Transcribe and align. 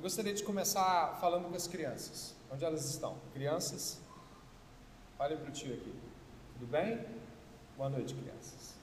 Eu 0.00 0.02
gostaria 0.02 0.32
de 0.32 0.42
começar 0.42 1.18
falando 1.20 1.50
com 1.50 1.54
as 1.54 1.66
crianças. 1.66 2.34
Onde 2.50 2.64
elas 2.64 2.88
estão? 2.88 3.18
Crianças? 3.34 4.00
Fale 5.18 5.36
para 5.36 5.50
o 5.50 5.52
tio 5.52 5.74
aqui. 5.74 5.94
Tudo 6.54 6.66
bem? 6.68 7.04
Boa 7.76 7.90
noite, 7.90 8.14
crianças. 8.14 8.74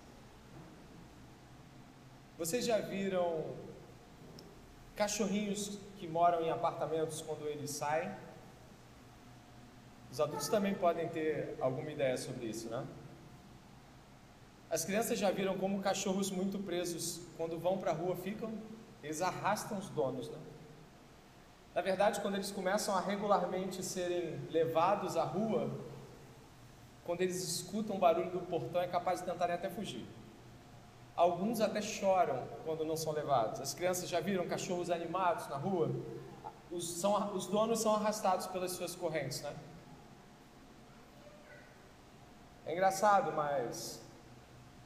Vocês 2.38 2.64
já 2.64 2.78
viram 2.78 3.56
cachorrinhos 4.96 5.80
que 5.98 6.08
moram 6.08 6.42
em 6.42 6.52
apartamentos 6.52 7.20
quando 7.24 7.48
eles 7.48 7.72
saem? 7.72 8.12
Os 10.12 10.22
adultos 10.22 10.50
também 10.50 10.76
podem 10.76 11.10
ter 11.10 11.58
alguma 11.60 11.92
ideia 11.92 12.16
sobre 12.16 12.46
isso, 12.46 12.70
né? 12.70 12.86
As 14.70 14.86
crianças 14.86 15.18
já 15.18 15.32
viram 15.32 15.58
como 15.58 15.82
cachorros 15.82 16.30
muito 16.30 16.60
presos, 16.60 17.22
quando 17.36 17.58
vão 17.58 17.80
para 17.80 17.90
a 17.90 17.96
rua, 17.96 18.16
ficam? 18.16 18.54
Eles 19.02 19.20
arrastam 19.24 19.80
os 19.80 19.90
donos, 19.90 20.30
né? 20.30 20.38
Na 21.78 21.84
verdade, 21.84 22.22
quando 22.22 22.34
eles 22.34 22.52
começam 22.52 22.96
a 22.96 23.00
regularmente 23.00 23.84
serem 23.84 24.42
levados 24.50 25.16
à 25.16 25.24
rua, 25.24 25.70
quando 27.06 27.22
eles 27.22 27.44
escutam 27.44 27.98
o 27.98 28.00
barulho 28.00 28.32
do 28.32 28.40
portão, 28.40 28.82
é 28.82 28.88
capaz 28.88 29.20
de 29.20 29.28
tentarem 29.28 29.54
até 29.54 29.70
fugir. 29.70 30.04
Alguns 31.16 31.62
até 31.62 31.80
choram 31.80 32.48
quando 32.66 32.84
não 32.84 32.98
são 32.98 33.14
levados. 33.14 33.62
As 33.62 33.76
crianças 33.76 34.10
já 34.10 34.20
viram 34.20 34.48
cachorros 34.48 34.90
animados 34.90 35.48
na 35.50 35.58
rua? 35.58 35.92
Os, 36.72 37.00
são, 37.00 37.36
os 37.36 37.46
donos 37.46 37.80
são 37.80 37.94
arrastados 37.94 38.48
pelas 38.48 38.72
suas 38.72 38.96
correntes, 38.96 39.44
né? 39.44 39.56
É 42.66 42.74
engraçado, 42.74 43.34
mas 43.34 44.02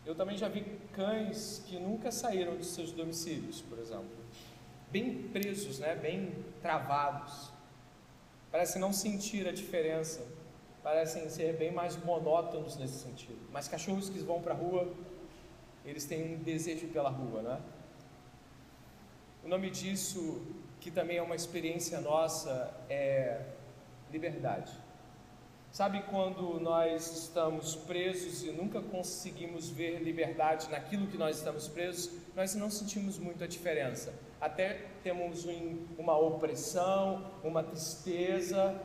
eu 0.05 0.13
também 0.13 0.37
já 0.37 0.49
vi 0.49 0.77
cães 0.91 1.63
que 1.65 1.79
nunca 1.79 2.11
saíram 2.11 2.57
de 2.57 2.65
seus 2.65 2.91
domicílios, 2.91 3.61
por 3.61 3.79
exemplo. 3.79 4.21
Bem 4.91 5.29
presos, 5.29 5.79
né? 5.79 5.95
bem 5.95 6.35
travados. 6.61 7.49
Parecem 8.51 8.81
não 8.81 8.91
sentir 8.91 9.47
a 9.47 9.51
diferença. 9.51 10.27
Parecem 10.83 11.29
ser 11.29 11.55
bem 11.55 11.71
mais 11.71 11.95
monótonos 12.03 12.75
nesse 12.75 12.99
sentido. 12.99 13.39
Mas 13.51 13.67
cachorros 13.67 14.09
que 14.09 14.19
vão 14.19 14.41
para 14.41 14.53
a 14.53 14.57
rua, 14.57 14.91
eles 15.85 16.05
têm 16.05 16.35
um 16.35 16.43
desejo 16.43 16.87
pela 16.87 17.09
rua, 17.09 17.41
né? 17.41 17.61
O 19.43 19.47
nome 19.47 19.69
disso, 19.69 20.45
que 20.79 20.91
também 20.91 21.17
é 21.17 21.21
uma 21.21 21.35
experiência 21.35 22.01
nossa, 22.01 22.73
é 22.89 23.45
liberdade. 24.11 24.71
Sabe 25.71 26.03
quando 26.09 26.59
nós 26.59 27.13
estamos 27.13 27.77
presos 27.77 28.43
e 28.43 28.51
nunca 28.51 28.81
conseguimos 28.81 29.69
ver 29.69 29.99
liberdade 29.99 30.69
naquilo 30.69 31.07
que 31.07 31.17
nós 31.17 31.37
estamos 31.37 31.69
presos? 31.69 32.11
Nós 32.35 32.53
não 32.55 32.69
sentimos 32.69 33.17
muito 33.17 33.41
a 33.41 33.47
diferença. 33.47 34.13
Até 34.41 34.87
temos 35.01 35.47
uma 35.97 36.17
opressão, 36.17 37.25
uma 37.41 37.63
tristeza, 37.63 38.77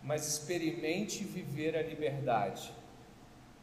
mas 0.00 0.28
experimente 0.28 1.24
viver 1.24 1.76
a 1.76 1.82
liberdade 1.82 2.72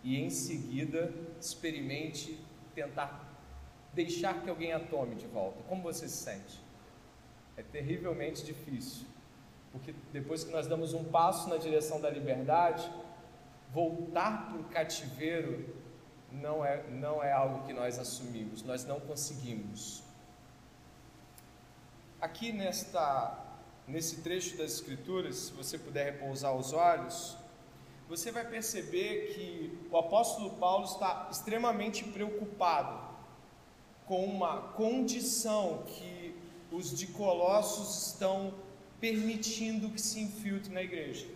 e 0.04 0.20
em 0.20 0.30
seguida 0.30 1.14
experimente 1.40 2.38
tentar 2.76 3.40
deixar 3.94 4.44
que 4.44 4.50
alguém 4.50 4.74
a 4.74 4.82
tome 4.82 5.16
de 5.16 5.28
volta. 5.28 5.64
Como 5.70 5.82
você 5.82 6.10
se 6.10 6.18
sente? 6.18 6.60
É 7.56 7.64
terrivelmente 7.64 8.44
difícil. 8.44 9.15
Porque 9.76 9.94
depois 10.14 10.46
que 10.46 10.52
nós 10.52 10.68
damos 10.68 10.94
um 10.94 11.04
passo 11.04 11.50
na 11.50 11.58
direção 11.58 12.00
da 12.00 12.10
liberdade, 12.10 12.90
voltar 13.74 14.48
para 14.48 14.58
o 14.58 14.64
cativeiro 14.64 15.76
não 16.32 16.64
é, 16.64 16.82
não 16.90 17.22
é 17.22 17.34
algo 17.34 17.68
que 17.68 17.74
nós 17.74 18.00
assumimos, 18.00 18.64
nós 18.64 18.86
não 18.86 19.02
conseguimos. 19.02 20.02
Aqui 22.22 22.54
nesta, 22.54 23.38
nesse 23.86 24.22
trecho 24.22 24.58
das 24.58 24.72
Escrituras, 24.76 25.36
se 25.36 25.52
você 25.52 25.78
puder 25.78 26.06
repousar 26.14 26.56
os 26.56 26.72
olhos, 26.72 27.38
você 28.08 28.32
vai 28.32 28.48
perceber 28.48 29.34
que 29.34 29.78
o 29.92 29.98
apóstolo 29.98 30.52
Paulo 30.52 30.86
está 30.86 31.28
extremamente 31.30 32.06
preocupado 32.06 32.98
com 34.06 34.24
uma 34.24 34.62
condição 34.70 35.84
que 35.86 36.34
os 36.72 36.98
de 36.98 37.08
Colossos 37.08 38.08
estão 38.08 38.54
permitindo 39.06 39.92
que 39.92 40.02
se 40.02 40.20
infiltre 40.20 40.74
na 40.74 40.82
igreja. 40.82 41.28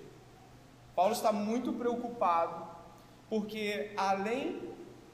Paulo 0.96 1.14
está 1.14 1.32
muito 1.32 1.72
preocupado 1.74 2.68
porque, 3.30 3.92
além 3.96 4.60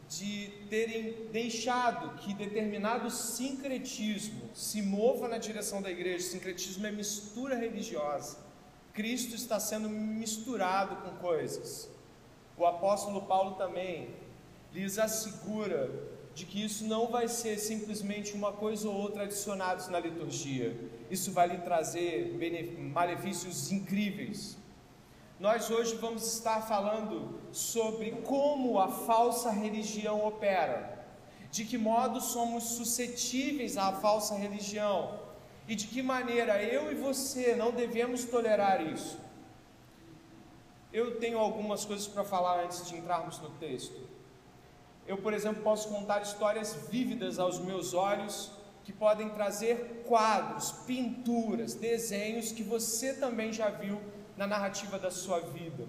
de 0.08 0.54
terem 0.70 1.28
deixado 1.34 2.16
que 2.20 2.34
determinado 2.34 3.12
sincretismo 3.12 4.50
se 4.54 4.82
mova 4.82 5.28
na 5.28 5.38
direção 5.38 5.82
da 5.82 5.92
igreja, 5.92 6.30
sincretismo 6.30 6.88
é 6.88 6.92
mistura 6.94 7.56
religiosa, 7.58 8.38
Cristo 8.94 9.36
está 9.36 9.60
sendo 9.60 9.90
misturado 9.90 10.96
com 11.04 11.18
coisas. 11.18 11.90
O 12.58 12.66
apóstolo 12.66 13.24
Paulo 13.24 13.56
também 13.56 14.16
lhes 14.74 14.98
assegura 14.98 15.92
de 16.34 16.46
que 16.46 16.64
isso 16.64 16.86
não 16.86 17.08
vai 17.08 17.28
ser 17.28 17.60
simplesmente 17.60 18.32
uma 18.32 18.54
coisa 18.54 18.88
ou 18.88 18.96
outra 18.96 19.24
adicionados 19.24 19.90
na 19.90 20.00
liturgia. 20.00 20.74
Isso 21.10 21.32
vai 21.32 21.48
lhe 21.48 21.58
trazer 21.60 22.36
malefícios 22.78 23.72
incríveis. 23.72 24.58
Nós 25.40 25.70
hoje 25.70 25.96
vamos 25.96 26.26
estar 26.34 26.62
falando 26.62 27.40
sobre 27.52 28.12
como 28.24 28.80
a 28.80 28.88
falsa 28.88 29.52
religião 29.52 30.26
opera, 30.26 31.06
de 31.52 31.66
que 31.66 31.78
modo 31.78 32.22
somos 32.22 32.64
suscetíveis 32.64 33.78
à 33.78 33.92
falsa 33.92 34.36
religião 34.36 35.20
e 35.68 35.76
de 35.76 35.88
que 35.88 36.02
maneira 36.02 36.64
eu 36.64 36.92
e 36.92 36.96
você 36.96 37.56
não 37.56 37.72
devemos 37.72 38.24
tolerar 38.26 38.82
isso. 38.82 39.20
Eu 40.92 41.20
tenho 41.20 41.38
algumas 41.38 41.84
coisas 41.84 42.08
para 42.08 42.24
falar 42.24 42.64
antes 42.64 42.88
de 42.88 42.96
entrarmos 42.96 43.40
no 43.40 43.50
texto. 43.52 44.00
Eu, 45.06 45.18
por 45.18 45.34
exemplo, 45.34 45.62
posso 45.62 45.90
contar 45.90 46.22
histórias 46.22 46.74
vívidas 46.90 47.38
aos 47.38 47.60
meus 47.60 47.94
olhos 47.94 48.55
que 48.86 48.94
podem 48.94 49.30
trazer 49.30 50.04
quadros, 50.08 50.72
pinturas, 50.86 51.74
desenhos 51.74 52.52
que 52.52 52.64
você 52.64 53.16
também 53.16 53.52
já 53.52 53.70
viu 53.70 54.00
na 54.38 54.46
narrativa 54.46 55.00
da 55.00 55.10
sua 55.10 55.40
vida. 55.40 55.88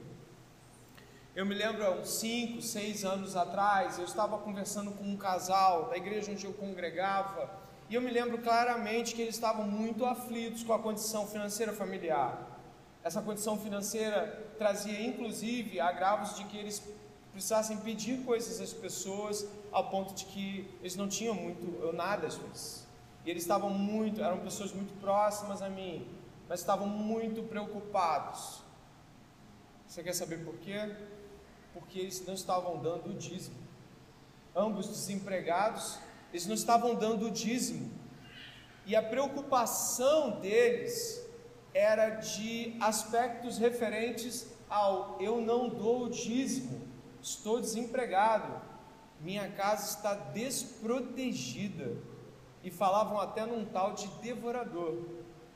Eu 1.35 1.45
me 1.45 1.55
lembro 1.55 1.85
há 1.85 1.91
uns 1.91 2.09
5, 2.09 2.63
6 2.63 3.05
anos 3.05 3.37
atrás, 3.37 3.99
eu 3.99 4.07
estava 4.07 4.39
conversando 4.39 4.91
com 4.93 5.05
um 5.05 5.19
casal 5.19 5.91
da 5.91 5.97
igreja 5.99 6.33
onde 6.33 6.47
eu 6.47 6.55
congregava, 6.55 7.51
e 7.91 7.95
eu 7.95 8.01
me 8.01 8.11
lembro 8.11 8.39
claramente 8.39 9.15
que 9.15 9.21
eles 9.21 9.35
estavam 9.35 9.67
muito 9.67 10.07
aflitos 10.07 10.63
com 10.65 10.73
a 10.73 10.79
condição 10.79 11.27
financeira 11.27 11.75
familiar. 11.75 12.59
Essa 13.05 13.21
condição 13.21 13.59
financeira 13.59 14.55
trazia 14.57 15.01
inclusive 15.01 15.79
agravos 15.79 16.35
de 16.35 16.45
que 16.45 16.57
eles 16.57 16.83
precisassem 17.31 17.77
pedir 17.77 18.25
coisas 18.25 18.59
às 18.59 18.73
pessoas 18.73 19.47
ao 19.71 19.91
ponto 19.91 20.15
de 20.15 20.25
que 20.25 20.75
eles 20.81 20.97
não 20.97 21.07
tinham 21.07 21.35
muito 21.35 21.85
ou 21.85 21.93
nada 21.93 22.27
às 22.27 22.37
vezes. 22.37 22.86
E 23.27 23.31
eles 23.31 23.43
estavam 23.43 23.69
muito, 23.69 24.23
eram 24.23 24.39
pessoas 24.39 24.73
muito 24.73 24.99
próximas 25.01 25.61
a 25.61 25.69
mim, 25.69 26.09
mas 26.49 26.61
estavam 26.61 26.87
muito 26.87 27.43
preocupados. 27.43 28.63
Você 29.87 30.03
quer 30.03 30.15
saber 30.15 30.43
por 30.45 30.55
quê? 30.59 30.97
Porque 31.75 31.99
eles 31.99 32.25
não 32.27 32.33
estavam 32.33 32.79
dando 32.81 33.11
o 33.11 33.15
dízimo. 33.15 33.57
Ambos 34.55 34.89
desempregados, 34.89 35.99
eles 36.33 36.47
não 36.47 36.55
estavam 36.55 36.95
dando 36.95 37.27
o 37.27 37.31
dízimo. 37.31 37.93
E 38.87 38.97
a 38.97 39.03
preocupação 39.03 40.41
deles 40.41 41.23
era 41.75 42.09
de 42.09 42.75
aspectos 42.81 43.59
referentes 43.59 44.47
ao 44.71 45.21
eu 45.21 45.43
não 45.43 45.69
dou 45.69 46.05
o 46.05 46.09
dízimo 46.09 46.87
estou 47.27 47.61
desempregado, 47.61 48.61
minha 49.21 49.51
casa 49.51 49.85
está 49.85 50.15
desprotegida. 50.15 51.97
E 52.67 52.71
falavam 52.71 53.21
até 53.21 53.47
num 53.47 53.65
tal 53.65 53.93
de 53.93 54.09
devorador, 54.29 54.93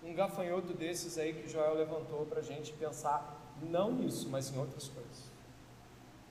um 0.00 0.14
gafanhoto 0.14 0.72
desses 0.72 1.18
aí 1.18 1.32
que 1.34 1.48
Joel 1.52 1.74
levantou 1.74 2.24
para 2.24 2.38
a 2.38 2.42
gente 2.50 2.72
pensar, 2.74 3.18
não 3.60 3.90
nisso, 3.90 4.28
mas 4.28 4.48
em 4.52 4.56
outras 4.56 4.86
coisas. 4.86 5.24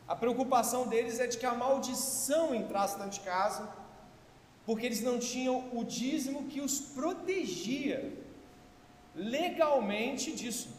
A 0.08 0.16
preocupação 0.16 0.88
deles 0.88 1.20
é 1.20 1.28
de 1.28 1.38
que 1.38 1.46
a 1.46 1.54
maldição 1.54 2.56
entrasse 2.56 2.98
dentro 2.98 3.12
de 3.12 3.20
casa, 3.20 3.70
porque 4.66 4.86
eles 4.86 5.02
não 5.02 5.20
tinham 5.20 5.70
o 5.78 5.84
dízimo 5.84 6.48
que 6.48 6.62
os 6.62 6.80
protegia 6.80 8.18
legalmente 9.14 10.34
disso. 10.34 10.70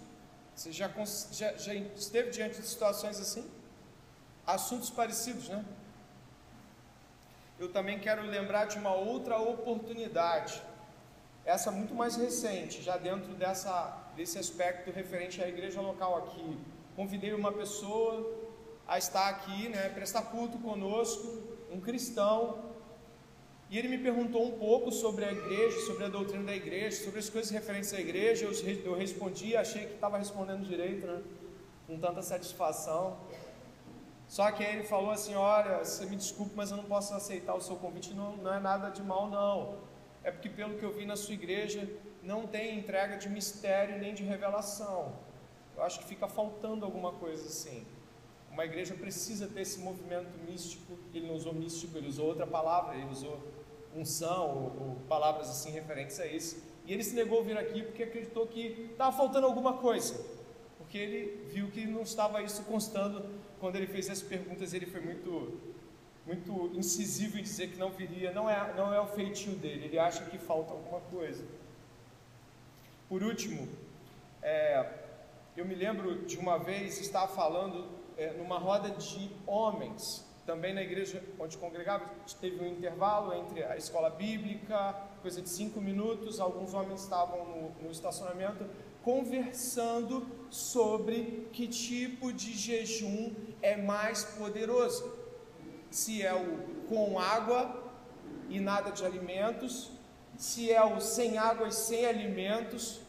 Você 0.55 0.73
já, 0.73 0.91
já, 1.31 1.53
já 1.59 1.75
esteve 1.75 2.31
diante 2.31 2.59
de 2.59 2.67
situações 2.67 3.21
assim? 3.21 3.45
assuntos 4.47 4.89
parecidos, 4.91 5.49
né? 5.49 5.63
Eu 7.61 7.69
também 7.69 7.99
quero 7.99 8.23
lembrar 8.23 8.65
de 8.65 8.79
uma 8.79 8.95
outra 8.95 9.39
oportunidade, 9.39 10.63
essa 11.45 11.71
muito 11.71 11.95
mais 11.95 12.17
recente, 12.17 12.81
já 12.81 12.97
dentro 12.97 13.35
dessa, 13.35 13.99
desse 14.17 14.39
aspecto 14.39 14.91
referente 14.91 15.43
à 15.43 15.47
igreja 15.47 15.79
local 15.79 16.17
aqui. 16.17 16.57
Convidei 16.97 17.35
uma 17.35 17.53
pessoa 17.53 18.35
a 18.89 18.97
estar 18.97 19.29
aqui, 19.29 19.69
né, 19.69 19.91
prestar 19.91 20.23
culto 20.23 20.57
conosco, 20.57 21.39
um 21.71 21.79
cristão, 21.79 22.71
E 23.69 23.79
ele 23.79 23.87
me 23.87 23.99
perguntou 23.99 24.45
um 24.45 24.59
pouco 24.59 24.91
sobre 24.91 25.25
a 25.25 25.31
igreja, 25.31 25.79
sobre 25.87 26.05
a 26.05 26.09
doutrina 26.09 26.43
da 26.43 26.57
igreja, 26.57 27.05
sobre 27.05 27.21
as 27.21 27.31
coisas 27.31 27.53
referentes 27.53 27.95
à 27.95 28.01
igreja. 28.01 28.45
Eu, 28.45 28.53
eu 28.85 28.97
respondi, 28.97 29.57
achei 29.57 29.87
que 29.87 29.95
estava 29.95 30.19
respondendo 30.19 30.67
direito, 30.67 31.07
né? 31.07 31.23
com 31.87 31.99
tanta 31.99 32.23
satisfação. 32.23 33.17
Só 34.31 34.49
que 34.53 34.65
aí 34.65 34.77
ele 34.77 34.85
falou 34.85 35.11
assim: 35.11 35.35
Olha, 35.35 35.79
você 35.79 36.07
me 36.07 36.15
desculpe, 36.15 36.53
mas 36.55 36.71
eu 36.71 36.77
não 36.77 36.85
posso 36.85 37.13
aceitar 37.13 37.53
o 37.53 37.61
seu 37.61 37.75
convite. 37.75 38.15
Não, 38.15 38.37
não 38.37 38.55
é 38.55 38.61
nada 38.61 38.89
de 38.89 39.03
mal, 39.03 39.29
não. 39.29 39.79
É 40.23 40.31
porque, 40.31 40.49
pelo 40.49 40.79
que 40.79 40.85
eu 40.85 40.93
vi 40.93 41.05
na 41.05 41.17
sua 41.17 41.35
igreja, 41.35 41.89
não 42.23 42.47
tem 42.47 42.79
entrega 42.79 43.17
de 43.17 43.29
mistério 43.29 43.99
nem 43.99 44.15
de 44.15 44.23
revelação. 44.23 45.13
Eu 45.77 45.83
acho 45.83 45.99
que 45.99 46.05
fica 46.05 46.29
faltando 46.29 46.85
alguma 46.85 47.13
coisa 47.15 47.45
assim. 47.49 47.85
Uma 48.53 48.65
igreja 48.65 48.95
precisa 48.95 49.49
ter 49.49 49.63
esse 49.63 49.81
movimento 49.81 50.39
místico. 50.49 50.97
Ele 51.13 51.27
não 51.27 51.35
usou 51.35 51.53
místico, 51.53 51.99
ele 51.99 52.07
usou 52.07 52.27
outra 52.29 52.47
palavra, 52.47 52.95
ele 52.95 53.11
usou 53.11 53.37
unção 53.97 54.49
ou, 54.49 54.89
ou 54.91 54.97
palavras 55.09 55.51
assim 55.51 55.73
referentes 55.73 56.21
a 56.21 56.27
isso. 56.27 56.63
E 56.87 56.93
ele 56.93 57.03
se 57.03 57.17
negou 57.17 57.41
a 57.41 57.43
vir 57.43 57.59
aqui 57.59 57.83
porque 57.83 58.05
acreditou 58.05 58.47
que 58.47 58.91
estava 58.93 59.11
faltando 59.11 59.49
alguma 59.49 59.79
coisa. 59.79 60.25
Porque 60.79 60.97
ele 60.97 61.49
viu 61.49 61.69
que 61.73 61.85
não 61.85 62.03
estava 62.03 62.41
isso 62.43 62.63
constando 62.63 63.40
quando 63.61 63.77
ele 63.77 63.87
fez 63.87 64.09
as 64.11 64.23
perguntas. 64.23 64.73
Ele 64.73 64.87
foi 64.87 65.01
muito, 65.01 65.61
muito 66.27 66.71
incisivo 66.75 67.39
em 67.39 67.43
dizer 67.43 67.69
que 67.71 67.79
não 67.79 67.91
viria. 67.91 68.33
Não 68.33 68.49
é, 68.49 68.75
não 68.75 68.93
é 68.93 69.01
o 69.01 69.07
feitio 69.07 69.53
dele. 69.53 69.85
Ele 69.85 69.99
acha 69.99 70.25
que 70.25 70.39
falta 70.39 70.73
alguma 70.73 71.01
coisa. 71.03 71.45
Por 73.09 73.23
último, 73.23 73.69
é, 74.43 74.87
eu 75.57 75.65
me 75.65 75.75
lembro 75.75 76.25
de 76.25 76.39
uma 76.39 76.59
vez 76.59 77.01
estar 77.01 77.29
falando 77.29 77.89
é, 78.17 78.33
numa 78.33 78.59
roda 78.59 78.91
de 78.91 79.31
homens 79.47 80.25
também 80.47 80.75
na 80.75 80.83
igreja 80.83 81.23
onde 81.39 81.57
congregava, 81.59 82.05
teve 82.41 82.61
um 82.65 82.67
intervalo 82.67 83.33
entre 83.35 83.63
a 83.63 83.77
escola 83.77 84.11
bíblica, 84.11 84.95
coisa 85.23 85.41
de 85.41 85.49
cinco 85.49 85.81
minutos. 85.81 86.41
Alguns 86.41 86.75
homens 86.75 87.03
estavam 87.03 87.45
no, 87.45 87.71
no 87.83 87.91
estacionamento 87.91 88.65
conversando 89.03 90.27
sobre 90.51 91.49
que 91.53 91.67
tipo 91.67 92.33
de 92.33 92.53
jejum 92.53 93.33
é 93.63 93.77
mais 93.77 94.25
poderoso. 94.25 95.19
Se 95.91 96.23
é 96.23 96.35
o 96.35 96.87
com 96.89 97.19
água 97.19 97.93
e 98.49 98.59
nada 98.61 98.91
de 98.91 99.05
alimentos, 99.05 99.91
se 100.37 100.71
é 100.73 100.83
o 100.85 101.01
sem 101.01 101.39
água 101.39 101.69
e 101.69 101.73
sem 101.73 102.07
alimentos, 102.07 103.01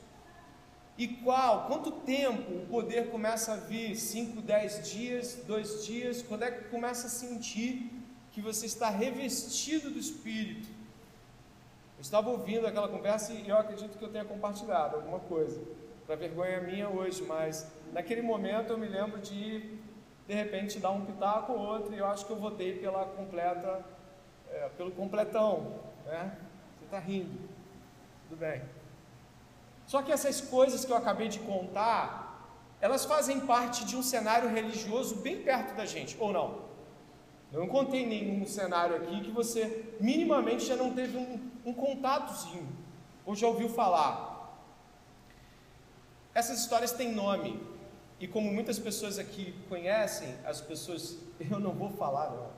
e 0.97 1.07
qual, 1.07 1.65
quanto 1.67 1.91
tempo 1.91 2.53
o 2.53 2.65
poder 2.67 3.09
começa 3.09 3.53
a 3.53 3.55
vir? 3.55 3.95
5, 3.95 4.41
10 4.41 4.89
dias, 4.91 5.39
2 5.47 5.85
dias? 5.85 6.21
Quando 6.21 6.43
é 6.43 6.51
que 6.51 6.65
começa 6.65 7.07
a 7.07 7.09
sentir 7.09 7.91
que 8.31 8.41
você 8.41 8.65
está 8.65 8.89
revestido 8.89 9.89
do 9.89 9.97
Espírito? 9.97 10.67
Eu 11.97 12.01
estava 12.01 12.29
ouvindo 12.29 12.67
aquela 12.67 12.87
conversa 12.87 13.33
e 13.33 13.47
eu 13.47 13.57
acredito 13.57 13.97
que 13.97 14.03
eu 14.03 14.11
tenha 14.11 14.25
compartilhado 14.25 14.97
alguma 14.97 15.19
coisa, 15.19 15.59
para 16.11 16.17
vergonha 16.17 16.59
minha 16.59 16.89
hoje, 16.89 17.23
mas 17.23 17.71
naquele 17.93 18.21
momento 18.21 18.73
eu 18.73 18.77
me 18.77 18.85
lembro 18.85 19.17
de, 19.21 19.77
de 20.27 20.33
repente, 20.33 20.77
dar 20.77 20.91
um 20.91 21.05
pitaco 21.05 21.53
ou 21.53 21.59
outro 21.59 21.93
e 21.95 21.99
eu 21.99 22.05
acho 22.05 22.25
que 22.25 22.33
eu 22.33 22.35
votei 22.35 22.77
pela 22.79 23.05
completa, 23.05 23.81
é, 24.49 24.67
pelo 24.75 24.91
completão, 24.91 25.79
né? 26.05 26.35
Você 26.77 26.83
está 26.83 26.99
rindo, 26.99 27.39
tudo 28.27 28.37
bem. 28.37 28.61
Só 29.87 30.01
que 30.01 30.11
essas 30.11 30.41
coisas 30.41 30.83
que 30.83 30.91
eu 30.91 30.97
acabei 30.97 31.29
de 31.29 31.39
contar, 31.39 32.45
elas 32.81 33.05
fazem 33.05 33.39
parte 33.39 33.85
de 33.85 33.95
um 33.95 34.03
cenário 34.03 34.49
religioso 34.49 35.15
bem 35.15 35.41
perto 35.41 35.77
da 35.77 35.85
gente, 35.85 36.17
ou 36.19 36.33
não? 36.33 36.63
Eu 37.53 37.61
não 37.61 37.67
contei 37.69 38.05
nenhum 38.05 38.45
cenário 38.45 38.97
aqui 38.97 39.21
que 39.21 39.31
você 39.31 39.95
minimamente 39.97 40.65
já 40.65 40.75
não 40.75 40.93
teve 40.93 41.17
um, 41.17 41.39
um 41.65 41.73
contatozinho, 41.73 42.67
ou 43.25 43.33
já 43.33 43.47
ouviu 43.47 43.69
falar. 43.69 44.30
Essas 46.33 46.59
histórias 46.59 46.91
têm 46.91 47.13
nome, 47.13 47.61
e 48.19 48.27
como 48.27 48.51
muitas 48.51 48.77
pessoas 48.77 49.17
aqui 49.17 49.53
conhecem, 49.67 50.35
as 50.45 50.61
pessoas, 50.61 51.17
eu 51.39 51.59
não 51.59 51.73
vou 51.73 51.89
falar 51.91 52.29
não, 52.31 52.49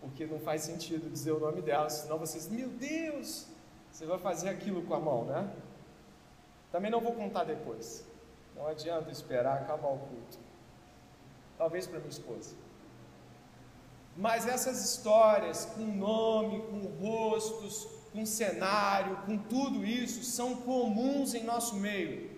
porque 0.00 0.26
não 0.26 0.38
faz 0.38 0.62
sentido 0.62 1.10
dizer 1.10 1.32
o 1.32 1.40
nome 1.40 1.62
delas, 1.62 1.94
senão 1.94 2.18
vocês, 2.18 2.48
meu 2.48 2.68
Deus, 2.68 3.46
você 3.90 4.06
vai 4.06 4.18
fazer 4.18 4.48
aquilo 4.48 4.82
com 4.82 4.94
a 4.94 5.00
mão, 5.00 5.24
né? 5.24 5.50
Também 6.70 6.90
não 6.90 7.00
vou 7.00 7.12
contar 7.12 7.44
depois. 7.44 8.04
Não 8.56 8.66
adianta 8.66 9.10
esperar 9.10 9.58
acabar 9.58 9.88
o 9.88 9.98
culto. 9.98 10.38
Talvez 11.58 11.86
para 11.86 11.98
minha 11.98 12.10
esposa. 12.10 12.54
Mas 14.16 14.46
essas 14.46 14.84
histórias, 14.84 15.66
com 15.66 15.82
nome, 15.82 16.62
com 16.62 17.06
rostos, 17.06 17.86
com 18.12 18.24
cenário, 18.26 19.16
com 19.24 19.36
tudo 19.36 19.84
isso, 19.84 20.24
são 20.24 20.56
comuns 20.56 21.34
em 21.34 21.44
nosso 21.44 21.76
meio. 21.76 22.31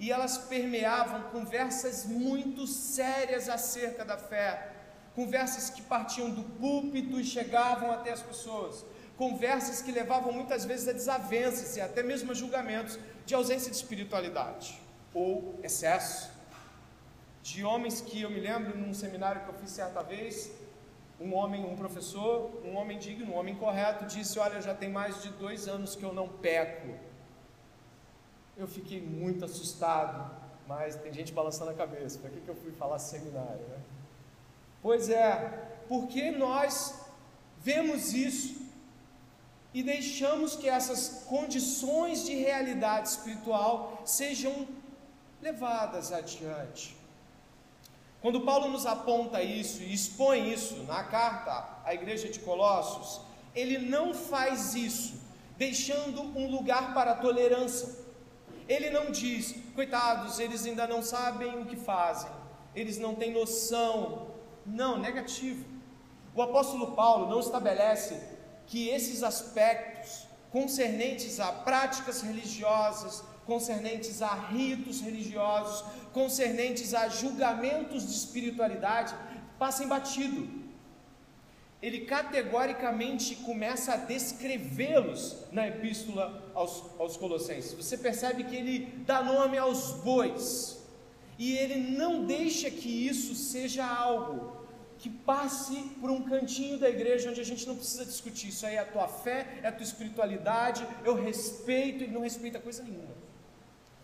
E 0.00 0.10
elas 0.10 0.38
permeavam 0.38 1.24
conversas 1.24 2.06
muito 2.06 2.66
sérias 2.66 3.50
acerca 3.50 4.02
da 4.02 4.16
fé, 4.16 4.72
conversas 5.14 5.68
que 5.68 5.82
partiam 5.82 6.30
do 6.30 6.42
púlpito 6.42 7.20
e 7.20 7.24
chegavam 7.24 7.92
até 7.92 8.10
as 8.10 8.22
pessoas, 8.22 8.82
conversas 9.18 9.82
que 9.82 9.92
levavam 9.92 10.32
muitas 10.32 10.64
vezes 10.64 10.88
a 10.88 10.92
desavenças 10.92 11.76
e 11.76 11.82
até 11.82 12.02
mesmo 12.02 12.32
a 12.32 12.34
julgamentos 12.34 12.98
de 13.26 13.34
ausência 13.34 13.70
de 13.70 13.76
espiritualidade 13.76 14.80
ou 15.12 15.60
excesso. 15.62 16.30
De 17.42 17.62
homens 17.62 18.00
que 18.00 18.22
eu 18.22 18.30
me 18.30 18.40
lembro 18.40 18.78
num 18.78 18.94
seminário 18.94 19.42
que 19.42 19.48
eu 19.48 19.54
fiz 19.54 19.70
certa 19.70 20.02
vez, 20.02 20.50
um 21.20 21.34
homem, 21.34 21.62
um 21.62 21.76
professor, 21.76 22.50
um 22.64 22.76
homem 22.76 22.98
digno, 22.98 23.32
um 23.32 23.36
homem 23.36 23.54
correto, 23.54 24.06
disse: 24.06 24.38
Olha, 24.38 24.62
já 24.62 24.74
tem 24.74 24.88
mais 24.88 25.22
de 25.22 25.28
dois 25.28 25.68
anos 25.68 25.94
que 25.94 26.02
eu 26.02 26.14
não 26.14 26.26
peco. 26.26 27.09
Eu 28.60 28.68
fiquei 28.68 29.00
muito 29.00 29.42
assustado, 29.42 30.30
mas 30.68 30.94
tem 30.94 31.10
gente 31.14 31.32
balançando 31.32 31.70
a 31.70 31.74
cabeça: 31.74 32.18
para 32.18 32.28
que, 32.28 32.40
que 32.42 32.48
eu 32.48 32.54
fui 32.54 32.72
falar 32.72 32.98
seminário? 32.98 33.66
Né? 33.68 33.78
Pois 34.82 35.08
é, 35.08 35.78
porque 35.88 36.30
nós 36.30 36.74
vemos 37.58 38.12
isso 38.12 38.60
e 39.72 39.82
deixamos 39.82 40.56
que 40.56 40.68
essas 40.68 41.24
condições 41.26 42.26
de 42.26 42.34
realidade 42.34 43.08
espiritual 43.08 44.02
sejam 44.04 44.68
levadas 45.40 46.12
adiante. 46.12 46.94
Quando 48.20 48.42
Paulo 48.42 48.68
nos 48.68 48.84
aponta 48.84 49.42
isso 49.42 49.82
e 49.82 49.94
expõe 49.94 50.52
isso 50.52 50.82
na 50.82 51.02
carta 51.02 51.80
à 51.82 51.94
igreja 51.94 52.28
de 52.28 52.40
Colossos, 52.40 53.22
ele 53.54 53.78
não 53.78 54.12
faz 54.12 54.74
isso 54.74 55.14
deixando 55.56 56.20
um 56.38 56.50
lugar 56.50 56.92
para 56.92 57.12
a 57.12 57.16
tolerância. 57.16 58.09
Ele 58.74 58.88
não 58.88 59.10
diz, 59.10 59.56
coitados, 59.74 60.38
eles 60.38 60.64
ainda 60.64 60.86
não 60.86 61.02
sabem 61.02 61.60
o 61.60 61.66
que 61.66 61.74
fazem, 61.74 62.30
eles 62.72 62.98
não 62.98 63.16
têm 63.16 63.32
noção. 63.32 64.28
Não, 64.64 64.96
negativo. 64.96 65.64
O 66.32 66.40
apóstolo 66.40 66.92
Paulo 66.92 67.28
não 67.28 67.40
estabelece 67.40 68.16
que 68.68 68.88
esses 68.88 69.24
aspectos 69.24 70.28
concernentes 70.52 71.40
a 71.40 71.50
práticas 71.50 72.22
religiosas, 72.22 73.24
concernentes 73.44 74.22
a 74.22 74.32
ritos 74.34 75.00
religiosos, 75.00 75.84
concernentes 76.12 76.94
a 76.94 77.08
julgamentos 77.08 78.06
de 78.06 78.12
espiritualidade, 78.12 79.16
passem 79.58 79.88
batido. 79.88 80.59
Ele 81.82 82.00
categoricamente 82.00 83.36
começa 83.36 83.94
a 83.94 83.96
descrevê-los 83.96 85.36
na 85.50 85.66
epístola 85.66 86.50
aos, 86.54 86.84
aos 86.98 87.16
Colossenses. 87.16 87.72
Você 87.72 87.96
percebe 87.96 88.44
que 88.44 88.54
ele 88.54 89.02
dá 89.06 89.22
nome 89.22 89.56
aos 89.56 89.92
bois, 89.92 90.78
e 91.38 91.56
ele 91.56 91.96
não 91.96 92.26
deixa 92.26 92.70
que 92.70 93.06
isso 93.06 93.34
seja 93.34 93.86
algo 93.86 94.60
que 94.98 95.08
passe 95.08 95.74
por 95.98 96.10
um 96.10 96.22
cantinho 96.22 96.78
da 96.78 96.90
igreja 96.90 97.30
onde 97.30 97.40
a 97.40 97.44
gente 97.44 97.66
não 97.66 97.74
precisa 97.74 98.04
discutir. 98.04 98.48
Isso 98.48 98.66
aí 98.66 98.74
é 98.74 98.80
a 98.80 98.84
tua 98.84 99.08
fé, 99.08 99.58
é 99.62 99.68
a 99.68 99.72
tua 99.72 99.82
espiritualidade, 99.82 100.86
eu 101.02 101.14
respeito, 101.14 102.04
ele 102.04 102.12
não 102.12 102.20
respeita 102.20 102.60
coisa 102.60 102.82
nenhuma. 102.82 103.14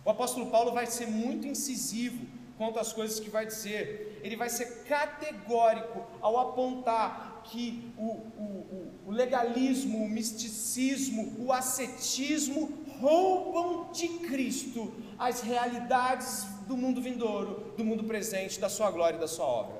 O 0.03 0.09
apóstolo 0.09 0.51
Paulo 0.51 0.73
vai 0.73 0.87
ser 0.87 1.09
muito 1.09 1.47
incisivo 1.47 2.25
quanto 2.57 2.79
às 2.79 2.95
coisas 2.95 3.21
que 3.21 3.29
vai 3.29 3.45
dizer. 3.45 4.19
Ele 4.23 4.37
vai 4.37 4.49
ser 4.49 4.85
categórico 4.85 6.07
ao 6.23 6.39
apontar 6.39 7.36
que 7.51 7.93
o, 7.97 8.05
o, 8.05 8.93
o 9.07 9.11
legalismo, 9.11 10.05
o 10.05 10.09
misticismo, 10.09 11.35
o 11.39 11.53
ascetismo 11.53 12.71
roubam 13.01 13.93
de 13.93 14.09
Cristo 14.21 14.93
as 15.19 15.41
realidades 15.41 16.47
do 16.67 16.77
mundo 16.77 17.01
vindouro, 17.01 17.73
do 17.77 17.85
mundo 17.85 18.05
presente, 18.05 18.59
da 18.59 18.69
sua 18.69 18.91
glória 18.91 19.17
e 19.17 19.21
da 19.21 19.29
sua 19.29 19.47
obra. 19.47 19.77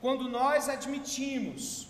Quando 0.00 0.28
nós 0.28 0.68
admitimos 0.68 1.88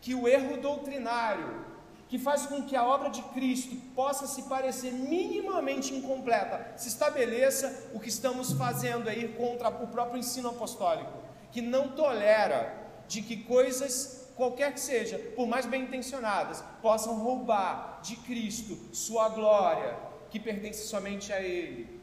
que 0.00 0.14
o 0.14 0.26
erro 0.26 0.60
doutrinário, 0.60 1.66
que 2.08 2.18
faz 2.18 2.46
com 2.46 2.62
que 2.62 2.74
a 2.74 2.84
obra 2.84 3.10
de 3.10 3.22
Cristo 3.22 3.76
possa 3.94 4.26
se 4.26 4.44
parecer 4.44 4.92
minimamente 4.92 5.94
incompleta, 5.94 6.72
se 6.76 6.88
estabeleça, 6.88 7.90
o 7.92 8.00
que 8.00 8.08
estamos 8.08 8.52
fazendo 8.52 9.08
aí 9.08 9.28
contra 9.36 9.68
o 9.68 9.88
próprio 9.88 10.18
ensino 10.18 10.48
apostólico, 10.48 11.12
que 11.52 11.60
não 11.60 11.88
tolera 11.88 12.77
de 13.08 13.22
que 13.22 13.38
coisas 13.38 14.28
qualquer 14.38 14.72
que 14.72 14.78
seja, 14.78 15.18
por 15.34 15.48
mais 15.48 15.66
bem 15.66 15.82
intencionadas, 15.82 16.62
possam 16.80 17.18
roubar 17.18 18.00
de 18.02 18.14
Cristo 18.16 18.78
sua 18.92 19.28
glória, 19.30 19.98
que 20.30 20.38
pertence 20.38 20.86
somente 20.86 21.32
a 21.32 21.42
Ele. 21.42 21.98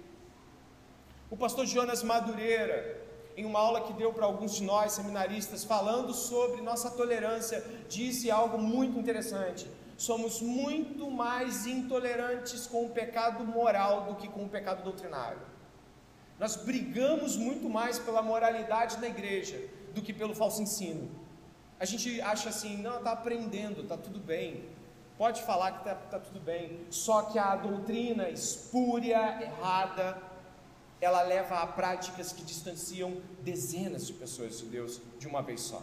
O 1.32 1.38
pastor 1.38 1.66
Jonas 1.66 2.04
Madureira, 2.04 3.04
em 3.38 3.46
uma 3.46 3.60
aula 3.60 3.82
que 3.82 3.94
deu 3.94 4.12
para 4.12 4.26
alguns 4.26 4.56
de 4.56 4.64
nós, 4.64 4.92
seminaristas, 4.92 5.64
falando 5.64 6.14
sobre 6.14 6.62
nossa 6.62 6.92
tolerância, 6.92 7.64
disse 7.88 8.30
algo 8.30 8.58
muito 8.58 9.00
interessante. 9.00 9.66
Somos 9.98 10.42
muito 10.42 11.10
mais 11.10 11.66
intolerantes 11.66 12.68
com 12.68 12.86
o 12.86 12.90
pecado 12.90 13.46
moral 13.46 14.08
do 14.08 14.16
que 14.16 14.28
com 14.28 14.44
o 14.44 14.50
pecado 14.50 14.84
doutrinário. 14.84 15.40
Nós 16.38 16.58
brigamos 16.58 17.38
muito 17.38 17.70
mais 17.70 17.98
pela 17.98 18.22
moralidade 18.22 19.00
na 19.00 19.08
igreja 19.08 19.58
do 19.96 20.02
que 20.02 20.14
pelo 20.14 20.36
falso 20.36 20.62
ensino. 20.62 21.10
A 21.80 21.86
gente 21.86 22.22
acha 22.22 22.50
assim, 22.50 22.78
não, 22.78 22.98
está 22.98 23.14
aprendendo, 23.14 23.82
está 23.82 23.98
tudo 23.98 24.20
bem. 24.20 24.66
Pode 25.18 25.42
falar 25.44 25.72
que 25.72 25.78
está 25.80 25.96
tá 25.96 26.20
tudo 26.20 26.40
bem. 26.40 26.86
Só 26.90 27.24
que 27.24 27.40
a 27.40 27.56
doutrina 27.56 28.30
espúria, 28.30 29.42
errada, 29.42 30.22
ela 31.00 31.22
leva 31.22 31.60
a 31.60 31.68
práticas 31.68 32.34
que 32.34 32.44
distanciam 32.44 33.22
dezenas 33.42 34.06
de 34.06 34.14
pessoas 34.14 34.60
de 34.60 34.66
Deus 34.66 35.02
de 35.18 35.28
uma 35.28 35.42
vez 35.42 35.62
só. 35.62 35.82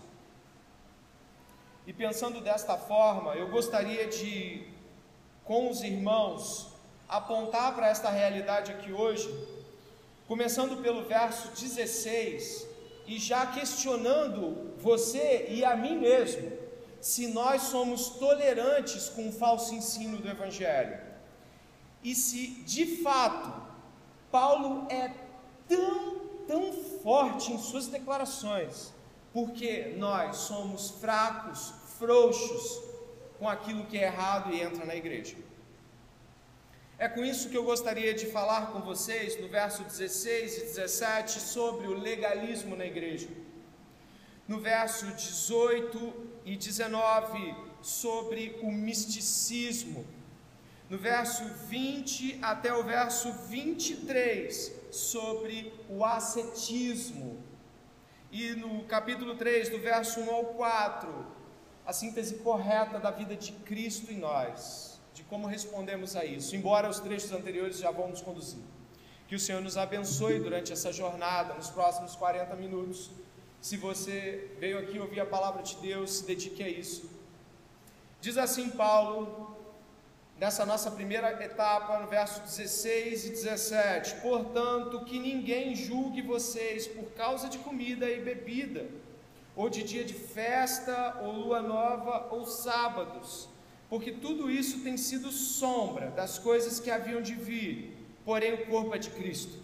E 1.87 1.93
pensando 1.93 2.41
desta 2.41 2.77
forma, 2.77 3.35
eu 3.35 3.49
gostaria 3.49 4.07
de, 4.07 4.67
com 5.45 5.71
os 5.71 5.83
irmãos, 5.83 6.69
apontar 7.09 7.75
para 7.75 7.89
esta 7.89 8.09
realidade 8.09 8.71
aqui 8.71 8.93
hoje, 8.93 9.29
começando 10.29 10.81
pelo 10.81 11.05
verso 11.05 11.49
16, 11.49 12.72
e 13.07 13.19
já 13.19 13.47
questionando 13.47 14.75
você 14.79 15.47
e 15.49 15.65
a 15.65 15.77
mim 15.77 15.99
mesmo, 15.99 16.53
se 17.01 17.29
nós 17.29 17.63
somos 17.63 18.11
tolerantes 18.11 19.09
com 19.09 19.29
o 19.29 19.33
falso 19.33 19.75
ensino 19.75 20.19
do 20.19 20.29
Evangelho, 20.29 21.01
e 22.03 22.15
se 22.15 22.63
de 22.65 23.03
fato 23.03 23.63
Paulo 24.31 24.87
é 24.89 25.13
tão, 25.69 26.21
tão 26.47 26.73
forte 27.03 27.53
em 27.53 27.59
suas 27.59 27.87
declarações, 27.87 28.93
porque 29.33 29.95
nós 29.97 30.37
somos 30.37 30.91
fracos, 30.91 31.73
frouxos 31.99 32.83
com 33.39 33.49
aquilo 33.49 33.85
que 33.87 33.99
é 33.99 34.05
errado 34.05 34.53
e 34.53 34.61
entra 34.61 34.85
na 34.85 34.95
igreja. 34.95 35.37
É 37.05 37.09
com 37.09 37.25
isso 37.25 37.49
que 37.51 37.57
eu 37.57 37.65
gostaria 37.65 38.15
de 38.15 38.27
falar 38.27 38.67
com 38.73 38.81
vocês, 38.81 39.37
no 39.41 39.49
verso 39.49 39.83
16 39.83 40.57
e 40.59 40.61
17, 40.67 41.41
sobre 41.41 41.89
o 41.89 41.95
legalismo 41.99 42.77
na 42.77 42.87
igreja. 42.87 43.27
No 44.47 44.61
verso 44.61 45.07
18 45.07 46.15
e 46.45 46.57
19, 46.57 47.57
sobre 47.83 48.57
o 48.63 48.71
misticismo. 48.71 50.07
No 50.89 50.97
verso 50.97 51.43
20 51.67 52.39
até 52.41 52.73
o 52.73 52.85
verso 52.85 53.33
23, 53.49 54.73
sobre 54.93 55.75
o 55.89 56.05
ascetismo. 56.05 57.43
E 58.31 58.51
no 58.51 58.85
capítulo 58.85 59.35
3, 59.35 59.71
do 59.71 59.81
verso 59.81 60.21
1 60.21 60.31
ao 60.31 60.45
4, 60.55 61.27
a 61.85 61.93
síntese 61.93 62.37
correta 62.37 63.01
da 63.01 63.11
vida 63.11 63.35
de 63.35 63.51
Cristo 63.51 64.13
em 64.13 64.19
nós 64.19 64.92
como 65.33 65.47
respondemos 65.47 66.15
a 66.15 66.27
isso, 66.27 66.55
embora 66.55 66.91
os 66.91 67.01
trechos 67.01 67.33
anteriores 67.33 67.79
já 67.79 67.91
vão 67.91 68.09
nos 68.09 68.21
conduzir. 68.21 68.63
Que 69.27 69.35
o 69.35 69.41
Senhor 69.41 69.63
nos 69.63 69.79
abençoe 69.79 70.39
durante 70.39 70.75
essa 70.75 70.93
jornada, 70.93 71.55
nos 71.55 71.71
próximos 71.71 72.15
40 72.15 72.55
minutos. 72.55 73.11
Se 73.59 73.79
você 73.79 74.51
veio 74.61 74.79
aqui 74.79 74.99
ouvir 74.99 75.21
a 75.21 75.25
palavra 75.25 75.63
de 75.63 75.75
Deus, 75.77 76.11
se 76.17 76.27
dedique 76.27 76.63
a 76.63 76.69
isso. 76.69 77.09
Diz 78.21 78.37
assim 78.37 78.69
Paulo, 78.69 79.57
nessa 80.39 80.67
nossa 80.67 80.91
primeira 80.91 81.43
etapa, 81.43 81.99
no 81.99 82.09
verso 82.09 82.43
16 82.43 83.25
e 83.25 83.31
17: 83.31 84.17
Portanto, 84.17 85.03
que 85.07 85.19
ninguém 85.19 85.75
julgue 85.75 86.21
vocês 86.21 86.87
por 86.87 87.07
causa 87.13 87.49
de 87.49 87.57
comida 87.57 88.05
e 88.11 88.21
bebida, 88.21 88.87
ou 89.57 89.71
de 89.71 89.83
dia 89.83 90.05
de 90.05 90.13
festa, 90.13 91.21
ou 91.23 91.33
lua 91.33 91.63
nova, 91.63 92.29
ou 92.31 92.45
sábados 92.45 93.51
porque 93.93 94.11
tudo 94.11 94.51
isso 94.51 94.81
tem 94.81 94.97
sido 94.97 95.31
sombra 95.31 96.11
das 96.13 96.39
coisas 96.39 96.81
que 96.81 96.91
haviam 96.91 97.21
de 97.21 97.35
vir, 97.35 97.95
porém 98.25 98.55
o 98.55 98.67
corpo 98.67 98.95
é 98.95 98.99
de 98.99 99.11
Cristo. 99.11 99.59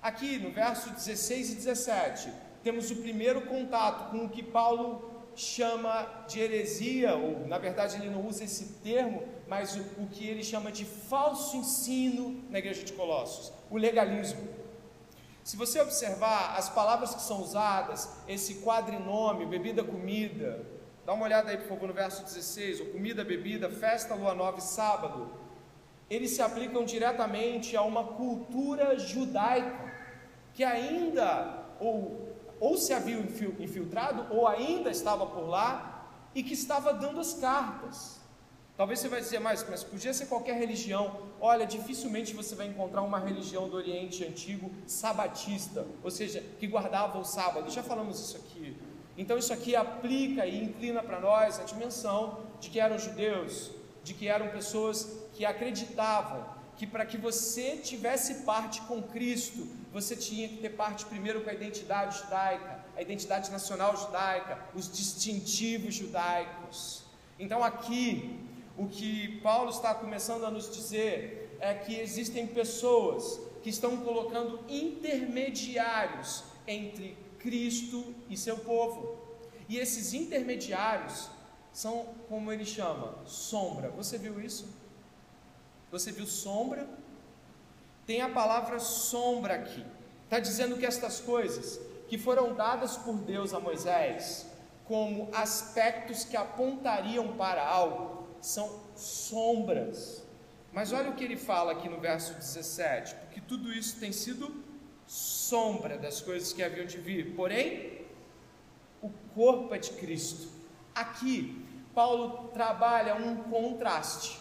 Aqui 0.00 0.38
no 0.38 0.50
verso 0.50 0.88
16 0.88 1.52
e 1.52 1.54
17, 1.56 2.32
temos 2.62 2.90
o 2.90 2.96
primeiro 2.96 3.42
contato 3.42 4.10
com 4.10 4.24
o 4.24 4.28
que 4.30 4.42
Paulo 4.42 5.26
chama 5.36 6.24
de 6.26 6.40
heresia, 6.40 7.14
ou 7.14 7.46
na 7.46 7.58
verdade 7.58 7.96
ele 7.96 8.08
não 8.08 8.26
usa 8.26 8.44
esse 8.44 8.80
termo, 8.82 9.22
mas 9.46 9.76
o, 9.76 9.80
o 10.02 10.06
que 10.06 10.26
ele 10.26 10.42
chama 10.42 10.72
de 10.72 10.86
falso 10.86 11.58
ensino 11.58 12.42
na 12.48 12.58
igreja 12.58 12.84
de 12.84 12.94
Colossos, 12.94 13.52
o 13.70 13.76
legalismo. 13.76 14.48
Se 15.44 15.58
você 15.58 15.78
observar 15.78 16.56
as 16.56 16.70
palavras 16.70 17.14
que 17.14 17.20
são 17.20 17.42
usadas, 17.42 18.08
esse 18.26 18.62
quadrinômio, 18.62 19.46
bebida, 19.46 19.84
comida, 19.84 20.79
Dá 21.10 21.14
uma 21.14 21.24
olhada 21.24 21.50
aí, 21.50 21.56
por 21.56 21.66
favor, 21.66 21.88
no 21.88 21.92
verso 21.92 22.22
16: 22.22 22.82
o 22.82 22.86
comida, 22.92 23.24
bebida, 23.24 23.68
festa, 23.68 24.14
lua 24.14 24.32
nova 24.32 24.58
e 24.58 24.62
sábado. 24.62 25.28
Eles 26.08 26.30
se 26.30 26.40
aplicam 26.40 26.84
diretamente 26.84 27.76
a 27.76 27.82
uma 27.82 28.04
cultura 28.04 28.96
judaica 28.96 29.92
que 30.54 30.62
ainda 30.62 31.64
ou, 31.80 32.28
ou 32.60 32.78
se 32.78 32.92
havia 32.92 33.18
infiltrado 33.18 34.32
ou 34.32 34.46
ainda 34.46 34.88
estava 34.88 35.26
por 35.26 35.48
lá 35.48 36.06
e 36.32 36.44
que 36.44 36.54
estava 36.54 36.94
dando 36.94 37.18
as 37.18 37.34
cartas. 37.34 38.20
Talvez 38.76 39.00
você 39.00 39.08
vai 39.08 39.20
dizer, 39.20 39.40
mas, 39.40 39.68
mas 39.68 39.82
podia 39.82 40.14
ser 40.14 40.26
qualquer 40.26 40.56
religião. 40.56 41.22
Olha, 41.40 41.66
dificilmente 41.66 42.32
você 42.34 42.54
vai 42.54 42.68
encontrar 42.68 43.02
uma 43.02 43.18
religião 43.18 43.68
do 43.68 43.76
Oriente 43.76 44.24
Antigo 44.24 44.70
sabatista, 44.86 45.84
ou 46.04 46.10
seja, 46.12 46.40
que 46.60 46.68
guardava 46.68 47.18
o 47.18 47.24
sábado. 47.24 47.68
Já 47.68 47.82
falamos 47.82 48.20
isso 48.20 48.36
aqui. 48.36 48.76
Então 49.20 49.36
isso 49.36 49.52
aqui 49.52 49.76
aplica 49.76 50.46
e 50.46 50.64
inclina 50.64 51.02
para 51.02 51.20
nós 51.20 51.60
a 51.60 51.64
dimensão 51.64 52.40
de 52.58 52.70
que 52.70 52.80
eram 52.80 52.98
judeus, 52.98 53.70
de 54.02 54.14
que 54.14 54.26
eram 54.26 54.48
pessoas 54.48 54.96
que 55.34 55.44
acreditavam 55.44 56.58
que 56.78 56.86
para 56.86 57.04
que 57.04 57.18
você 57.18 57.76
tivesse 57.76 58.36
parte 58.44 58.80
com 58.88 59.02
Cristo, 59.02 59.68
você 59.92 60.16
tinha 60.16 60.48
que 60.48 60.56
ter 60.56 60.70
parte 60.70 61.04
primeiro 61.04 61.42
com 61.42 61.50
a 61.50 61.52
identidade 61.52 62.16
judaica, 62.16 62.82
a 62.96 63.02
identidade 63.02 63.50
nacional 63.50 63.94
judaica, 63.94 64.58
os 64.74 64.90
distintivos 64.90 65.94
judaicos. 65.94 67.02
Então 67.38 67.62
aqui 67.62 68.40
o 68.78 68.86
que 68.88 69.38
Paulo 69.42 69.68
está 69.68 69.92
começando 69.92 70.46
a 70.46 70.50
nos 70.50 70.74
dizer 70.74 71.58
é 71.60 71.74
que 71.74 71.94
existem 71.94 72.46
pessoas 72.46 73.38
que 73.62 73.68
estão 73.68 73.98
colocando 73.98 74.60
intermediários 74.66 76.42
entre 76.66 77.18
Cristo 77.40 78.14
e 78.28 78.36
seu 78.36 78.58
povo. 78.58 79.18
E 79.68 79.78
esses 79.78 80.14
intermediários 80.14 81.28
são, 81.72 82.06
como 82.28 82.52
ele 82.52 82.64
chama, 82.64 83.14
sombra. 83.26 83.90
Você 83.90 84.18
viu 84.18 84.40
isso? 84.40 84.68
Você 85.90 86.12
viu 86.12 86.26
sombra? 86.26 86.88
Tem 88.06 88.20
a 88.20 88.28
palavra 88.28 88.78
sombra 88.78 89.54
aqui. 89.54 89.84
Está 90.24 90.38
dizendo 90.38 90.76
que 90.76 90.86
estas 90.86 91.20
coisas 91.20 91.80
que 92.08 92.18
foram 92.18 92.54
dadas 92.54 92.96
por 92.96 93.14
Deus 93.14 93.54
a 93.54 93.60
Moisés, 93.60 94.46
como 94.84 95.28
aspectos 95.32 96.24
que 96.24 96.36
apontariam 96.36 97.36
para 97.36 97.64
algo, 97.66 98.26
são 98.40 98.80
sombras. 98.96 100.24
Mas 100.72 100.92
olha 100.92 101.10
o 101.10 101.14
que 101.14 101.24
ele 101.24 101.36
fala 101.36 101.72
aqui 101.72 101.88
no 101.88 102.00
verso 102.00 102.34
17: 102.34 103.14
porque 103.16 103.40
tudo 103.40 103.72
isso 103.72 103.98
tem 103.98 104.12
sido 104.12 104.64
sombra 105.10 105.98
das 105.98 106.20
coisas 106.20 106.52
que 106.52 106.62
haviam 106.62 106.86
de 106.86 106.96
vir, 106.98 107.34
porém, 107.34 108.02
o 109.02 109.10
corpo 109.34 109.74
é 109.74 109.78
de 109.78 109.90
Cristo. 109.94 110.48
Aqui, 110.94 111.66
Paulo 111.92 112.48
trabalha 112.54 113.16
um 113.16 113.42
contraste: 113.50 114.38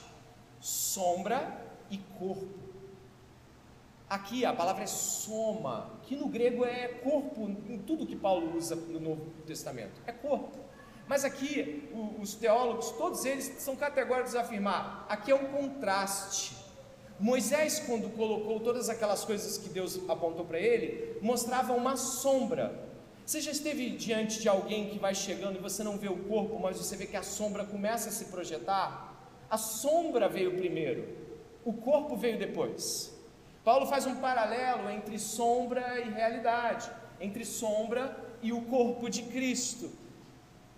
sombra 0.59 1.59
e 1.89 1.97
corpo. 1.97 2.59
Aqui 4.07 4.45
a 4.45 4.53
palavra 4.53 4.83
é 4.83 4.87
soma, 4.87 5.99
que 6.03 6.15
no 6.15 6.27
grego 6.27 6.63
é 6.63 6.87
corpo, 6.87 7.49
em 7.67 7.79
tudo 7.79 8.05
que 8.05 8.15
Paulo 8.15 8.55
usa 8.55 8.75
no 8.75 8.99
Novo 8.99 9.25
Testamento, 9.47 9.99
é 10.05 10.11
corpo. 10.11 10.59
Mas 11.07 11.25
aqui 11.25 11.89
os 12.21 12.35
teólogos, 12.35 12.91
todos 12.91 13.25
eles 13.25 13.45
são 13.57 13.75
categóricos 13.75 14.35
a 14.35 14.41
afirmar: 14.41 15.07
aqui 15.09 15.31
é 15.31 15.35
um 15.35 15.47
contraste. 15.47 16.58
Moisés, 17.19 17.79
quando 17.79 18.09
colocou 18.15 18.61
todas 18.61 18.87
aquelas 18.87 19.25
coisas 19.25 19.57
que 19.57 19.67
Deus 19.67 19.99
apontou 20.07 20.45
para 20.45 20.57
ele, 20.57 21.17
mostrava 21.21 21.73
uma 21.73 21.97
sombra. 21.97 22.87
Você 23.25 23.41
já 23.41 23.51
esteve 23.51 23.89
diante 23.91 24.39
de 24.39 24.47
alguém 24.47 24.89
que 24.89 24.97
vai 24.97 25.13
chegando 25.13 25.57
e 25.57 25.61
você 25.61 25.83
não 25.83 25.97
vê 25.97 26.07
o 26.07 26.23
corpo, 26.23 26.57
mas 26.57 26.77
você 26.77 26.95
vê 26.95 27.05
que 27.05 27.17
a 27.17 27.21
sombra 27.21 27.65
começa 27.65 28.07
a 28.07 28.11
se 28.11 28.25
projetar? 28.25 29.13
A 29.49 29.57
sombra 29.57 30.29
veio 30.29 30.55
primeiro, 30.55 31.09
o 31.65 31.73
corpo 31.73 32.15
veio 32.15 32.39
depois. 32.39 33.13
Paulo 33.65 33.85
faz 33.85 34.05
um 34.05 34.15
paralelo 34.15 34.89
entre 34.89 35.19
sombra 35.19 35.99
e 35.99 36.09
realidade, 36.09 36.89
entre 37.19 37.43
sombra 37.43 38.17
e 38.41 38.53
o 38.53 38.61
corpo 38.61 39.09
de 39.09 39.23
Cristo. 39.23 39.91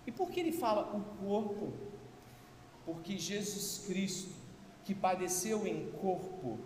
E 0.04 0.10
por 0.10 0.28
que 0.28 0.40
ele 0.40 0.52
fala 0.52 0.92
o 0.92 1.24
corpo? 1.24 1.72
Porque 2.84 3.16
Jesus 3.16 3.84
Cristo, 3.86 4.41
que 4.84 4.94
padeceu 4.94 5.66
em 5.66 5.90
corpo, 5.92 6.58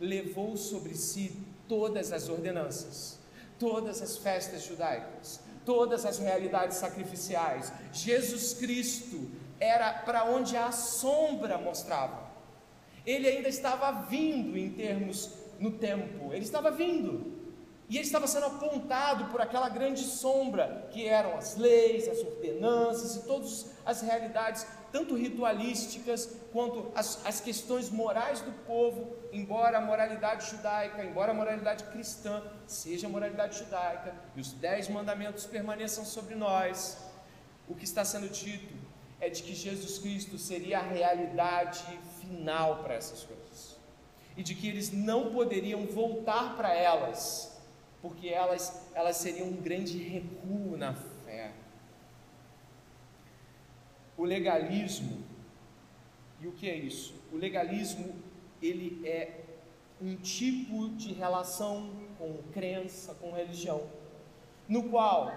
levou 0.00 0.56
sobre 0.56 0.94
si 0.94 1.42
todas 1.68 2.12
as 2.12 2.28
ordenanças, 2.28 3.18
todas 3.58 4.02
as 4.02 4.16
festas 4.16 4.64
judaicas, 4.64 5.40
todas 5.64 6.04
as 6.04 6.18
realidades 6.18 6.76
sacrificiais. 6.76 7.72
Jesus 7.92 8.54
Cristo 8.54 9.28
era 9.58 9.92
para 9.92 10.24
onde 10.24 10.56
a 10.56 10.70
sombra 10.70 11.58
mostrava. 11.58 12.26
Ele 13.04 13.28
ainda 13.28 13.48
estava 13.48 14.02
vindo 14.02 14.56
em 14.56 14.70
termos 14.70 15.30
no 15.58 15.72
tempo, 15.72 16.32
ele 16.32 16.44
estava 16.44 16.70
vindo. 16.70 17.34
E 17.88 17.96
ele 17.96 18.04
estava 18.04 18.26
sendo 18.26 18.46
apontado 18.46 19.26
por 19.26 19.40
aquela 19.40 19.68
grande 19.68 20.02
sombra 20.02 20.88
que 20.90 21.06
eram 21.06 21.36
as 21.36 21.56
leis, 21.56 22.08
as 22.08 22.18
ordenanças 22.18 23.16
e 23.16 23.26
todas 23.26 23.66
as 23.84 24.00
realidades, 24.00 24.66
tanto 24.90 25.14
ritualísticas 25.14 26.36
quanto 26.52 26.90
as, 26.96 27.24
as 27.24 27.40
questões 27.40 27.88
morais 27.88 28.40
do 28.40 28.50
povo, 28.64 29.14
embora 29.32 29.78
a 29.78 29.80
moralidade 29.80 30.50
judaica, 30.50 31.04
embora 31.04 31.30
a 31.30 31.34
moralidade 31.34 31.84
cristã 31.84 32.42
seja 32.66 33.06
a 33.06 33.10
moralidade 33.10 33.58
judaica 33.58 34.12
e 34.34 34.40
os 34.40 34.52
dez 34.52 34.88
mandamentos 34.88 35.46
permaneçam 35.46 36.04
sobre 36.04 36.34
nós, 36.34 36.98
o 37.68 37.74
que 37.74 37.84
está 37.84 38.04
sendo 38.04 38.28
dito 38.28 38.74
é 39.20 39.28
de 39.28 39.44
que 39.44 39.54
Jesus 39.54 39.98
Cristo 39.98 40.38
seria 40.38 40.78
a 40.78 40.82
realidade 40.82 41.84
final 42.20 42.82
para 42.82 42.94
essas 42.94 43.22
coisas 43.22 43.76
e 44.36 44.42
de 44.42 44.54
que 44.54 44.68
eles 44.68 44.90
não 44.92 45.32
poderiam 45.32 45.86
voltar 45.86 46.56
para 46.56 46.74
elas 46.74 47.55
porque 48.00 48.28
elas, 48.28 48.88
elas 48.94 49.16
seriam 49.16 49.48
um 49.48 49.56
grande 49.56 49.98
recuo 49.98 50.76
na 50.76 50.94
fé. 50.94 51.52
O 54.16 54.24
legalismo, 54.24 55.24
e 56.40 56.46
o 56.46 56.52
que 56.52 56.68
é 56.68 56.74
isso? 56.74 57.14
O 57.32 57.36
legalismo, 57.36 58.14
ele 58.62 59.06
é 59.06 59.40
um 60.00 60.16
tipo 60.16 60.90
de 60.90 61.12
relação 61.12 61.90
com 62.18 62.42
crença, 62.52 63.14
com 63.14 63.32
religião, 63.32 63.82
no 64.68 64.84
qual, 64.84 65.32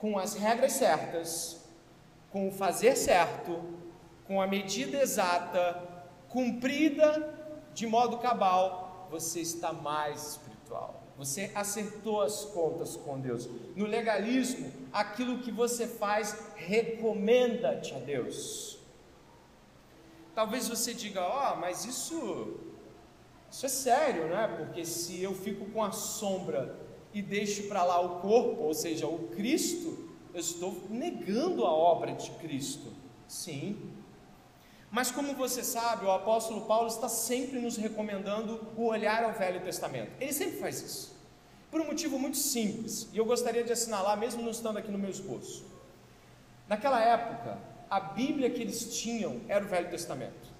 com 0.00 0.18
as 0.18 0.34
regras 0.34 0.72
certas, 0.72 1.64
com 2.30 2.48
o 2.48 2.52
fazer 2.52 2.96
certo, 2.96 3.62
com 4.26 4.40
a 4.40 4.46
medida 4.46 5.00
exata, 5.00 6.04
cumprida 6.28 7.38
de 7.74 7.86
modo 7.86 8.18
cabal, 8.18 9.08
você 9.10 9.40
está 9.40 9.72
mais 9.72 10.32
espiritual. 10.32 10.99
Você 11.20 11.50
acertou 11.54 12.22
as 12.22 12.46
contas 12.46 12.96
com 12.96 13.20
Deus. 13.20 13.46
No 13.76 13.84
legalismo, 13.84 14.72
aquilo 14.90 15.40
que 15.40 15.52
você 15.52 15.86
faz 15.86 16.34
recomenda-te 16.56 17.94
a 17.94 17.98
Deus. 17.98 18.78
Talvez 20.34 20.66
você 20.66 20.94
diga, 20.94 21.20
ó, 21.20 21.52
oh, 21.52 21.56
mas 21.56 21.84
isso, 21.84 22.58
isso 23.50 23.66
é 23.66 23.68
sério, 23.68 24.28
né? 24.28 24.48
Porque 24.56 24.82
se 24.82 25.22
eu 25.22 25.34
fico 25.34 25.66
com 25.66 25.84
a 25.84 25.92
sombra 25.92 26.74
e 27.12 27.20
deixo 27.20 27.68
para 27.68 27.84
lá 27.84 28.00
o 28.00 28.20
corpo, 28.20 28.62
ou 28.62 28.72
seja, 28.72 29.06
o 29.06 29.28
Cristo, 29.28 30.08
eu 30.32 30.40
estou 30.40 30.84
negando 30.88 31.66
a 31.66 31.70
obra 31.70 32.14
de 32.14 32.30
Cristo. 32.30 32.90
Sim, 33.28 33.92
mas 34.90 35.10
como 35.10 35.34
você 35.34 35.62
sabe, 35.62 36.04
o 36.04 36.10
apóstolo 36.10 36.62
Paulo 36.62 36.88
está 36.88 37.08
sempre 37.08 37.60
nos 37.60 37.76
recomendando 37.76 38.66
o 38.76 38.86
olhar 38.86 39.22
ao 39.22 39.32
Velho 39.32 39.60
Testamento. 39.60 40.12
Ele 40.18 40.32
sempre 40.32 40.58
faz 40.58 40.80
isso. 40.80 41.09
Por 41.70 41.80
um 41.80 41.86
motivo 41.86 42.18
muito 42.18 42.36
simples, 42.36 43.08
e 43.12 43.18
eu 43.18 43.24
gostaria 43.24 43.62
de 43.62 43.72
assinalar, 43.72 44.16
mesmo 44.16 44.42
não 44.42 44.50
estando 44.50 44.78
aqui 44.78 44.90
no 44.90 44.98
meu 44.98 45.10
esboço. 45.10 45.64
Naquela 46.68 47.00
época, 47.00 47.58
a 47.88 48.00
Bíblia 48.00 48.50
que 48.50 48.60
eles 48.60 49.00
tinham 49.00 49.40
era 49.48 49.64
o 49.64 49.68
Velho 49.68 49.88
Testamento. 49.88 50.50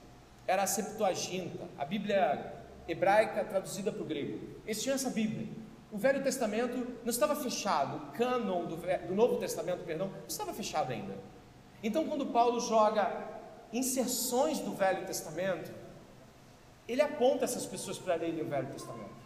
Era 0.46 0.62
a 0.62 0.66
Septuaginta, 0.66 1.68
a 1.78 1.84
Bíblia 1.84 2.54
hebraica 2.88 3.44
traduzida 3.44 3.92
para 3.92 4.02
o 4.02 4.04
grego. 4.04 4.40
Eles 4.64 4.82
tinham 4.82 4.94
essa 4.94 5.11
Bíblia. 5.11 5.48
O 5.92 5.98
Velho 5.98 6.22
Testamento 6.22 6.98
não 7.02 7.11
estava 7.11 7.34
fechado, 7.34 7.96
o 7.96 8.12
cânon 8.12 8.66
do, 8.66 8.76
do 8.76 9.14
Novo 9.14 9.37
Testamento, 9.38 9.84
perdão, 9.84 10.08
não 10.08 10.26
estava 10.28 10.52
fechado 10.52 10.92
ainda. 10.92 11.16
Então, 11.82 12.06
quando 12.06 12.26
Paulo 12.26 12.61
joga 12.61 13.28
inserções 13.72 14.61
do 14.61 14.72
Velho 14.72 15.06
Testamento, 15.06 15.72
ele 16.87 17.02
aponta 17.02 17.44
essas 17.44 17.66
pessoas 17.66 17.98
para 17.98 18.14
lerem 18.16 18.42
o 18.42 18.48
Velho 18.48 18.68
Testamento. 18.68 19.19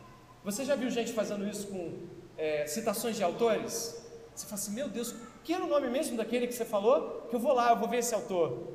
Você 0.44 0.62
já 0.62 0.74
viu 0.74 0.90
gente 0.90 1.11
fazendo 1.14 1.48
isso 1.48 1.68
com 1.68 2.00
é, 2.37 2.66
citações 2.66 3.16
de 3.16 3.24
autores? 3.24 4.04
Você 4.35 4.44
fala 4.44 4.61
assim, 4.61 4.72
meu 4.72 4.90
Deus, 4.90 5.14
que 5.42 5.54
era 5.54 5.64
o 5.64 5.66
nome 5.66 5.88
mesmo 5.88 6.18
daquele 6.18 6.46
que 6.46 6.52
você 6.52 6.66
falou? 6.66 7.26
Que 7.30 7.37
eu 7.37 7.40
vou 7.40 7.54
lá, 7.54 7.70
eu 7.70 7.78
vou 7.78 7.88
ver 7.88 7.98
esse 7.98 8.14
autor. 8.14 8.74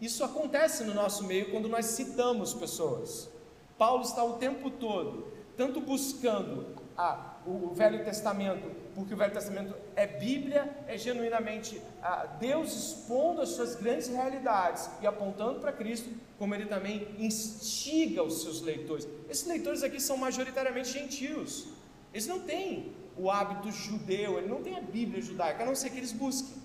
Isso 0.00 0.22
acontece 0.22 0.84
no 0.84 0.94
nosso 0.94 1.24
meio 1.24 1.50
quando 1.50 1.68
nós 1.68 1.86
citamos 1.86 2.54
pessoas. 2.54 3.28
Paulo 3.76 4.02
está 4.02 4.22
o 4.22 4.34
tempo 4.34 4.70
todo, 4.70 5.26
tanto 5.56 5.80
buscando 5.80 6.76
a, 6.96 7.34
o 7.48 7.74
Velho 7.74 8.04
Testamento 8.04 8.78
porque 8.98 9.14
o 9.14 9.16
Velho 9.16 9.32
Testamento 9.32 9.76
é 9.94 10.08
Bíblia, 10.08 10.68
é 10.88 10.98
genuinamente 10.98 11.80
ah, 12.02 12.26
Deus 12.40 12.72
expondo 12.72 13.40
as 13.40 13.50
suas 13.50 13.76
grandes 13.76 14.08
realidades 14.08 14.90
e 15.00 15.06
apontando 15.06 15.60
para 15.60 15.70
Cristo, 15.70 16.10
como 16.36 16.52
ele 16.52 16.66
também 16.66 17.06
instiga 17.16 18.24
os 18.24 18.42
seus 18.42 18.60
leitores. 18.60 19.06
Esses 19.30 19.46
leitores 19.46 19.84
aqui 19.84 20.00
são 20.00 20.16
majoritariamente 20.16 20.90
gentios, 20.90 21.68
eles 22.12 22.26
não 22.26 22.40
têm 22.40 22.92
o 23.16 23.30
hábito 23.30 23.70
judeu, 23.70 24.38
eles 24.38 24.50
não 24.50 24.62
têm 24.64 24.76
a 24.76 24.80
Bíblia 24.80 25.22
judaica, 25.22 25.62
a 25.62 25.66
não 25.66 25.76
ser 25.76 25.90
que 25.90 25.98
eles 25.98 26.12
busquem. 26.12 26.60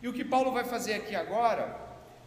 E 0.00 0.06
o 0.06 0.12
que 0.12 0.24
Paulo 0.24 0.52
vai 0.52 0.62
fazer 0.62 0.94
aqui 0.94 1.16
agora, 1.16 1.80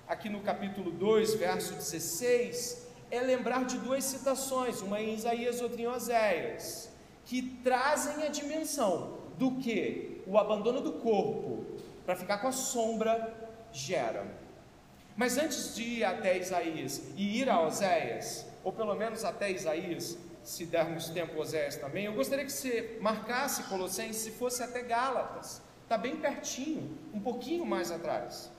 aqui 0.06 0.28
no 0.28 0.42
capítulo 0.42 0.92
2, 0.92 1.36
verso 1.36 1.74
16, 1.76 2.88
é 3.10 3.22
lembrar 3.22 3.64
de 3.64 3.78
duas 3.78 4.04
citações, 4.04 4.82
uma 4.82 5.00
em 5.00 5.14
Isaías, 5.14 5.62
outra 5.62 5.82
em 5.82 5.88
Oséias 5.88 6.93
que 7.26 7.42
trazem 7.64 8.26
a 8.26 8.30
dimensão 8.30 9.18
do 9.38 9.52
que 9.56 10.22
o 10.28 10.38
abandono 10.38 10.82
do 10.82 10.94
corpo 10.94 11.66
para 12.06 12.16
ficar 12.16 12.40
com 12.40 12.48
a 12.48 12.52
sombra 12.52 13.34
gera. 13.72 14.26
Mas 15.16 15.38
antes 15.38 15.76
de 15.76 15.84
ir 15.84 16.04
até 16.04 16.38
Isaías 16.38 17.02
e 17.16 17.40
ir 17.40 17.50
a 17.50 17.62
Oséias, 17.62 18.46
ou 18.64 18.72
pelo 18.72 18.96
menos 18.96 19.24
até 19.24 19.52
Isaías, 19.52 20.18
se 20.44 20.66
dermos 20.66 21.10
tempo 21.10 21.40
Oséias 21.40 21.76
também, 21.76 22.06
eu 22.06 22.14
gostaria 22.14 22.46
que 22.46 22.52
você 22.52 22.98
marcasse 23.00 23.64
Colossenses 23.64 24.18
se 24.18 24.32
fosse 24.32 24.62
até 24.64 24.82
Gálatas. 24.82 25.62
Está 25.84 25.98
bem 25.98 26.18
pertinho, 26.18 26.98
um 27.14 27.20
pouquinho 27.20 27.66
mais 27.66 27.92
atrás. 27.92 28.52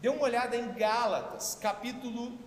Dê 0.00 0.08
uma 0.08 0.22
olhada 0.22 0.56
em 0.56 0.72
Gálatas, 0.72 1.58
capítulo 1.60 2.38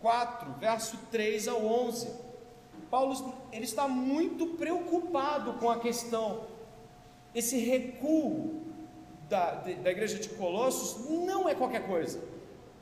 4, 0.00 0.52
verso 0.58 0.98
3 1.10 1.48
ao 1.48 1.64
11. 1.64 2.31
Paulo 2.92 3.34
ele 3.50 3.64
está 3.64 3.88
muito 3.88 4.48
preocupado 4.48 5.54
com 5.54 5.70
a 5.70 5.80
questão, 5.80 6.42
esse 7.34 7.56
recuo 7.56 8.66
da, 9.30 9.52
da 9.52 9.90
igreja 9.90 10.18
de 10.18 10.28
Colossos 10.28 11.08
não 11.08 11.48
é 11.48 11.54
qualquer 11.54 11.86
coisa. 11.86 12.22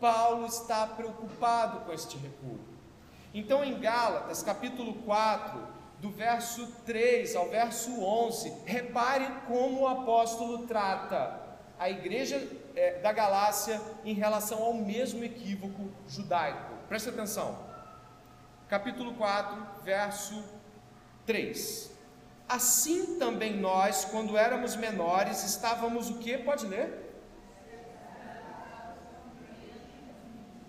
Paulo 0.01 0.47
está 0.47 0.85
preocupado 0.85 1.85
com 1.85 1.93
este 1.93 2.17
recuo. 2.17 2.59
Então, 3.33 3.63
em 3.63 3.79
Gálatas, 3.79 4.43
capítulo 4.43 4.95
4, 4.95 5.61
do 6.01 6.11
verso 6.11 6.67
3 6.85 7.37
ao 7.37 7.49
verso 7.49 8.03
11, 8.03 8.53
repare 8.67 9.29
como 9.47 9.83
o 9.83 9.87
apóstolo 9.87 10.67
trata 10.67 11.41
a 11.79 11.89
igreja 11.89 12.51
é, 12.75 12.99
da 12.99 13.13
Galácia 13.13 13.81
em 14.05 14.15
relação 14.15 14.61
ao 14.61 14.75
mesmo 14.75 15.23
equívoco 15.23 15.89
judaico. 16.09 16.75
Preste 16.89 17.11
atenção 17.11 17.70
capítulo 18.71 19.15
4, 19.15 19.83
verso 19.83 20.45
3. 21.27 21.91
Assim 22.49 23.19
também 23.19 23.57
nós, 23.57 24.05
quando 24.05 24.39
éramos 24.39 24.77
menores, 24.77 25.43
estávamos 25.43 26.09
o 26.09 26.19
que? 26.19 26.39
Pode 26.39 26.69
ler? 26.69 26.89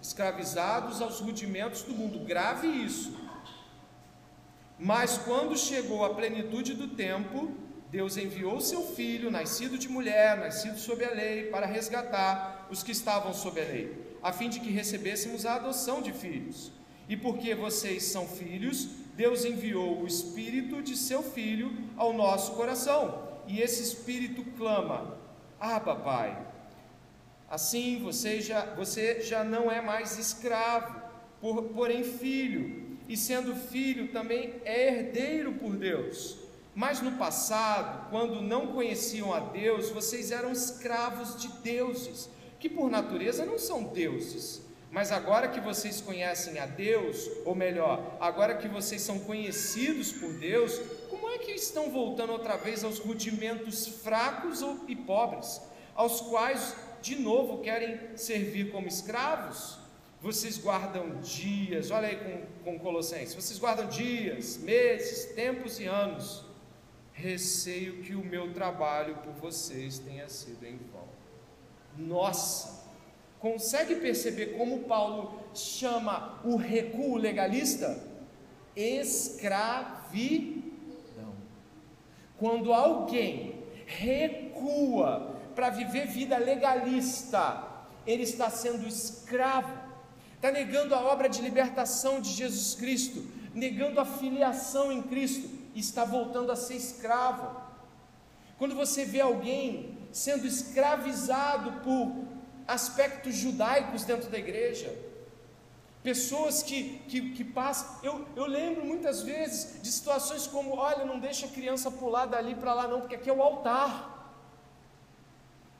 Escravizados 0.02 1.00
aos 1.00 1.20
rudimentos 1.20 1.84
do 1.84 1.94
mundo. 1.94 2.26
Grave 2.26 2.68
isso. 2.68 3.16
Mas 4.80 5.20
quando 5.20 5.56
chegou 5.56 6.04
a 6.04 6.16
plenitude 6.16 6.74
do 6.74 6.88
tempo, 6.88 7.56
Deus 7.92 8.18
enviou 8.18 8.60
seu 8.60 8.82
filho, 8.82 9.30
nascido 9.30 9.78
de 9.78 9.88
mulher, 9.88 10.38
nascido 10.38 10.80
sob 10.80 11.06
a 11.06 11.12
lei, 11.12 11.52
para 11.52 11.68
resgatar 11.68 12.68
os 12.72 12.82
que 12.82 12.92
estavam 12.92 13.32
sob 13.32 13.62
a 13.62 13.64
lei, 13.64 14.18
a 14.24 14.34
fim 14.34 14.50
de 14.50 14.60
que 14.60 14.72
recebêssemos 14.72 15.46
a 15.46 15.54
adoção 15.56 16.02
de 16.02 16.12
filhos. 16.12 16.81
E 17.12 17.18
porque 17.18 17.54
vocês 17.54 18.04
são 18.04 18.26
filhos, 18.26 18.88
Deus 19.18 19.44
enviou 19.44 20.02
o 20.02 20.08
Espírito 20.08 20.82
de 20.82 20.96
seu 20.96 21.22
Filho 21.22 21.70
ao 21.98 22.14
nosso 22.14 22.54
coração. 22.54 23.28
E 23.46 23.60
esse 23.60 23.84
Espírito 23.84 24.46
clama: 24.58 25.18
Abba, 25.60 25.94
Pai. 25.94 26.48
Assim 27.50 28.02
você 28.02 28.40
já, 28.40 28.64
você 28.76 29.20
já 29.20 29.44
não 29.44 29.70
é 29.70 29.82
mais 29.82 30.18
escravo, 30.18 31.02
por, 31.42 31.64
porém 31.64 32.02
filho. 32.02 32.98
E 33.10 33.18
sendo 33.18 33.54
filho, 33.58 34.14
também 34.14 34.62
é 34.64 34.88
herdeiro 34.88 35.56
por 35.56 35.76
Deus. 35.76 36.38
Mas 36.74 37.02
no 37.02 37.18
passado, 37.18 38.10
quando 38.10 38.42
não 38.42 38.68
conheciam 38.68 39.34
a 39.34 39.42
Deus, 39.42 39.90
vocês 39.90 40.32
eram 40.32 40.54
escravos 40.54 41.36
de 41.36 41.50
deuses, 41.62 42.30
que 42.58 42.70
por 42.70 42.90
natureza 42.90 43.46
não 43.46 43.60
são 43.60 43.84
deuses. 43.84 44.71
Mas 44.92 45.10
agora 45.10 45.48
que 45.48 45.62
vocês 45.62 46.02
conhecem 46.02 46.60
a 46.60 46.66
Deus, 46.66 47.30
ou 47.46 47.56
melhor, 47.56 48.18
agora 48.20 48.58
que 48.58 48.68
vocês 48.68 49.02
são 49.02 49.20
conhecidos 49.20 50.12
por 50.12 50.34
Deus, 50.34 50.80
como 51.10 51.30
é 51.30 51.38
que 51.38 51.52
estão 51.52 51.90
voltando 51.90 52.34
outra 52.34 52.58
vez 52.58 52.84
aos 52.84 53.00
rudimentos 53.00 53.88
fracos 53.88 54.62
e 54.90 54.96
pobres, 54.96 55.62
aos 55.96 56.20
quais 56.20 56.76
de 57.02 57.16
novo 57.16 57.62
querem 57.62 58.18
servir 58.18 58.70
como 58.70 58.86
escravos? 58.86 59.80
Vocês 60.22 60.58
guardam 60.58 61.22
dias, 61.22 61.90
olha 61.90 62.10
aí 62.10 62.18
com, 62.18 62.72
com 62.72 62.78
Colossenses, 62.78 63.34
vocês 63.34 63.58
guardam 63.58 63.88
dias, 63.88 64.58
meses, 64.58 65.34
tempos 65.34 65.80
e 65.80 65.86
anos 65.86 66.44
receio 67.14 68.02
que 68.02 68.16
o 68.16 68.24
meu 68.24 68.54
trabalho 68.54 69.16
por 69.18 69.34
vocês 69.34 70.00
tenha 70.00 70.28
sido 70.28 70.66
em 70.66 70.78
vão. 70.92 71.08
Nossa! 71.98 72.81
Consegue 73.42 73.96
perceber 73.96 74.58
como 74.58 74.84
Paulo 74.84 75.42
chama 75.54 76.40
o 76.44 76.56
recuo 76.56 77.18
legalista? 77.18 78.00
Escravidão. 78.76 80.12
Quando 82.38 82.72
alguém 82.72 83.56
recua 83.86 85.36
para 85.56 85.70
viver 85.70 86.08
vida 86.08 86.38
legalista, 86.38 87.68
ele 88.06 88.24
está 88.24 88.50
sendo 88.50 88.88
escravo, 88.88 89.76
está 90.36 90.52
negando 90.52 90.96
a 90.96 91.02
obra 91.02 91.28
de 91.28 91.42
libertação 91.42 92.22
de 92.22 92.30
Jesus 92.30 92.76
Cristo, 92.76 93.26
negando 93.54 94.00
a 94.00 94.06
filiação 94.06 94.92
em 94.92 95.02
Cristo 95.02 95.62
está 95.80 96.04
voltando 96.04 96.52
a 96.52 96.56
ser 96.56 96.76
escravo. 96.76 97.60
Quando 98.58 98.76
você 98.76 99.06
vê 99.06 99.22
alguém 99.22 99.98
sendo 100.12 100.46
escravizado 100.46 101.82
por 101.84 102.31
aspectos 102.72 103.36
judaicos 103.36 104.04
dentro 104.06 104.30
da 104.30 104.40
igreja, 104.40 104.90
pessoas 106.02 106.64
que, 106.64 107.00
que, 107.10 107.32
que 107.32 107.44
passam. 107.44 108.00
Eu, 108.02 108.26
eu 108.36 108.46
lembro 108.46 108.86
muitas 108.86 109.22
vezes 109.22 109.82
de 109.82 109.92
situações 109.92 110.48
como: 110.48 110.76
olha, 110.78 111.06
não 111.06 111.20
deixa 111.20 111.46
a 111.46 111.50
criança 111.50 111.92
pular 111.92 112.26
dali 112.26 112.56
para 112.56 112.74
lá, 112.74 112.88
não, 112.88 113.02
porque 113.02 113.16
aqui 113.16 113.30
é 113.30 113.34
o 113.34 113.42
altar. 113.42 114.10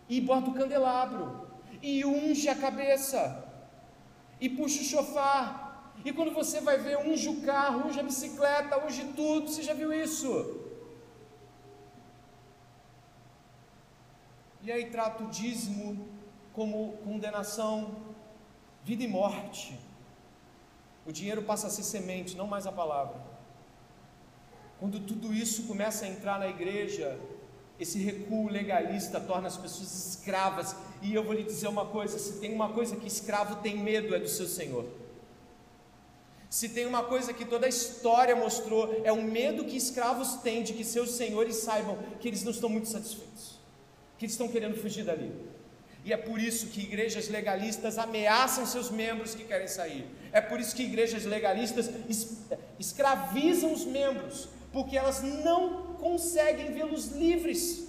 E 0.10 0.20
bota 0.20 0.50
o 0.50 0.54
candelabro, 0.54 1.48
e 1.82 2.04
unge 2.04 2.50
a 2.50 2.56
cabeça, 2.56 3.22
e 4.42 4.50
puxa 4.50 4.82
o 4.82 4.84
chofar, 4.84 5.94
e 6.04 6.12
quando 6.12 6.34
você 6.34 6.60
vai 6.60 6.78
ver, 6.78 6.98
unge 6.98 7.30
o 7.30 7.42
carro, 7.44 7.88
unge 7.88 8.00
a 8.00 8.04
bicicleta, 8.04 8.84
unge 8.86 9.06
tudo, 9.16 9.48
você 9.48 9.64
já 9.64 9.74
viu 9.74 9.94
isso? 9.94 10.32
E 14.64 14.70
aí 14.70 14.92
trata 14.92 15.24
o 15.24 15.28
dízimo 15.28 16.21
como 16.54 16.94
condenação, 17.04 17.96
vida 18.84 19.04
e 19.04 19.08
morte. 19.08 19.78
O 21.06 21.12
dinheiro 21.12 21.42
passa 21.44 21.68
a 21.68 21.70
ser 21.70 21.84
semente, 21.84 22.36
não 22.36 22.48
mais 22.48 22.68
a 22.68 22.72
palavra. 22.72 23.20
Quando 24.80 25.00
tudo 25.00 25.34
isso 25.34 25.64
começa 25.64 26.06
a 26.06 26.08
entrar 26.08 26.40
na 26.40 26.48
igreja, 26.48 27.20
esse 27.80 28.00
recuo 28.00 28.50
legalista 28.50 29.20
torna 29.20 29.48
as 29.48 29.58
pessoas 29.58 29.92
escravas. 29.92 30.76
E 31.02 31.14
eu 31.14 31.24
vou 31.24 31.34
lhe 31.34 31.44
dizer 31.44 31.68
uma 31.68 31.86
coisa: 31.86 32.18
se 32.20 32.40
tem 32.40 32.54
uma 32.54 32.70
coisa 32.70 32.96
que 32.96 33.08
escravo 33.08 33.58
tem 33.58 33.78
medo, 33.78 34.14
é 34.16 34.20
do 34.20 34.28
seu 34.28 34.48
Senhor. 34.48 34.86
Se 36.50 36.68
tem 36.68 36.86
uma 36.86 37.04
coisa 37.04 37.34
que 37.34 37.46
toda 37.46 37.66
a 37.66 37.70
história 37.70 38.36
mostrou, 38.36 39.02
é 39.06 39.12
o 39.12 39.24
medo 39.24 39.64
que 39.64 39.78
escravos 39.78 40.34
têm 40.42 40.64
de 40.64 40.74
que 40.74 40.84
seus 40.84 41.12
senhores 41.12 41.56
saibam 41.58 41.98
que 42.20 42.28
eles 42.28 42.44
não 42.44 42.52
estão 42.52 42.70
muito 42.70 42.90
satisfeitos, 42.90 43.58
que 44.18 44.26
eles 44.26 44.34
estão 44.34 44.50
querendo 44.50 44.76
fugir 44.76 45.06
dali. 45.06 45.34
E 46.04 46.12
é 46.12 46.18
por 46.18 46.40
isso 46.40 46.68
que 46.68 46.82
igrejas 46.82 47.30
legalistas 47.30 47.98
ameaçam 47.98 48.66
seus 48.66 48.90
membros 48.90 49.36
que 49.36 49.44
querem 49.44 49.68
sair. 49.68 50.06
É 50.32 50.42
por 50.42 50.60
isso 50.60 50.76
que 50.76 50.84
igrejas 50.84 51.26
legalistas 51.26 51.90
escravizam 52.80 53.72
os 53.72 53.86
membros, 53.86 54.50
porque 54.74 54.98
elas 54.98 55.22
não 55.22 55.96
conseguem 55.96 56.74
vê-los 56.74 57.10
livres. 57.10 57.88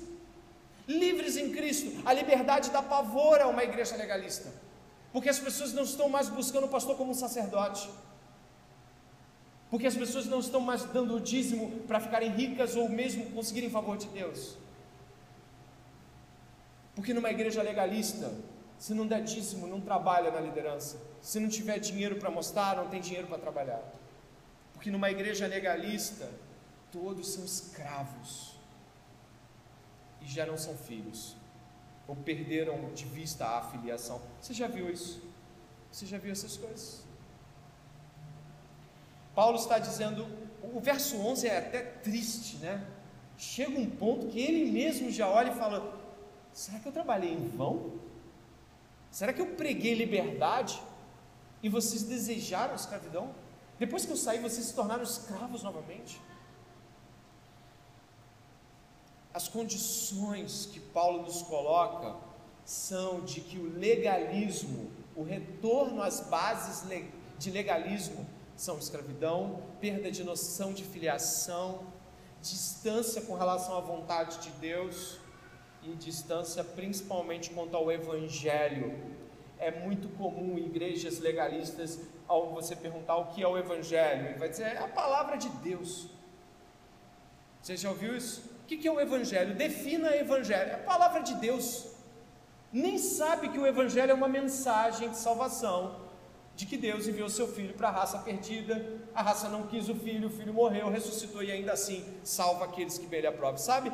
Livres 0.86 1.36
em 1.36 1.52
Cristo. 1.52 2.02
A 2.04 2.12
liberdade 2.12 2.70
dá 2.70 2.82
pavor 2.82 3.40
a 3.40 3.48
uma 3.48 3.64
igreja 3.64 3.96
legalista. 3.96 4.52
Porque 5.12 5.28
as 5.28 5.38
pessoas 5.38 5.72
não 5.72 5.84
estão 5.84 6.08
mais 6.08 6.28
buscando 6.28 6.64
o 6.64 6.68
pastor 6.68 6.96
como 6.96 7.12
um 7.12 7.14
sacerdote 7.14 7.88
porque 9.72 9.86
as 9.86 9.96
pessoas 9.96 10.26
não 10.26 10.40
estão 10.40 10.60
mais 10.60 10.84
dando 10.84 11.16
o 11.16 11.20
dízimo 11.20 11.70
para 11.88 11.98
ficarem 11.98 12.30
ricas 12.30 12.76
ou 12.76 12.90
mesmo 12.90 13.30
conseguirem 13.30 13.70
favor 13.70 13.96
de 13.96 14.06
Deus. 14.08 14.54
Porque 16.94 17.14
numa 17.14 17.30
igreja 17.30 17.62
legalista, 17.62 18.32
se 18.78 18.94
não 18.94 19.06
der 19.06 19.22
dízimo, 19.22 19.66
não 19.66 19.80
trabalha 19.80 20.30
na 20.30 20.40
liderança. 20.40 21.00
Se 21.20 21.38
não 21.38 21.48
tiver 21.48 21.78
dinheiro 21.78 22.16
para 22.16 22.30
mostrar, 22.30 22.76
não 22.76 22.88
tem 22.88 23.00
dinheiro 23.00 23.28
para 23.28 23.38
trabalhar. 23.38 23.82
Porque 24.72 24.90
numa 24.90 25.10
igreja 25.10 25.46
legalista, 25.46 26.28
todos 26.90 27.28
são 27.28 27.44
escravos 27.44 28.56
e 30.20 30.26
já 30.26 30.46
não 30.46 30.56
são 30.56 30.76
filhos, 30.76 31.36
ou 32.06 32.14
perderam 32.14 32.92
de 32.92 33.04
vista 33.04 33.46
a 33.46 33.62
filiação. 33.62 34.20
Você 34.40 34.52
já 34.52 34.68
viu 34.68 34.90
isso? 34.90 35.22
Você 35.90 36.06
já 36.06 36.18
viu 36.18 36.32
essas 36.32 36.56
coisas? 36.56 37.02
Paulo 39.34 39.56
está 39.56 39.78
dizendo, 39.78 40.26
o 40.62 40.80
verso 40.80 41.16
11 41.16 41.46
é 41.46 41.58
até 41.58 41.80
triste, 41.80 42.56
né? 42.56 42.86
Chega 43.36 43.78
um 43.78 43.88
ponto 43.88 44.28
que 44.28 44.40
ele 44.40 44.70
mesmo 44.70 45.10
já 45.10 45.28
olha 45.28 45.50
e 45.50 45.54
fala: 45.54 46.01
será 46.52 46.78
que 46.78 46.86
eu 46.86 46.92
trabalhei 46.92 47.32
em 47.32 47.48
vão? 47.48 47.92
Será 49.10 49.32
que 49.32 49.40
eu 49.40 49.54
preguei 49.54 49.94
liberdade 49.94 50.82
e 51.62 51.68
vocês 51.68 52.02
desejaram 52.02 52.74
escravidão? 52.74 53.34
Depois 53.78 54.04
que 54.04 54.12
eu 54.12 54.16
saí, 54.16 54.38
vocês 54.38 54.66
se 54.66 54.74
tornaram 54.74 55.02
escravos 55.02 55.62
novamente? 55.62 56.20
As 59.34 59.48
condições 59.48 60.66
que 60.66 60.80
Paulo 60.80 61.22
nos 61.22 61.42
coloca 61.42 62.16
são 62.64 63.20
de 63.22 63.40
que 63.40 63.58
o 63.58 63.78
legalismo, 63.78 64.90
o 65.16 65.22
retorno 65.22 66.02
às 66.02 66.20
bases 66.20 66.88
de 67.38 67.50
legalismo, 67.50 68.26
são 68.56 68.78
escravidão, 68.78 69.62
perda 69.80 70.10
de 70.10 70.22
noção 70.22 70.72
de 70.72 70.84
filiação, 70.84 71.86
distância 72.40 73.22
com 73.22 73.34
relação 73.34 73.76
à 73.76 73.80
vontade 73.80 74.38
de 74.38 74.50
Deus 74.52 75.18
e 75.84 75.94
distância 75.94 76.62
principalmente 76.62 77.50
quanto 77.50 77.76
ao 77.76 77.90
Evangelho. 77.90 78.98
É 79.58 79.70
muito 79.70 80.08
comum 80.16 80.58
igrejas 80.58 81.18
legalistas, 81.18 82.00
ao 82.26 82.50
você 82.50 82.74
perguntar 82.74 83.16
o 83.16 83.26
que 83.26 83.42
é 83.42 83.48
o 83.48 83.56
Evangelho, 83.56 84.28
ele 84.28 84.38
vai 84.38 84.48
dizer 84.48 84.64
é 84.64 84.78
a 84.78 84.88
palavra 84.88 85.36
de 85.36 85.48
Deus. 85.48 86.08
Você 87.60 87.76
já 87.76 87.90
ouviu 87.90 88.16
isso? 88.16 88.42
O 88.62 88.66
que 88.66 88.88
é 88.88 88.90
o 88.90 89.00
Evangelho? 89.00 89.54
Defina 89.54 90.10
o 90.10 90.14
Evangelho, 90.14 90.70
é 90.70 90.74
a 90.74 90.78
palavra 90.78 91.20
de 91.20 91.34
Deus. 91.34 91.92
Nem 92.72 92.96
sabe 92.96 93.50
que 93.50 93.58
o 93.58 93.66
Evangelho 93.66 94.12
é 94.12 94.14
uma 94.14 94.28
mensagem 94.28 95.10
de 95.10 95.16
salvação, 95.16 96.00
de 96.56 96.64
que 96.64 96.76
Deus 96.76 97.06
enviou 97.06 97.28
seu 97.28 97.46
filho 97.46 97.74
para 97.74 97.88
a 97.88 97.90
raça 97.90 98.18
perdida, 98.18 99.00
a 99.14 99.22
raça 99.22 99.48
não 99.48 99.66
quis 99.66 99.88
o 99.88 99.94
filho, 99.94 100.28
o 100.28 100.30
filho 100.30 100.54
morreu, 100.54 100.88
ressuscitou 100.88 101.42
e 101.42 101.52
ainda 101.52 101.72
assim 101.72 102.04
salva 102.24 102.64
aqueles 102.64 102.96
que 102.98 103.06
bem 103.06 103.20
lhe 103.20 103.26
aprovam. 103.26 103.58
Sabe? 103.58 103.92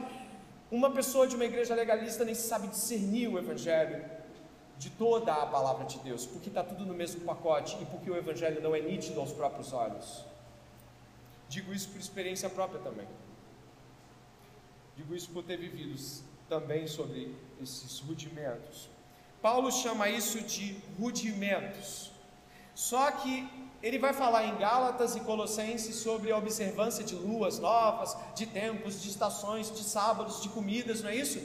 Uma 0.70 0.90
pessoa 0.90 1.26
de 1.26 1.35
uma 1.35 1.44
igreja 1.44 1.74
legalista 1.74 2.24
nem 2.24 2.35
sabe 2.35 2.68
discernir 2.68 3.28
o 3.28 3.38
evangelho 3.38 4.04
de 4.78 4.90
toda 4.90 5.33
a 5.33 5.46
palavra 5.46 5.85
de 5.87 5.98
Deus, 6.00 6.26
porque 6.26 6.48
está 6.48 6.62
tudo 6.62 6.85
no 6.85 6.94
mesmo 6.94 7.22
pacote 7.22 7.76
e 7.81 7.87
porque 7.87 8.11
o 8.11 8.16
evangelho 8.16 8.62
não 8.62 8.74
é 8.74 8.81
nítido 8.81 9.18
aos 9.18 9.33
próprios 9.33 9.72
olhos. 9.72 10.24
Digo 11.48 11.72
isso 11.72 11.88
por 11.88 11.98
experiência 11.98 12.50
própria 12.50 12.81
também. 12.81 13.09
Digo 14.96 15.14
isso 15.14 15.31
por 15.31 15.42
ter 15.42 15.57
vivido 15.57 15.94
também 16.48 16.87
sobre 16.87 17.35
esses 17.61 17.98
rudimentos. 18.00 18.88
Paulo 19.40 19.70
chama 19.72 20.11
isso 20.11 20.40
de 20.42 20.76
rudimentos. 20.98 22.11
Só 22.74 23.11
que 23.11 23.48
ele 23.82 23.98
vai 23.98 24.12
falar 24.12 24.44
em 24.44 24.56
Gálatas 24.56 25.14
e 25.14 25.20
Colossenses 25.20 25.96
sobre 25.96 26.32
a 26.32 26.36
observância 26.36 27.04
de 27.04 27.14
luas 27.14 27.58
novas, 27.58 28.16
de 28.34 28.46
tempos, 28.46 29.02
de 29.02 29.08
estações, 29.08 29.70
de 29.70 29.84
sábados, 29.84 30.42
de 30.42 30.48
comidas, 30.48 31.02
não 31.02 31.10
é 31.10 31.16
isso? 31.16 31.40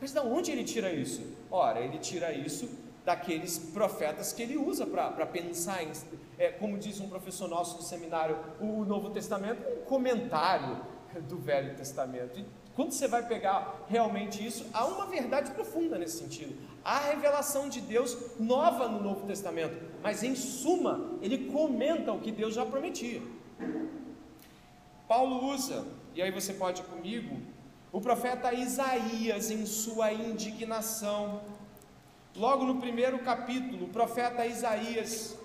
Mas 0.00 0.12
de 0.12 0.20
onde 0.20 0.50
ele 0.50 0.64
tira 0.64 0.92
isso? 0.92 1.22
Ora, 1.50 1.80
ele 1.80 1.98
tira 1.98 2.32
isso 2.32 2.68
daqueles 3.04 3.58
profetas 3.58 4.34
que 4.34 4.42
ele 4.42 4.58
usa 4.58 4.86
para 4.86 5.26
pensar 5.26 5.82
em, 5.82 5.90
é, 6.36 6.50
como 6.50 6.76
diz 6.76 7.00
um 7.00 7.08
professor 7.08 7.48
nosso 7.48 7.78
do 7.78 7.82
seminário, 7.82 8.38
o 8.60 8.84
Novo 8.84 9.10
Testamento 9.10 9.64
é 9.64 9.80
um 9.80 9.84
comentário 9.86 10.84
do 11.26 11.38
Velho 11.38 11.74
Testamento. 11.74 12.44
Quando 12.78 12.92
você 12.92 13.08
vai 13.08 13.26
pegar 13.26 13.86
realmente 13.88 14.46
isso, 14.46 14.64
há 14.72 14.86
uma 14.86 15.04
verdade 15.06 15.50
profunda 15.50 15.98
nesse 15.98 16.18
sentido. 16.18 16.56
Há 16.84 17.00
revelação 17.00 17.68
de 17.68 17.80
Deus 17.80 18.16
nova 18.38 18.86
no 18.86 19.02
Novo 19.02 19.26
Testamento, 19.26 19.76
mas 20.00 20.22
em 20.22 20.36
suma, 20.36 21.18
ele 21.20 21.50
comenta 21.50 22.12
o 22.12 22.20
que 22.20 22.30
Deus 22.30 22.54
já 22.54 22.64
prometia. 22.64 23.20
Paulo 25.08 25.52
usa 25.52 25.84
e 26.14 26.22
aí 26.22 26.30
você 26.30 26.52
pode 26.52 26.82
ir 26.82 26.84
comigo, 26.84 27.40
o 27.90 28.00
profeta 28.00 28.54
Isaías, 28.54 29.50
em 29.50 29.66
sua 29.66 30.12
indignação, 30.12 31.40
logo 32.36 32.64
no 32.64 32.76
primeiro 32.76 33.18
capítulo, 33.18 33.86
o 33.86 33.88
profeta 33.88 34.46
Isaías 34.46 35.36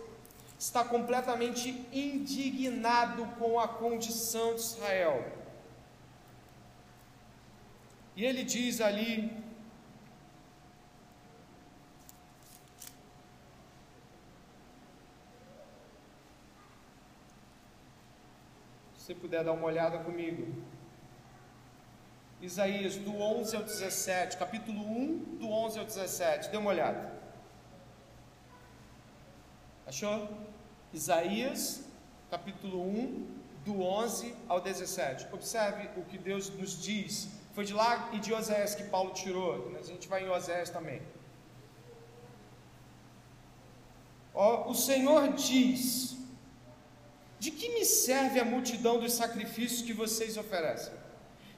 está 0.59 0.83
completamente 0.83 1.83
indignado 1.91 3.25
com 3.39 3.59
a 3.59 3.67
condição 3.67 4.53
de 4.53 4.61
Israel. 4.61 5.42
E 8.15 8.23
ele 8.23 8.43
diz 8.43 8.79
ali, 8.79 9.31
se 18.95 19.15
puder 19.15 19.43
dar 19.43 19.53
uma 19.53 19.65
olhada 19.65 19.97
comigo. 19.99 20.63
Isaías, 22.39 22.95
do 22.97 23.15
11 23.15 23.55
ao 23.55 23.63
17, 23.63 24.37
capítulo 24.37 24.79
1, 24.79 25.37
do 25.39 25.49
11 25.49 25.79
ao 25.79 25.85
17, 25.85 26.49
dê 26.49 26.57
uma 26.57 26.69
olhada. 26.69 27.11
Achou? 29.87 30.29
Isaías, 30.93 31.83
capítulo 32.29 32.81
1, 32.81 33.27
do 33.65 33.81
11 33.81 34.35
ao 34.47 34.61
17. 34.61 35.27
Observe 35.33 35.89
o 35.99 36.03
que 36.03 36.17
Deus 36.17 36.49
nos 36.49 36.81
diz. 36.81 37.42
Foi 37.53 37.63
de 37.63 37.73
lá 37.73 38.09
e 38.11 38.19
de 38.19 38.33
Oséias 38.33 38.73
que 38.73 38.83
Paulo 38.83 39.11
tirou. 39.13 39.71
A 39.79 39.83
gente 39.83 40.07
vai 40.07 40.23
em 40.23 40.29
Oséias 40.29 40.71
também. 40.71 41.01
O 44.33 44.73
Senhor 44.73 45.33
diz: 45.33 46.17
De 47.39 47.51
que 47.51 47.69
me 47.69 47.85
serve 47.85 48.39
a 48.39 48.45
multidão 48.45 48.99
dos 48.99 49.13
sacrifícios 49.13 49.83
que 49.83 49.93
vocês 49.93 50.35
oferecem? 50.35 50.93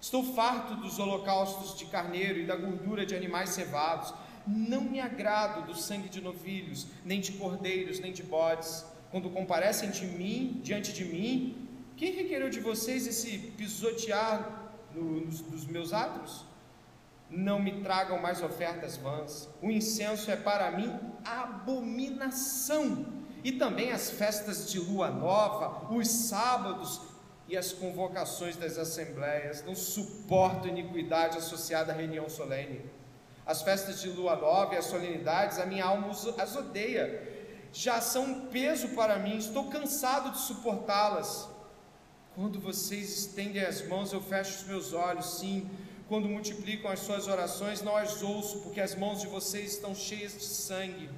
Estou 0.02 0.24
farto 0.36 0.76
dos 0.76 1.00
holocaustos 1.00 1.78
de 1.80 1.86
carneiro 1.86 2.40
e 2.40 2.46
da 2.46 2.58
gordura 2.58 3.06
de 3.06 3.16
animais 3.16 3.52
cevados. 3.52 4.14
Não 4.46 4.82
me 4.82 5.00
agrado 5.00 5.66
do 5.66 5.76
sangue 5.76 6.10
de 6.10 6.22
novilhos, 6.22 6.86
nem 7.04 7.22
de 7.22 7.32
cordeiros, 7.32 8.00
nem 8.00 8.12
de 8.12 8.22
bodes. 8.22 8.86
Quando 9.10 9.30
comparecem 9.30 9.90
de 9.90 10.06
mim, 10.06 10.60
diante 10.62 10.92
de 10.92 11.06
mim, 11.06 11.68
quem 11.96 12.12
requereu 12.12 12.50
de 12.50 12.60
vocês 12.60 13.08
esse 13.08 13.38
pisotear 13.58 14.64
nos, 14.96 15.42
dos 15.42 15.66
meus 15.66 15.94
atos? 15.94 16.46
Não 17.30 17.60
me 17.60 17.82
tragam 17.82 18.20
mais 18.22 18.42
ofertas 18.42 18.98
vãs. 18.98 19.50
O 19.62 19.70
incenso 19.70 20.30
é 20.32 20.36
para 20.36 20.72
mim 20.72 20.98
abominação. 21.24 23.06
E 23.44 23.52
também 23.52 23.92
as 23.92 24.10
festas 24.10 24.72
de 24.72 24.80
lua 24.80 25.10
nova, 25.10 25.94
os 25.94 26.08
sábados 26.08 27.02
e 27.48 27.56
as 27.56 27.72
convocações 27.72 28.56
das 28.56 28.78
assembleias, 28.78 29.64
não 29.64 29.76
suporto 29.76 30.68
iniquidade 30.68 31.38
associada 31.38 31.92
à 31.92 31.96
reunião 31.96 32.28
solene. 32.28 32.82
As 33.46 33.62
festas 33.62 34.02
de 34.02 34.10
lua 34.10 34.36
nova 34.36 34.74
e 34.74 34.78
as 34.78 34.86
solenidades, 34.86 35.60
a 35.60 35.66
minha 35.66 35.86
alma 35.86 36.10
as 36.10 36.56
odeia, 36.56 37.70
já 37.72 38.02
são 38.02 38.24
um 38.24 38.46
peso 38.48 38.90
para 38.90 39.20
mim, 39.20 39.38
estou 39.38 39.70
cansado 39.70 40.32
de 40.32 40.40
suportá-las. 40.40 41.48
Quando 42.36 42.60
vocês 42.60 43.17
estendem 43.17 43.63
as 43.63 43.88
mãos, 43.88 44.12
eu 44.12 44.19
fecho 44.19 44.58
os 44.58 44.67
meus 44.67 44.91
olhos, 44.91 45.38
sim. 45.38 45.69
Quando 46.10 46.28
multiplicam 46.28 46.91
as 46.91 47.00
suas 47.00 47.30
orações, 47.30 47.82
não 47.82 47.95
as 47.95 48.21
ouço, 48.21 48.60
porque 48.60 48.82
as 48.82 48.93
mãos 48.93 49.21
de 49.21 49.28
vocês 49.28 49.71
estão 49.71 49.95
cheias 49.95 50.34
de 50.34 50.43
sangue. 50.43 51.10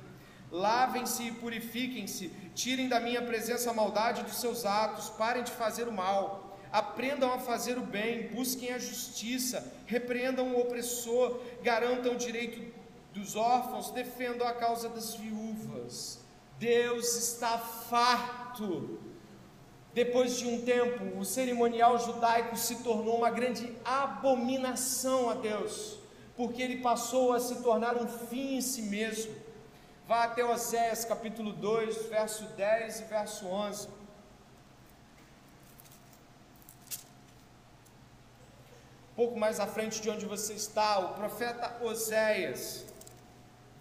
Lavem-se 0.51 1.23
e 1.23 1.31
purifiquem-se, 1.31 2.31
tirem 2.53 2.87
da 2.87 2.99
minha 2.99 3.23
presença 3.23 3.71
a 3.71 3.73
maldade 3.73 4.21
dos 4.21 4.39
seus 4.39 4.63
atos, 4.63 5.09
parem 5.09 5.43
de 5.43 5.51
fazer 5.51 5.87
o 5.87 5.91
mal, 5.91 6.55
aprendam 6.71 7.33
a 7.33 7.39
fazer 7.39 7.79
o 7.79 7.81
bem, 7.81 8.27
busquem 8.27 8.71
a 8.71 8.77
justiça, 8.77 9.73
repreendam 9.87 10.53
o 10.53 10.61
opressor, 10.61 11.41
garantam 11.63 12.13
o 12.13 12.17
direito 12.17 12.63
dos 13.11 13.35
órfãos, 13.35 13.89
defendam 13.89 14.47
a 14.47 14.53
causa 14.53 14.87
das 14.87 15.15
viúvas. 15.15 16.19
Deus 16.59 17.15
está 17.15 17.57
farto. 17.57 19.06
Depois 19.97 20.37
de 20.37 20.45
um 20.47 20.61
tempo, 20.61 21.17
o 21.17 21.25
cerimonial 21.25 21.97
judaico 21.97 22.55
se 22.55 22.83
tornou 22.83 23.17
uma 23.17 23.31
grande 23.31 23.75
abominação 23.83 25.27
a 25.27 25.33
Deus, 25.33 25.97
porque 26.35 26.61
ele 26.61 26.81
passou 26.81 27.33
a 27.33 27.39
se 27.39 27.63
tornar 27.63 27.97
um 27.97 28.07
fim 28.07 28.57
em 28.57 28.61
si 28.61 28.83
mesmo. 28.83 29.33
Vá 30.07 30.25
até 30.25 30.45
Oséias 30.45 31.03
capítulo 31.03 31.51
2, 31.51 32.09
verso 32.09 32.43
10 32.43 32.99
e 32.99 33.03
verso 33.05 33.47
11. 33.47 33.89
pouco 39.15 39.39
mais 39.39 39.59
à 39.59 39.65
frente 39.65 39.99
de 39.99 40.11
onde 40.11 40.27
você 40.27 40.53
está, 40.53 40.99
o 40.99 41.15
profeta 41.15 41.83
Oséias 41.83 42.85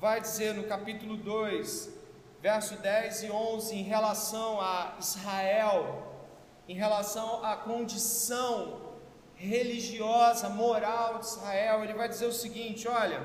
vai 0.00 0.18
dizer 0.18 0.54
no 0.54 0.64
capítulo 0.64 1.14
2, 1.18 1.90
verso 2.46 2.76
10 2.76 3.24
e 3.24 3.30
11, 3.32 3.74
em 3.74 3.82
relação 3.82 4.60
a 4.60 4.94
Israel, 5.00 6.14
em 6.68 6.76
relação 6.76 7.44
à 7.44 7.56
condição 7.56 8.82
religiosa, 9.34 10.48
moral 10.48 11.18
de 11.18 11.26
Israel, 11.26 11.82
ele 11.82 11.92
vai 11.94 12.08
dizer 12.08 12.26
o 12.26 12.32
seguinte: 12.32 12.86
olha, 12.86 13.20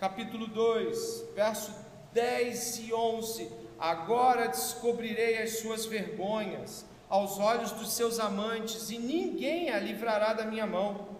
capítulo 0.00 0.48
2, 0.48 1.26
verso 1.36 1.72
10 2.12 2.88
e 2.88 2.92
11: 2.92 3.52
Agora 3.78 4.48
descobrirei 4.48 5.40
as 5.40 5.60
suas 5.60 5.86
vergonhas 5.86 6.84
aos 7.08 7.38
olhos 7.38 7.70
dos 7.70 7.92
seus 7.92 8.18
amantes, 8.18 8.90
e 8.90 8.98
ninguém 8.98 9.70
a 9.70 9.78
livrará 9.78 10.32
da 10.32 10.44
minha 10.44 10.66
mão. 10.66 11.17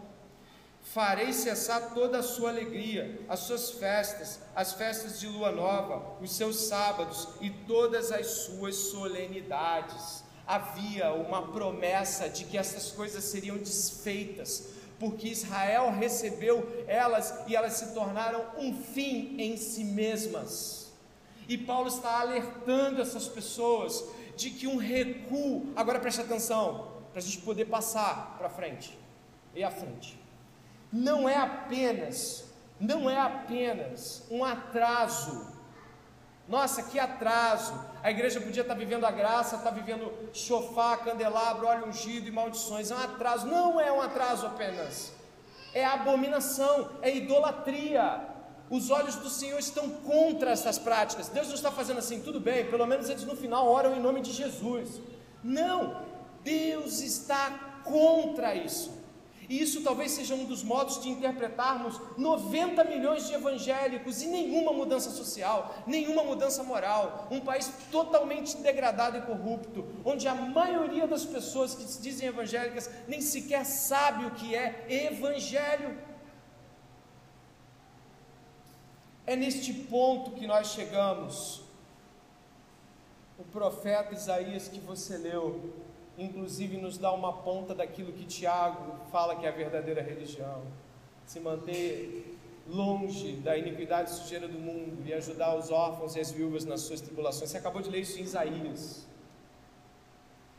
Farei 0.92 1.34
cessar 1.34 1.92
toda 1.92 2.20
a 2.20 2.22
sua 2.22 2.48
alegria, 2.48 3.20
as 3.28 3.40
suas 3.40 3.72
festas, 3.72 4.40
as 4.56 4.72
festas 4.72 5.20
de 5.20 5.26
lua 5.26 5.52
nova, 5.52 6.16
os 6.18 6.34
seus 6.34 6.62
sábados 6.62 7.28
e 7.42 7.50
todas 7.50 8.10
as 8.10 8.26
suas 8.26 8.74
solenidades. 8.74 10.24
Havia 10.46 11.12
uma 11.12 11.48
promessa 11.48 12.26
de 12.30 12.46
que 12.46 12.56
essas 12.56 12.90
coisas 12.90 13.22
seriam 13.24 13.58
desfeitas, 13.58 14.68
porque 14.98 15.28
Israel 15.28 15.90
recebeu 15.90 16.66
elas 16.86 17.34
e 17.46 17.54
elas 17.54 17.74
se 17.74 17.92
tornaram 17.92 18.46
um 18.56 18.82
fim 18.82 19.36
em 19.38 19.58
si 19.58 19.84
mesmas. 19.84 20.90
E 21.46 21.58
Paulo 21.58 21.88
está 21.88 22.18
alertando 22.18 23.02
essas 23.02 23.28
pessoas 23.28 24.02
de 24.38 24.52
que 24.52 24.66
um 24.66 24.78
recuo, 24.78 25.70
agora 25.76 26.00
preste 26.00 26.22
atenção, 26.22 26.92
para 27.10 27.18
a 27.18 27.22
gente 27.22 27.38
poder 27.42 27.66
passar 27.66 28.36
para 28.38 28.48
frente, 28.48 28.98
e 29.54 29.62
à 29.62 29.70
frente, 29.70 30.27
não 30.92 31.28
é 31.28 31.36
apenas, 31.36 32.52
não 32.80 33.08
é 33.08 33.18
apenas 33.18 34.26
um 34.30 34.44
atraso 34.44 35.58
nossa, 36.48 36.82
que 36.82 36.98
atraso! 36.98 37.78
A 38.02 38.10
igreja 38.10 38.40
podia 38.40 38.62
estar 38.62 38.74
vivendo 38.74 39.04
a 39.04 39.10
graça, 39.10 39.56
está 39.56 39.70
vivendo 39.70 40.10
chofá, 40.32 40.96
candelabro, 40.96 41.66
óleo 41.66 41.86
ungido 41.86 42.26
e 42.26 42.30
maldições. 42.30 42.90
É 42.90 42.94
um 42.94 42.98
atraso. 42.98 43.46
Não 43.46 43.78
é 43.78 43.92
um 43.92 44.00
atraso 44.00 44.46
apenas. 44.46 45.12
É 45.74 45.84
abominação, 45.84 46.90
é 47.02 47.14
idolatria. 47.14 48.26
Os 48.70 48.88
olhos 48.90 49.16
do 49.16 49.28
Senhor 49.28 49.58
estão 49.58 49.90
contra 49.90 50.50
essas 50.50 50.78
práticas. 50.78 51.28
Deus 51.28 51.48
não 51.48 51.54
está 51.54 51.70
fazendo 51.70 51.98
assim, 51.98 52.20
tudo 52.20 52.40
bem, 52.40 52.64
pelo 52.70 52.86
menos 52.86 53.10
eles 53.10 53.24
no 53.24 53.36
final 53.36 53.66
oram 53.66 53.94
em 53.94 54.00
nome 54.00 54.22
de 54.22 54.32
Jesus. 54.32 55.02
Não, 55.44 56.02
Deus 56.42 57.00
está 57.00 57.80
contra 57.84 58.54
isso. 58.54 58.97
E 59.48 59.62
isso 59.62 59.82
talvez 59.82 60.10
seja 60.10 60.34
um 60.34 60.44
dos 60.44 60.62
modos 60.62 61.00
de 61.02 61.08
interpretarmos 61.08 61.98
90 62.18 62.84
milhões 62.84 63.26
de 63.26 63.32
evangélicos 63.32 64.20
e 64.20 64.26
nenhuma 64.26 64.74
mudança 64.74 65.10
social, 65.10 65.74
nenhuma 65.86 66.22
mudança 66.22 66.62
moral. 66.62 67.26
Um 67.30 67.40
país 67.40 67.72
totalmente 67.90 68.58
degradado 68.58 69.16
e 69.16 69.22
corrupto, 69.22 69.86
onde 70.04 70.28
a 70.28 70.34
maioria 70.34 71.06
das 71.06 71.24
pessoas 71.24 71.74
que 71.74 71.84
se 71.84 72.02
dizem 72.02 72.28
evangélicas 72.28 72.90
nem 73.06 73.22
sequer 73.22 73.64
sabe 73.64 74.26
o 74.26 74.32
que 74.32 74.54
é 74.54 74.84
evangelho. 75.06 75.96
É 79.26 79.34
neste 79.34 79.72
ponto 79.72 80.32
que 80.32 80.46
nós 80.46 80.68
chegamos. 80.68 81.62
O 83.38 83.44
profeta 83.44 84.12
Isaías 84.12 84.68
que 84.68 84.80
você 84.80 85.16
leu, 85.16 85.72
inclusive 86.18 86.76
nos 86.76 86.98
dá 86.98 87.12
uma 87.12 87.32
ponta 87.32 87.74
daquilo 87.74 88.12
que 88.12 88.24
Tiago 88.24 88.96
fala 89.10 89.36
que 89.36 89.46
é 89.46 89.48
a 89.48 89.52
verdadeira 89.52 90.02
religião. 90.02 90.62
Se 91.24 91.38
manter 91.38 92.36
longe 92.68 93.32
da 93.36 93.56
iniquidade 93.56 94.10
sujeira 94.10 94.46
do 94.46 94.58
mundo 94.58 95.06
e 95.06 95.14
ajudar 95.14 95.54
os 95.54 95.70
órfãos 95.70 96.16
e 96.16 96.20
as 96.20 96.30
viúvas 96.30 96.64
nas 96.64 96.82
suas 96.82 97.00
tribulações. 97.00 97.50
Você 97.50 97.56
acabou 97.56 97.80
de 97.80 97.88
ler 97.88 98.00
isso 98.00 98.18
em 98.18 98.22
Isaías. 98.22 99.06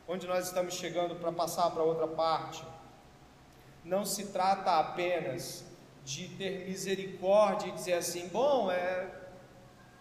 Onde 0.07 0.25
nós 0.25 0.47
estamos 0.47 0.73
chegando 0.73 1.15
para 1.15 1.31
passar 1.31 1.69
para 1.69 1.83
outra 1.83 2.07
parte. 2.07 2.63
Não 3.85 4.05
se 4.05 4.27
trata 4.27 4.79
apenas 4.79 5.63
de 6.03 6.27
ter 6.29 6.67
misericórdia 6.67 7.67
e 7.67 7.71
dizer 7.71 7.93
assim, 7.93 8.27
bom, 8.29 8.71
é, 8.71 9.07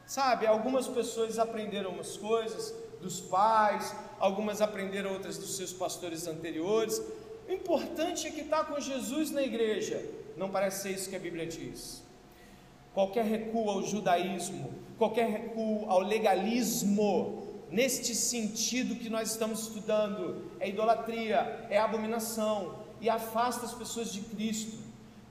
sabe, 0.07 0.47
algumas 0.47 0.89
pessoas 0.89 1.39
aprenderam 1.39 1.91
umas 1.91 2.17
coisas 2.17 2.75
dos 3.01 3.21
pais, 3.21 3.95
algumas 4.19 4.61
aprenderam 4.61 5.13
outras 5.13 5.39
dos 5.39 5.57
seus 5.57 5.73
pastores 5.73 6.27
anteriores. 6.27 7.01
O 7.49 7.53
importante 7.53 8.27
é 8.27 8.31
que 8.31 8.41
está 8.41 8.65
com 8.65 8.79
Jesus 8.81 9.31
na 9.31 9.43
igreja. 9.43 10.05
Não 10.37 10.51
parece 10.51 10.83
ser 10.83 10.91
isso 10.91 11.11
que 11.11 11.17
a 11.17 11.19
Bíblia 11.19 11.47
diz. 11.47 12.03
Qualquer 12.93 13.25
recuo 13.25 13.71
ao 13.71 13.83
judaísmo, 13.83 14.73
qualquer 14.97 15.29
recuo 15.29 15.89
ao 15.89 16.01
legalismo, 16.01 17.47
neste 17.71 18.15
sentido 18.15 18.97
que 18.97 19.09
nós 19.09 19.31
estamos 19.31 19.63
estudando, 19.63 20.51
é 20.59 20.69
idolatria, 20.69 21.67
é 21.71 21.79
abominação 21.79 22.81
e 23.01 23.09
afasta 23.09 23.67
as 23.67 23.75
pessoas 23.75 24.13
de 24.13 24.21
Cristo. 24.23 24.79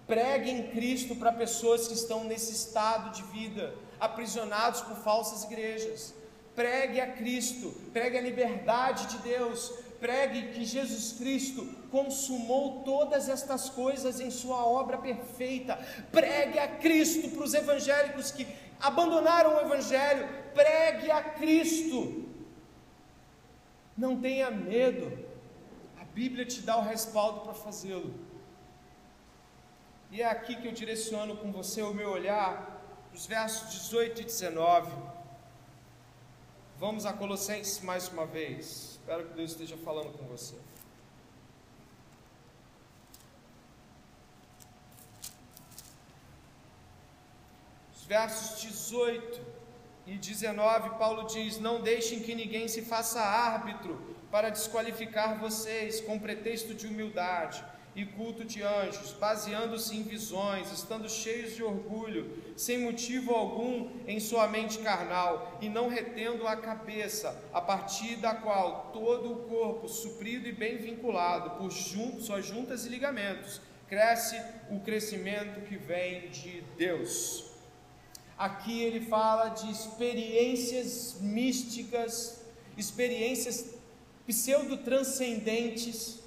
Pregue 0.05 0.49
em 0.49 0.63
Cristo 0.69 1.15
para 1.15 1.33
pessoas 1.33 1.87
que 1.87 1.93
estão 1.93 2.23
nesse 2.23 2.53
estado 2.53 3.13
de 3.13 3.23
vida, 3.23 3.75
aprisionados 3.99 4.81
por 4.81 4.95
falsas 4.97 5.43
igrejas. 5.43 6.13
Pregue 6.57 6.99
a 6.99 7.11
Cristo, 7.11 7.69
pregue 7.93 8.17
a 8.17 8.21
liberdade 8.21 9.05
de 9.05 9.19
Deus, 9.19 9.69
pregue 9.99 10.53
que 10.53 10.65
Jesus 10.65 11.11
Cristo 11.11 11.63
consumou 11.91 12.81
todas 12.81 13.29
estas 13.29 13.69
coisas 13.69 14.19
em 14.19 14.31
Sua 14.31 14.65
obra 14.65 14.97
perfeita. 14.97 15.77
Pregue 16.11 16.57
a 16.57 16.67
Cristo 16.67 17.29
para 17.29 17.43
os 17.43 17.53
evangélicos 17.53 18.31
que 18.31 18.47
abandonaram 18.79 19.55
o 19.55 19.59
Evangelho. 19.59 20.27
Pregue 20.55 21.11
a 21.11 21.21
Cristo. 21.21 22.25
Não 23.95 24.19
tenha 24.19 24.49
medo. 24.49 25.15
A 26.01 26.05
Bíblia 26.05 26.43
te 26.43 26.61
dá 26.61 26.75
o 26.75 26.81
respaldo 26.81 27.41
para 27.41 27.53
fazê-lo. 27.53 28.15
E 30.09 30.23
é 30.23 30.25
aqui 30.25 30.55
que 30.55 30.67
eu 30.67 30.71
direciono 30.71 31.37
com 31.37 31.51
você 31.51 31.83
o 31.83 31.93
meu 31.93 32.09
olhar, 32.09 32.81
os 33.13 33.27
versos 33.27 33.69
18 33.69 34.21
e 34.21 34.25
19. 34.25 35.16
Vamos 36.79 37.07
a 37.07 37.13
Colossenses 37.13 37.81
mais 37.81 38.07
uma 38.07 38.27
vez. 38.27 38.99
Espero 38.99 39.25
que 39.25 39.33
Deus 39.33 39.49
esteja 39.49 39.75
falando 39.77 40.15
com 40.15 40.25
você. 40.25 40.55
Os 47.95 48.05
versos 48.05 48.61
18 48.61 49.41
e 50.05 50.19
19, 50.19 50.91
Paulo 50.99 51.23
diz: 51.23 51.57
Não 51.59 51.81
deixem 51.81 52.19
que 52.19 52.35
ninguém 52.35 52.67
se 52.67 52.83
faça 52.83 53.21
árbitro 53.21 54.15
para 54.29 54.51
desqualificar 54.51 55.39
vocês 55.39 55.99
com 55.99 56.19
pretexto 56.19 56.75
de 56.75 56.85
humildade 56.85 57.65
e 57.97 58.05
culto 58.05 58.45
de 58.45 58.61
anjos, 58.61 59.11
baseando-se 59.13 59.97
em 59.97 60.03
visões, 60.03 60.71
estando 60.71 61.09
cheios 61.09 61.55
de 61.55 61.63
orgulho, 61.63 62.31
sem 62.55 62.77
motivo 62.77 63.33
algum 63.33 63.89
em 64.05 64.19
sua 64.19 64.47
mente 64.47 64.77
carnal, 64.77 65.57
e 65.59 65.67
não 65.67 65.89
retendo 65.89 66.47
a 66.47 66.55
cabeça, 66.55 67.43
a 67.51 67.59
partir 67.59 68.17
da 68.17 68.35
qual 68.35 68.91
todo 68.93 69.33
o 69.33 69.37
corpo, 69.47 69.89
suprido 69.89 70.47
e 70.47 70.51
bem 70.51 70.77
vinculado 70.77 71.57
por 71.57 71.71
jun 71.71 72.21
suas 72.21 72.45
juntas 72.45 72.85
e 72.85 72.89
ligamentos, 72.89 73.59
cresce 73.87 74.39
o 74.69 74.79
crescimento 74.81 75.61
que 75.61 75.75
vem 75.75 76.29
de 76.29 76.61
Deus. 76.77 77.45
Aqui 78.37 78.83
ele 78.83 79.07
fala 79.07 79.49
de 79.49 79.71
experiências 79.71 81.17
místicas, 81.19 82.45
experiências 82.77 83.73
pseudo-transcendentes, 84.27 86.26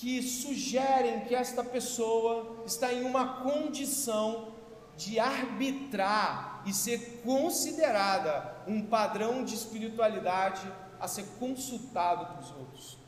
que 0.00 0.22
sugerem 0.22 1.20
que 1.26 1.34
esta 1.34 1.62
pessoa 1.62 2.64
está 2.64 2.90
em 2.90 3.04
uma 3.04 3.42
condição 3.42 4.54
de 4.96 5.20
arbitrar 5.20 6.62
e 6.64 6.72
ser 6.72 7.20
considerada 7.22 8.62
um 8.66 8.80
padrão 8.86 9.44
de 9.44 9.54
espiritualidade 9.54 10.62
a 10.98 11.06
ser 11.06 11.26
consultado 11.38 12.32
pelos 12.32 12.50
outros. 12.52 12.98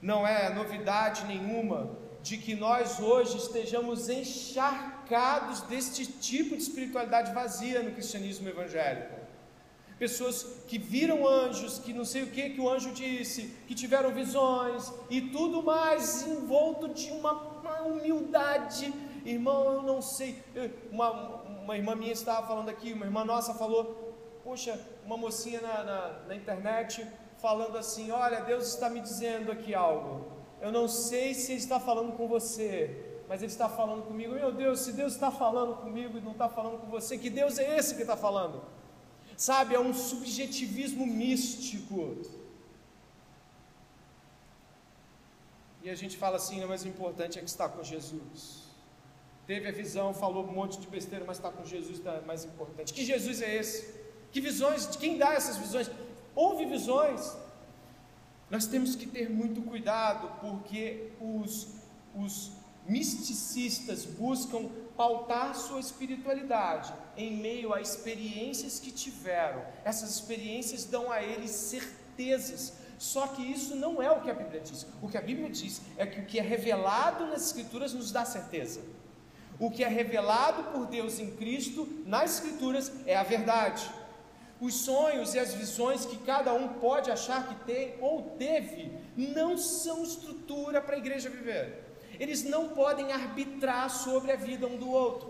Não 0.00 0.24
é 0.24 0.54
novidade 0.54 1.24
nenhuma 1.24 1.90
de 2.22 2.38
que 2.38 2.54
nós 2.54 3.00
hoje 3.00 3.36
estejamos 3.38 4.08
encharcados 4.08 5.62
deste 5.62 6.06
tipo 6.06 6.56
de 6.56 6.62
espiritualidade 6.62 7.34
vazia 7.34 7.82
no 7.82 7.90
cristianismo 7.90 8.48
evangélico 8.48 9.21
pessoas 10.02 10.64
que 10.66 10.78
viram 10.78 11.28
anjos, 11.28 11.78
que 11.78 11.92
não 11.92 12.04
sei 12.04 12.24
o 12.24 12.26
que 12.26 12.50
que 12.50 12.60
o 12.60 12.68
anjo 12.68 12.90
disse, 12.90 13.54
que 13.68 13.74
tiveram 13.82 14.10
visões 14.10 14.92
e 15.08 15.20
tudo 15.20 15.62
mais 15.62 16.26
envolto 16.26 16.88
de 16.88 17.08
uma, 17.12 17.34
humildade. 17.86 18.92
Irmão, 19.24 19.74
eu 19.74 19.82
não 19.82 20.02
sei. 20.02 20.42
Uma, 20.90 21.08
uma 21.62 21.76
irmã 21.76 21.94
minha 21.94 22.12
estava 22.12 22.44
falando 22.44 22.68
aqui, 22.68 22.92
uma 22.92 23.06
irmã 23.06 23.24
nossa 23.24 23.54
falou, 23.54 23.84
poxa, 24.42 24.76
uma 25.06 25.16
mocinha 25.16 25.60
na, 25.60 25.84
na, 25.84 26.18
na 26.26 26.34
internet 26.34 27.06
falando 27.38 27.78
assim: 27.78 28.10
Olha, 28.10 28.40
Deus 28.40 28.66
está 28.66 28.90
me 28.90 29.00
dizendo 29.00 29.52
aqui 29.52 29.72
algo. 29.72 30.32
Eu 30.60 30.72
não 30.72 30.88
sei 30.88 31.32
se 31.32 31.52
Ele 31.52 31.60
está 31.60 31.78
falando 31.78 32.16
com 32.16 32.26
você, 32.26 33.20
mas 33.28 33.40
Ele 33.40 33.52
está 33.52 33.68
falando 33.68 34.02
comigo. 34.02 34.34
Meu 34.34 34.50
Deus, 34.50 34.80
se 34.80 34.92
Deus 34.94 35.12
está 35.12 35.30
falando 35.30 35.76
comigo 35.76 36.18
e 36.18 36.20
não 36.20 36.32
está 36.32 36.48
falando 36.48 36.80
com 36.80 36.88
você, 36.88 37.16
que 37.16 37.30
Deus 37.30 37.56
é 37.56 37.78
esse 37.78 37.94
que 37.94 38.02
está 38.02 38.16
falando? 38.16 38.81
Sabe, 39.42 39.74
é 39.74 39.80
um 39.80 39.92
subjetivismo 39.92 41.04
místico. 41.04 42.16
E 45.82 45.90
a 45.90 45.96
gente 45.96 46.16
fala 46.16 46.36
assim, 46.36 46.64
mas 46.64 46.84
o 46.84 46.88
importante 46.88 47.40
é 47.40 47.42
que 47.42 47.48
está 47.48 47.68
com 47.68 47.82
Jesus. 47.82 48.36
Teve 49.44 49.66
a 49.66 49.72
visão, 49.72 50.14
falou 50.14 50.44
um 50.44 50.52
monte 50.52 50.78
de 50.78 50.86
besteira, 50.86 51.24
mas 51.24 51.38
está 51.38 51.50
com 51.50 51.64
Jesus, 51.64 52.00
é 52.06 52.20
mais 52.20 52.44
importante. 52.44 52.94
Que 52.94 53.04
Jesus 53.04 53.42
é 53.42 53.52
esse? 53.56 53.92
Que 54.30 54.40
visões? 54.40 54.86
Quem 54.94 55.18
dá 55.18 55.34
essas 55.34 55.56
visões? 55.56 55.90
Houve 56.36 56.64
visões. 56.64 57.36
Nós 58.48 58.66
temos 58.66 58.94
que 58.94 59.08
ter 59.08 59.28
muito 59.28 59.60
cuidado, 59.62 60.38
porque 60.40 61.10
os, 61.20 61.66
os 62.14 62.52
misticistas 62.86 64.04
buscam 64.04 64.70
pautar 65.02 65.52
sua 65.56 65.80
espiritualidade 65.80 66.94
em 67.16 67.36
meio 67.36 67.74
a 67.74 67.80
experiências 67.80 68.78
que 68.78 68.92
tiveram. 68.92 69.60
Essas 69.84 70.10
experiências 70.10 70.84
dão 70.84 71.10
a 71.10 71.20
eles 71.20 71.50
certezas. 71.50 72.74
Só 72.98 73.26
que 73.26 73.42
isso 73.42 73.74
não 73.74 74.00
é 74.00 74.08
o 74.12 74.20
que 74.20 74.30
a 74.30 74.34
Bíblia 74.34 74.60
diz. 74.60 74.86
O 75.02 75.08
que 75.08 75.18
a 75.18 75.20
Bíblia 75.20 75.50
diz 75.50 75.82
é 75.96 76.06
que 76.06 76.20
o 76.20 76.24
que 76.24 76.38
é 76.38 76.42
revelado 76.42 77.26
nas 77.26 77.46
Escrituras 77.46 77.92
nos 77.92 78.12
dá 78.12 78.24
certeza. 78.24 78.80
O 79.58 79.72
que 79.72 79.82
é 79.82 79.88
revelado 79.88 80.70
por 80.70 80.86
Deus 80.86 81.18
em 81.18 81.32
Cristo 81.32 81.88
nas 82.06 82.34
Escrituras 82.34 82.92
é 83.04 83.16
a 83.16 83.24
verdade. 83.24 83.90
Os 84.60 84.74
sonhos 84.74 85.34
e 85.34 85.40
as 85.40 85.52
visões 85.52 86.06
que 86.06 86.18
cada 86.18 86.54
um 86.54 86.74
pode 86.74 87.10
achar 87.10 87.48
que 87.48 87.64
tem 87.64 87.96
ou 88.00 88.36
teve 88.38 88.96
não 89.16 89.58
são 89.58 90.04
estrutura 90.04 90.80
para 90.80 90.94
a 90.94 90.98
igreja 90.98 91.28
viver. 91.28 91.81
Eles 92.22 92.44
não 92.44 92.68
podem 92.68 93.10
arbitrar 93.10 93.90
sobre 93.90 94.30
a 94.30 94.36
vida 94.36 94.64
um 94.64 94.76
do 94.76 94.88
outro. 94.88 95.28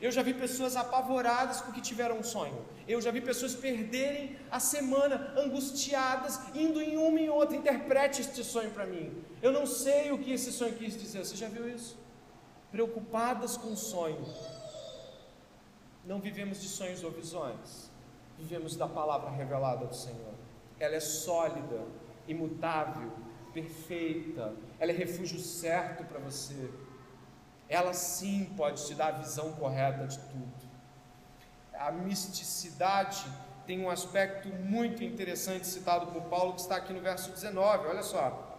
Eu 0.00 0.10
já 0.10 0.22
vi 0.22 0.32
pessoas 0.32 0.74
apavoradas 0.74 1.60
porque 1.60 1.82
tiveram 1.82 2.16
um 2.18 2.22
sonho. 2.22 2.64
Eu 2.88 2.98
já 2.98 3.10
vi 3.10 3.20
pessoas 3.20 3.54
perderem 3.54 4.34
a 4.50 4.58
semana 4.58 5.34
angustiadas, 5.36 6.40
indo 6.54 6.80
em 6.80 6.96
uma 6.96 7.20
e 7.20 7.28
outra. 7.28 7.58
Interprete 7.58 8.22
este 8.22 8.42
sonho 8.42 8.70
para 8.70 8.86
mim. 8.86 9.22
Eu 9.42 9.52
não 9.52 9.66
sei 9.66 10.12
o 10.12 10.18
que 10.18 10.32
esse 10.32 10.50
sonho 10.50 10.74
quis 10.74 10.98
dizer. 10.98 11.22
Você 11.22 11.36
já 11.36 11.46
viu 11.46 11.68
isso? 11.68 11.94
Preocupadas 12.72 13.58
com 13.58 13.74
o 13.74 13.76
sonho. 13.76 14.24
Não 16.06 16.20
vivemos 16.20 16.58
de 16.62 16.68
sonhos 16.68 17.04
ou 17.04 17.10
visões. 17.10 17.90
Vivemos 18.38 18.76
da 18.76 18.88
palavra 18.88 19.28
revelada 19.28 19.84
do 19.84 19.94
Senhor. 19.94 20.32
Ela 20.80 20.94
é 20.94 21.00
sólida, 21.00 21.84
imutável, 22.26 23.12
perfeita, 23.54 24.52
ela 24.78 24.90
é 24.90 24.94
refúgio 24.94 25.38
certo 25.38 26.04
para 26.04 26.18
você. 26.18 26.68
Ela 27.68 27.94
sim 27.94 28.52
pode 28.56 28.86
te 28.86 28.94
dar 28.94 29.06
a 29.08 29.18
visão 29.18 29.52
correta 29.52 30.06
de 30.06 30.18
tudo. 30.18 30.68
A 31.72 31.90
misticidade 31.90 33.24
tem 33.66 33.80
um 33.80 33.88
aspecto 33.88 34.48
muito 34.48 35.02
interessante 35.02 35.66
citado 35.66 36.08
por 36.08 36.24
Paulo, 36.24 36.54
que 36.54 36.60
está 36.60 36.76
aqui 36.76 36.92
no 36.92 37.00
verso 37.00 37.30
19, 37.30 37.86
olha 37.86 38.02
só. 38.02 38.58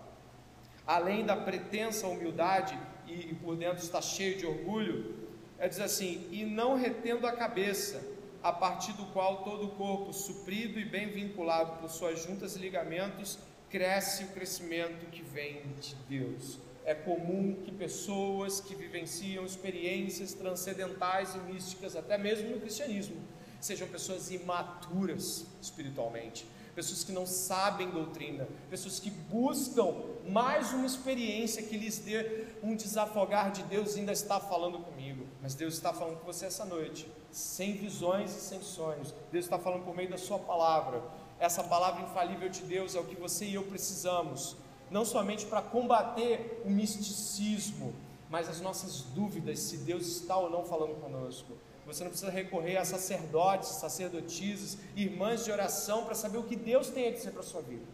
Além 0.88 1.26
da 1.26 1.36
pretensa 1.36 2.08
humildade, 2.08 2.78
e, 3.08 3.32
e 3.32 3.36
por 3.36 3.56
dentro 3.56 3.84
está 3.84 4.02
cheio 4.02 4.38
de 4.38 4.46
orgulho, 4.46 5.16
é 5.60 5.68
diz 5.68 5.80
assim: 5.80 6.28
e 6.32 6.46
não 6.46 6.76
retendo 6.76 7.28
a 7.28 7.32
cabeça, 7.32 8.02
a 8.42 8.52
partir 8.52 8.94
do 8.94 9.06
qual 9.08 9.44
todo 9.44 9.66
o 9.66 9.72
corpo, 9.72 10.14
suprido 10.14 10.80
e 10.80 10.86
bem 10.86 11.10
vinculado 11.10 11.80
por 11.80 11.90
suas 11.90 12.22
juntas 12.22 12.56
e 12.56 12.60
ligamentos, 12.60 13.40
cresce 13.76 14.24
o 14.24 14.28
crescimento 14.28 15.06
que 15.12 15.22
vem 15.22 15.62
de 15.82 15.96
Deus. 16.08 16.58
É 16.86 16.96
comum 16.96 17.58
que 17.62 17.74
pessoas 17.74 18.62
que 18.62 18.74
vivenciam 18.74 19.44
experiências 19.44 20.34
transcendentais 20.34 21.36
e 21.36 21.40
místicas, 21.40 21.94
até 21.94 22.18
mesmo 22.18 22.52
no 22.52 22.62
cristianismo, 22.62 23.18
sejam 23.60 23.86
pessoas 23.90 24.32
imaturas 24.32 25.46
espiritualmente, 25.62 26.48
pessoas 26.74 27.04
que 27.04 27.12
não 27.12 27.26
sabem 27.26 27.90
doutrina, 27.90 28.48
pessoas 28.70 28.98
que 28.98 29.10
buscam 29.10 29.94
mais 30.26 30.72
uma 30.72 30.86
experiência 30.86 31.62
que 31.62 31.76
lhes 31.76 32.00
dê 32.00 32.46
um 32.64 32.78
desafogar 32.78 33.52
de 33.52 33.62
Deus 33.64 33.98
ainda 33.98 34.14
está 34.14 34.40
falando 34.40 34.80
comigo, 34.80 35.28
mas 35.42 35.54
Deus 35.54 35.74
está 35.74 35.92
falando 35.92 36.20
com 36.20 36.26
você 36.26 36.46
essa 36.46 36.64
noite, 36.64 37.12
sem 37.30 37.74
visões 37.74 38.34
e 38.38 38.40
sem 38.40 38.62
sonhos. 38.62 39.14
Deus 39.34 39.44
está 39.44 39.60
falando 39.60 39.84
por 39.84 39.94
meio 39.94 40.10
da 40.10 40.18
sua 40.18 40.40
palavra 40.40 41.04
essa 41.40 41.64
palavra 41.64 42.04
infalível 42.04 42.50
de 42.50 42.62
Deus 42.62 42.96
é 42.96 43.00
o 43.00 43.06
que 43.06 43.16
você 43.16 43.46
e 43.46 43.56
eu 43.56 43.64
precisamos. 43.64 44.56
não 44.90 45.04
somente 45.04 45.48
para 45.48 45.64
combater 45.64 46.62
o 46.64 46.70
misticismo, 46.70 47.92
mas 48.30 48.48
as 48.48 48.62
nossas 48.62 49.02
dúvidas 49.02 49.60
se 49.60 49.78
Deus 49.78 50.06
está 50.06 50.38
ou 50.38 50.50
não 50.50 50.64
falando 50.64 51.02
conosco. 51.02 51.54
Você 51.88 52.04
não 52.04 52.12
precisa 52.12 52.32
recorrer 52.32 52.78
a 52.78 52.86
sacerdotes, 52.86 53.70
sacerdotisas, 53.70 54.78
irmãs 54.96 55.44
de 55.44 55.52
oração 55.52 56.06
para 56.06 56.16
saber 56.16 56.38
o 56.38 56.44
que 56.44 56.56
Deus 56.56 56.90
tem 56.90 57.08
a 57.08 57.12
dizer 57.12 57.32
para 57.32 57.42
a 57.42 57.44
sua 57.44 57.62
vida. 57.62 57.86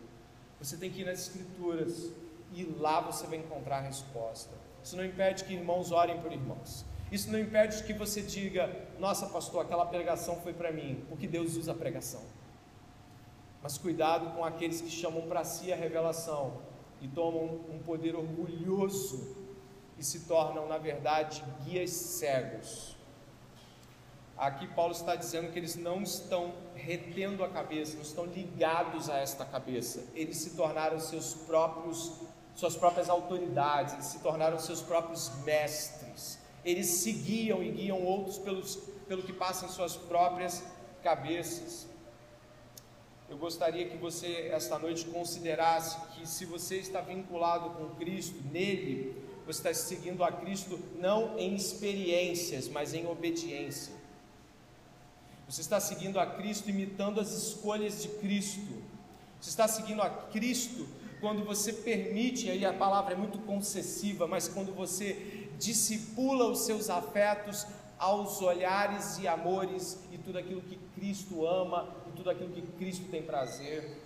Você 0.60 0.78
tem 0.78 0.92
que 0.92 1.02
ir 1.02 1.06
nas 1.06 1.20
Escrituras 1.20 2.12
e 2.54 2.64
lá 2.64 3.00
você 3.02 3.26
vai 3.26 3.40
encontrar 3.40 3.78
a 3.78 3.82
resposta. 3.82 4.52
Isso 4.84 4.96
não 4.98 5.06
impede 5.06 5.44
que 5.46 5.54
irmãos 5.54 5.92
orem 5.92 6.20
por 6.20 6.32
irmãos. 6.32 6.86
Isso 7.12 7.32
não 7.32 7.40
impede 7.40 7.84
que 7.84 7.94
você 7.94 8.22
diga: 8.22 8.70
Nossa, 9.00 9.28
pastor, 9.28 9.66
aquela 9.66 9.86
pregação 9.86 10.40
foi 10.42 10.54
para 10.54 10.72
mim, 10.72 11.04
porque 11.10 11.28
Deus 11.28 11.56
usa 11.56 11.72
a 11.72 11.76
pregação. 11.76 12.22
Mas 13.62 13.78
cuidado 13.78 14.36
com 14.36 14.44
aqueles 14.44 14.82
que 14.82 14.90
chamam 14.90 15.28
para 15.28 15.44
si 15.44 15.72
a 15.72 15.76
revelação 15.76 16.62
e 17.02 17.08
tomam 17.08 17.62
um 17.70 17.80
poder 17.80 18.16
orgulhoso 18.16 19.38
e 19.98 20.04
se 20.04 20.22
tornam, 20.22 20.68
na 20.68 20.78
verdade, 20.78 21.44
guias 21.64 21.92
cegos. 21.92 22.96
Aqui 24.36 24.66
Paulo 24.68 24.92
está 24.92 25.16
dizendo 25.16 25.52
que 25.52 25.60
eles 25.60 25.76
não 25.76 26.02
estão 26.02 26.56
retendo 26.74 27.44
a 27.44 27.50
cabeça, 27.50 27.94
não 27.94 28.02
estão 28.02 28.26
ligados 28.26 29.08
a 29.08 29.18
esta 29.18 29.46
cabeça. 29.46 30.04
Eles 30.16 30.38
se 30.38 30.56
tornaram 30.56 31.00
seus 31.00 31.36
próprios, 31.36 32.14
suas 32.56 32.76
próprias 32.76 33.08
autoridades, 33.08 33.94
eles 33.94 34.06
se 34.06 34.18
tornaram 34.20 34.58
seus 34.58 34.82
próprios 34.82 35.32
mestres. 35.44 36.40
Eles 36.66 36.88
seguiam 36.88 37.62
e 37.62 37.72
guiam 37.72 38.02
outros 38.04 38.40
pelos, 38.40 38.78
pelo 39.08 39.22
que 39.22 39.34
passa 39.34 39.68
em 39.68 39.70
suas 39.70 39.96
próprias 39.96 40.64
cabeças. 41.04 41.91
Eu 43.32 43.38
gostaria 43.38 43.88
que 43.88 43.96
você 43.96 44.50
esta 44.52 44.78
noite 44.78 45.06
considerasse 45.06 45.98
que 46.12 46.28
se 46.28 46.44
você 46.44 46.80
está 46.80 47.00
vinculado 47.00 47.70
com 47.70 47.96
Cristo, 47.96 48.36
nele, 48.52 49.16
você 49.46 49.70
está 49.70 49.74
seguindo 49.74 50.22
a 50.22 50.34
Cristo 50.34 50.78
não 51.00 51.40
em 51.40 51.56
experiências, 51.56 52.68
mas 52.68 52.94
em 52.94 53.08
obediência. 53.08 53.94
Você 55.48 55.62
está 55.62 55.80
seguindo 55.80 56.20
a 56.20 56.26
Cristo 56.26 56.70
imitando 56.70 57.22
as 57.22 57.32
escolhas 57.32 58.02
de 58.02 58.10
Cristo. 58.10 58.84
Você 59.40 59.50
está 59.50 59.66
seguindo 59.66 60.02
a 60.02 60.10
Cristo 60.10 60.86
quando 61.22 61.46
você 61.46 61.72
permite, 61.72 62.50
aí 62.50 62.66
a 62.66 62.74
palavra 62.74 63.14
é 63.14 63.18
muito 63.18 63.40
concessiva, 63.40 64.28
mas 64.28 64.50
quando 64.50 64.76
você 64.76 65.48
discipula 65.58 66.48
os 66.48 66.66
seus 66.66 66.90
afetos 66.90 67.66
aos 67.98 68.42
olhares 68.42 69.20
e 69.20 69.28
amores 69.28 70.00
e 70.12 70.18
tudo 70.18 70.38
aquilo 70.38 70.62
que 70.62 70.76
Cristo 70.96 71.46
ama 71.46 72.01
tudo 72.22 72.30
aquilo 72.30 72.52
que 72.52 72.62
Cristo 72.62 73.10
tem 73.10 73.24
prazer. 73.24 73.98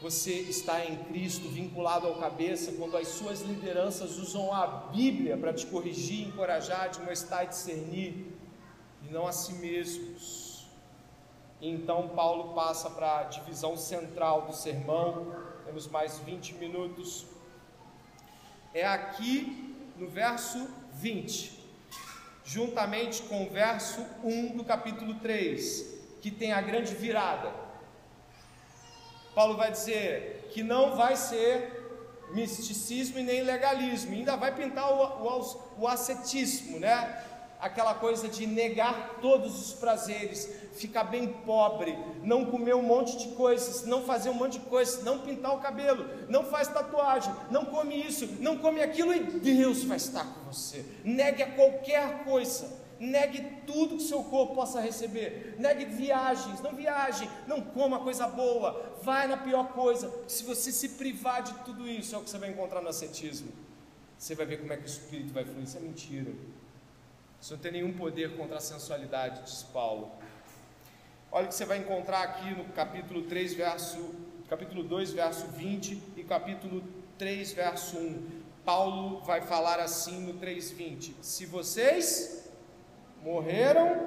Você 0.00 0.34
está 0.34 0.84
em 0.84 0.96
Cristo, 1.04 1.48
vinculado 1.48 2.06
ao 2.06 2.14
cabeça, 2.20 2.70
quando 2.78 2.96
as 2.96 3.08
suas 3.08 3.40
lideranças 3.40 4.18
usam 4.18 4.52
a 4.52 4.66
Bíblia 4.92 5.36
para 5.36 5.52
te 5.52 5.66
corrigir, 5.66 6.28
encorajar, 6.28 6.90
te 6.90 7.00
mostrar 7.00 7.42
e 7.42 7.48
discernir, 7.48 8.26
e 9.02 9.12
não 9.12 9.26
a 9.26 9.32
si 9.32 9.54
mesmos. 9.54 10.68
Então 11.60 12.10
Paulo 12.10 12.54
passa 12.54 12.88
para 12.88 13.20
a 13.20 13.24
divisão 13.24 13.76
central 13.76 14.46
do 14.46 14.52
sermão, 14.52 15.34
temos 15.64 15.88
mais 15.88 16.20
20 16.20 16.54
minutos. 16.54 17.26
É 18.72 18.86
aqui 18.86 19.74
no 19.96 20.06
verso 20.06 20.68
20 20.92 21.56
juntamente 22.46 23.22
com 23.22 23.44
o 23.44 23.50
verso 23.50 24.00
1 24.22 24.56
do 24.56 24.62
capítulo 24.62 25.14
3, 25.14 25.95
que 26.20 26.30
tem 26.30 26.52
a 26.52 26.60
grande 26.60 26.94
virada. 26.94 27.52
Paulo 29.34 29.56
vai 29.56 29.70
dizer 29.70 30.48
que 30.52 30.62
não 30.62 30.96
vai 30.96 31.16
ser 31.16 31.74
misticismo 32.32 33.18
e 33.18 33.22
nem 33.22 33.42
legalismo, 33.42 34.12
ainda 34.12 34.36
vai 34.36 34.54
pintar 34.54 34.90
o, 34.90 35.02
o, 35.24 35.82
o 35.82 35.88
ascetismo, 35.88 36.80
né? 36.80 37.22
aquela 37.60 37.94
coisa 37.94 38.28
de 38.28 38.46
negar 38.46 39.18
todos 39.20 39.58
os 39.58 39.72
prazeres, 39.74 40.48
ficar 40.74 41.04
bem 41.04 41.28
pobre, 41.28 41.96
não 42.22 42.44
comer 42.46 42.74
um 42.74 42.82
monte 42.82 43.16
de 43.16 43.34
coisas, 43.34 43.84
não 43.86 44.02
fazer 44.02 44.30
um 44.30 44.34
monte 44.34 44.58
de 44.58 44.66
coisas, 44.66 45.02
não 45.02 45.20
pintar 45.20 45.54
o 45.54 45.60
cabelo, 45.60 46.06
não 46.28 46.44
faz 46.44 46.68
tatuagem, 46.68 47.32
não 47.50 47.64
come 47.64 47.96
isso, 47.96 48.26
não 48.40 48.58
come 48.58 48.82
aquilo 48.82 49.14
e 49.14 49.20
Deus 49.20 49.84
vai 49.84 49.96
estar 49.96 50.24
com 50.24 50.52
você. 50.52 50.84
Negue 51.04 51.42
a 51.42 51.52
qualquer 51.52 52.24
coisa. 52.24 52.85
Negue 52.98 53.62
tudo 53.66 53.96
que 53.96 54.02
seu 54.02 54.24
corpo 54.24 54.54
possa 54.54 54.80
receber. 54.80 55.56
Negue 55.58 55.84
viagens, 55.84 56.60
não 56.60 56.74
viaje, 56.74 57.28
não 57.46 57.60
coma 57.60 58.00
coisa 58.00 58.26
boa, 58.26 58.94
vai 59.02 59.26
na 59.26 59.36
pior 59.36 59.68
coisa. 59.72 60.12
Se 60.26 60.44
você 60.44 60.72
se 60.72 60.90
privar 60.90 61.42
de 61.42 61.52
tudo 61.64 61.86
isso, 61.86 62.14
é 62.14 62.18
o 62.18 62.22
que 62.22 62.30
você 62.30 62.38
vai 62.38 62.50
encontrar 62.50 62.80
no 62.80 62.88
ascetismo. 62.88 63.52
Você 64.18 64.34
vai 64.34 64.46
ver 64.46 64.58
como 64.58 64.72
é 64.72 64.76
que 64.76 64.84
o 64.84 64.86
espírito 64.86 65.32
vai 65.32 65.44
fluir. 65.44 65.64
Isso 65.64 65.76
é 65.76 65.80
mentira. 65.80 66.32
Isso 67.40 67.52
não 67.52 67.60
tem 67.60 67.72
nenhum 67.72 67.92
poder 67.92 68.36
contra 68.36 68.56
a 68.56 68.60
sensualidade, 68.60 69.42
diz 69.42 69.62
Paulo. 69.62 70.10
Olha 71.30 71.46
o 71.46 71.48
que 71.48 71.54
você 71.54 71.66
vai 71.66 71.78
encontrar 71.78 72.22
aqui 72.22 72.50
no 72.54 72.64
capítulo 72.72 73.22
3, 73.22 73.54
verso, 73.54 74.14
capítulo 74.48 74.82
2, 74.82 75.12
verso 75.12 75.46
20 75.48 76.02
e 76.16 76.24
capítulo 76.24 76.82
3, 77.18 77.52
verso 77.52 77.98
1. 77.98 78.46
Paulo 78.64 79.20
vai 79.20 79.42
falar 79.42 79.78
assim 79.78 80.20
no 80.20 80.34
3:20: 80.40 81.12
Se 81.22 81.46
vocês 81.46 82.45
morreram 83.26 84.06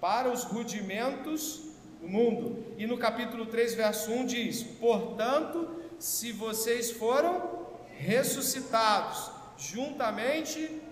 para 0.00 0.28
os 0.28 0.42
rudimentos 0.42 1.60
do 2.00 2.08
mundo. 2.08 2.74
E 2.76 2.86
no 2.86 2.98
capítulo 2.98 3.46
3, 3.46 3.74
verso 3.74 4.10
1 4.10 4.26
diz: 4.26 4.62
Portanto, 4.62 5.82
se 5.98 6.32
vocês 6.32 6.90
foram 6.90 7.64
ressuscitados 7.96 9.30
juntamente 9.56 10.82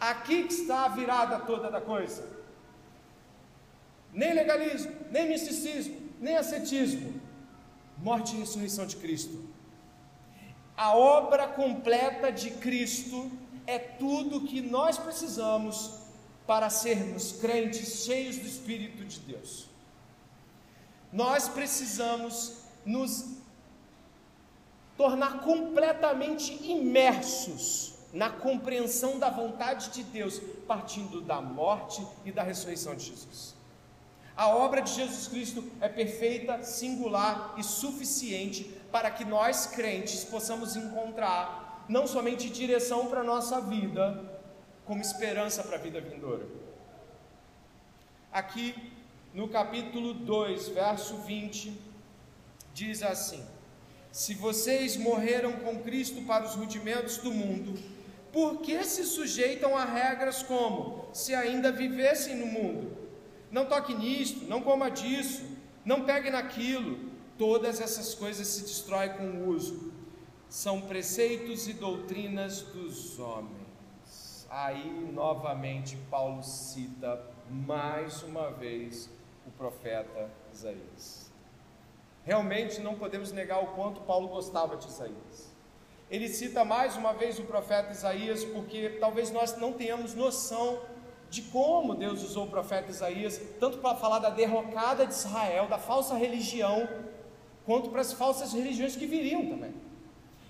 Aqui 0.00 0.44
que 0.44 0.52
está 0.52 0.84
a 0.84 0.88
virada 0.88 1.38
toda 1.40 1.70
da 1.70 1.80
coisa. 1.80 2.28
Nem 4.12 4.34
legalismo, 4.34 4.92
nem 5.10 5.28
misticismo, 5.28 5.96
nem 6.20 6.36
ascetismo. 6.36 7.20
Morte 7.98 8.36
e 8.36 8.40
ressurreição 8.40 8.86
de 8.86 8.96
Cristo. 8.96 9.48
A 10.76 10.94
obra 10.96 11.48
completa 11.48 12.30
de 12.30 12.50
Cristo 12.50 13.30
é 13.66 13.78
tudo 13.78 14.42
que 14.42 14.60
nós 14.60 14.98
precisamos 14.98 16.03
para 16.46 16.68
sermos 16.68 17.32
crentes 17.32 18.04
cheios 18.04 18.36
do 18.36 18.46
Espírito 18.46 19.04
de 19.04 19.20
Deus. 19.20 19.68
Nós 21.12 21.48
precisamos 21.48 22.64
nos 22.84 23.36
tornar 24.96 25.40
completamente 25.40 26.52
imersos 26.64 27.94
na 28.12 28.30
compreensão 28.30 29.18
da 29.18 29.30
vontade 29.30 29.90
de 29.90 30.02
Deus, 30.04 30.40
partindo 30.68 31.20
da 31.20 31.40
morte 31.40 32.06
e 32.24 32.30
da 32.30 32.42
ressurreição 32.42 32.94
de 32.94 33.06
Jesus. 33.06 33.54
A 34.36 34.48
obra 34.48 34.82
de 34.82 34.92
Jesus 34.92 35.28
Cristo 35.28 35.64
é 35.80 35.88
perfeita, 35.88 36.62
singular 36.62 37.54
e 37.56 37.62
suficiente 37.62 38.64
para 38.90 39.10
que 39.10 39.24
nós 39.24 39.66
crentes 39.66 40.24
possamos 40.24 40.76
encontrar 40.76 41.84
não 41.88 42.06
somente 42.06 42.48
direção 42.48 43.06
para 43.06 43.20
a 43.20 43.24
nossa 43.24 43.60
vida, 43.60 44.33
como 44.84 45.00
esperança 45.00 45.62
para 45.62 45.76
a 45.76 45.80
vida 45.80 46.00
vindoura. 46.00 46.46
Aqui 48.32 48.74
no 49.32 49.48
capítulo 49.48 50.14
2, 50.14 50.68
verso 50.68 51.16
20, 51.18 51.72
diz 52.72 53.02
assim: 53.02 53.44
Se 54.12 54.34
vocês 54.34 54.96
morreram 54.96 55.52
com 55.52 55.82
Cristo 55.82 56.22
para 56.22 56.44
os 56.44 56.54
rudimentos 56.54 57.18
do 57.18 57.32
mundo, 57.32 57.78
por 58.32 58.60
que 58.60 58.82
se 58.84 59.04
sujeitam 59.04 59.76
a 59.76 59.84
regras 59.84 60.42
como 60.42 61.08
se 61.12 61.34
ainda 61.34 61.70
vivessem 61.70 62.36
no 62.36 62.46
mundo? 62.46 62.96
Não 63.50 63.66
toque 63.66 63.94
nisto, 63.94 64.44
não 64.46 64.60
coma 64.60 64.90
disso, 64.90 65.44
não 65.84 66.04
pegue 66.04 66.30
naquilo. 66.30 67.12
Todas 67.38 67.80
essas 67.80 68.14
coisas 68.14 68.46
se 68.46 68.62
destroem 68.62 69.12
com 69.14 69.24
o 69.24 69.48
uso. 69.48 69.92
São 70.48 70.80
preceitos 70.80 71.66
e 71.66 71.72
doutrinas 71.72 72.62
dos 72.62 73.18
homens. 73.18 73.63
Aí 74.56 75.10
novamente 75.12 75.96
Paulo 76.08 76.40
cita 76.44 77.20
mais 77.50 78.22
uma 78.22 78.52
vez 78.52 79.10
o 79.44 79.50
profeta 79.50 80.30
Isaías. 80.52 81.32
Realmente 82.22 82.80
não 82.80 82.94
podemos 82.94 83.32
negar 83.32 83.60
o 83.64 83.74
quanto 83.74 84.02
Paulo 84.02 84.28
gostava 84.28 84.76
de 84.76 84.86
Isaías. 84.86 85.52
Ele 86.08 86.28
cita 86.28 86.64
mais 86.64 86.94
uma 86.94 87.12
vez 87.12 87.40
o 87.40 87.42
profeta 87.42 87.90
Isaías, 87.90 88.44
porque 88.44 88.90
talvez 89.00 89.32
nós 89.32 89.56
não 89.56 89.72
tenhamos 89.72 90.14
noção 90.14 90.82
de 91.28 91.42
como 91.42 91.96
Deus 91.96 92.22
usou 92.22 92.44
o 92.44 92.50
profeta 92.50 92.92
Isaías, 92.92 93.42
tanto 93.58 93.78
para 93.78 93.96
falar 93.96 94.20
da 94.20 94.30
derrocada 94.30 95.04
de 95.04 95.14
Israel, 95.14 95.66
da 95.66 95.78
falsa 95.78 96.14
religião, 96.14 96.88
quanto 97.66 97.90
para 97.90 98.02
as 98.02 98.12
falsas 98.12 98.52
religiões 98.52 98.94
que 98.94 99.04
viriam 99.04 99.48
também. 99.48 99.74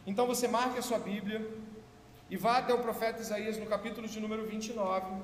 Então 0.07 0.27
você 0.27 0.47
marque 0.47 0.79
a 0.79 0.83
sua 0.83 0.99
Bíblia 0.99 1.65
e 2.31 2.37
vá 2.37 2.59
até 2.59 2.73
o 2.73 2.79
profeta 2.79 3.21
Isaías 3.21 3.59
no 3.59 3.67
capítulo 3.67 4.09
de 4.09 4.19
número 4.19 4.47
29. 4.47 5.23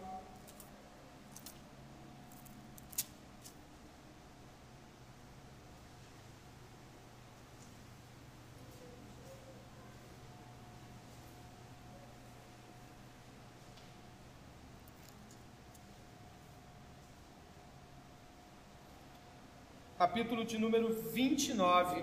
Capítulo 19.96 20.46
de 20.46 20.56
número 20.56 20.94
29, 21.12 22.02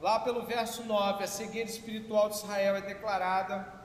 lá 0.00 0.20
pelo 0.20 0.46
verso 0.46 0.84
9, 0.84 1.24
a 1.24 1.26
cegueira 1.26 1.68
espiritual 1.68 2.28
de 2.28 2.36
Israel 2.36 2.76
é 2.76 2.80
declarada 2.80 3.75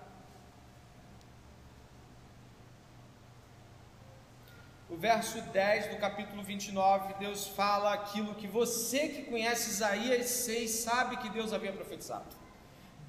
verso 5.01 5.41
10 5.41 5.87
do 5.87 5.97
capítulo 5.97 6.43
29, 6.43 7.15
Deus 7.15 7.47
fala 7.47 7.91
aquilo 7.91 8.35
que 8.35 8.45
você 8.45 9.07
que 9.07 9.23
conhece 9.23 9.71
Isaías 9.71 10.27
6 10.27 10.69
sabe 10.69 11.17
que 11.17 11.27
Deus 11.27 11.51
havia 11.51 11.73
profetizado. 11.73 12.35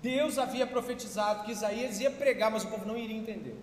Deus 0.00 0.38
havia 0.38 0.66
profetizado 0.66 1.44
que 1.44 1.52
Isaías 1.52 2.00
ia 2.00 2.10
pregar, 2.10 2.50
mas 2.50 2.64
o 2.64 2.68
povo 2.68 2.86
não 2.86 2.96
iria 2.96 3.14
entender, 3.14 3.54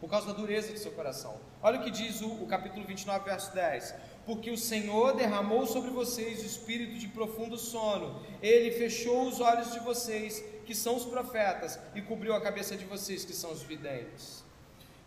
por 0.00 0.08
causa 0.08 0.28
da 0.28 0.32
dureza 0.32 0.72
de 0.72 0.78
seu 0.78 0.92
coração. 0.92 1.38
Olha 1.62 1.78
o 1.78 1.84
que 1.84 1.90
diz 1.90 2.22
o, 2.22 2.42
o 2.42 2.46
capítulo 2.46 2.86
29, 2.86 3.26
verso 3.26 3.54
10: 3.54 3.94
Porque 4.24 4.50
o 4.50 4.56
Senhor 4.56 5.14
derramou 5.14 5.66
sobre 5.66 5.90
vocês 5.90 6.42
o 6.42 6.46
espírito 6.46 6.98
de 6.98 7.08
profundo 7.08 7.58
sono, 7.58 8.24
ele 8.40 8.70
fechou 8.70 9.28
os 9.28 9.40
olhos 9.42 9.72
de 9.72 9.80
vocês, 9.80 10.42
que 10.64 10.74
são 10.74 10.96
os 10.96 11.04
profetas, 11.04 11.78
e 11.94 12.00
cobriu 12.00 12.34
a 12.34 12.40
cabeça 12.40 12.74
de 12.74 12.86
vocês, 12.86 13.26
que 13.26 13.34
são 13.34 13.52
os 13.52 13.62
videntes. 13.62 14.41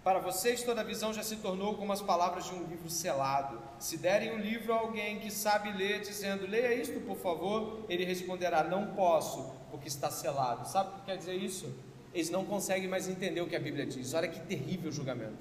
Para 0.05 0.19
vocês, 0.19 0.61
toda 0.61 0.83
visão 0.83 1.11
já 1.11 1.23
se 1.23 1.37
tornou 1.37 1.73
como 1.73 1.91
as 1.91 1.99
palavras 1.99 2.45
de 2.45 2.53
um 2.53 2.63
livro 2.67 2.87
selado. 2.91 3.59
Se 3.79 3.97
derem 3.97 4.35
um 4.35 4.37
livro 4.37 4.71
a 4.71 4.77
alguém 4.77 5.17
que 5.19 5.31
sabe 5.31 5.71
ler, 5.71 6.01
dizendo, 6.01 6.45
leia 6.45 6.75
isto, 6.75 6.99
por 6.99 7.17
favor, 7.17 7.83
ele 7.89 8.05
responderá, 8.05 8.63
não 8.63 8.93
posso, 8.93 9.51
porque 9.71 9.87
está 9.87 10.11
selado. 10.11 10.69
Sabe 10.69 10.91
o 10.91 10.93
que 10.99 11.05
quer 11.05 11.17
dizer 11.17 11.33
isso? 11.33 11.73
Eles 12.13 12.29
não 12.29 12.45
conseguem 12.45 12.87
mais 12.87 13.09
entender 13.09 13.41
o 13.41 13.47
que 13.47 13.55
a 13.55 13.59
Bíblia 13.59 13.83
diz. 13.83 14.13
Olha 14.13 14.27
que 14.27 14.39
terrível 14.41 14.91
julgamento. 14.91 15.39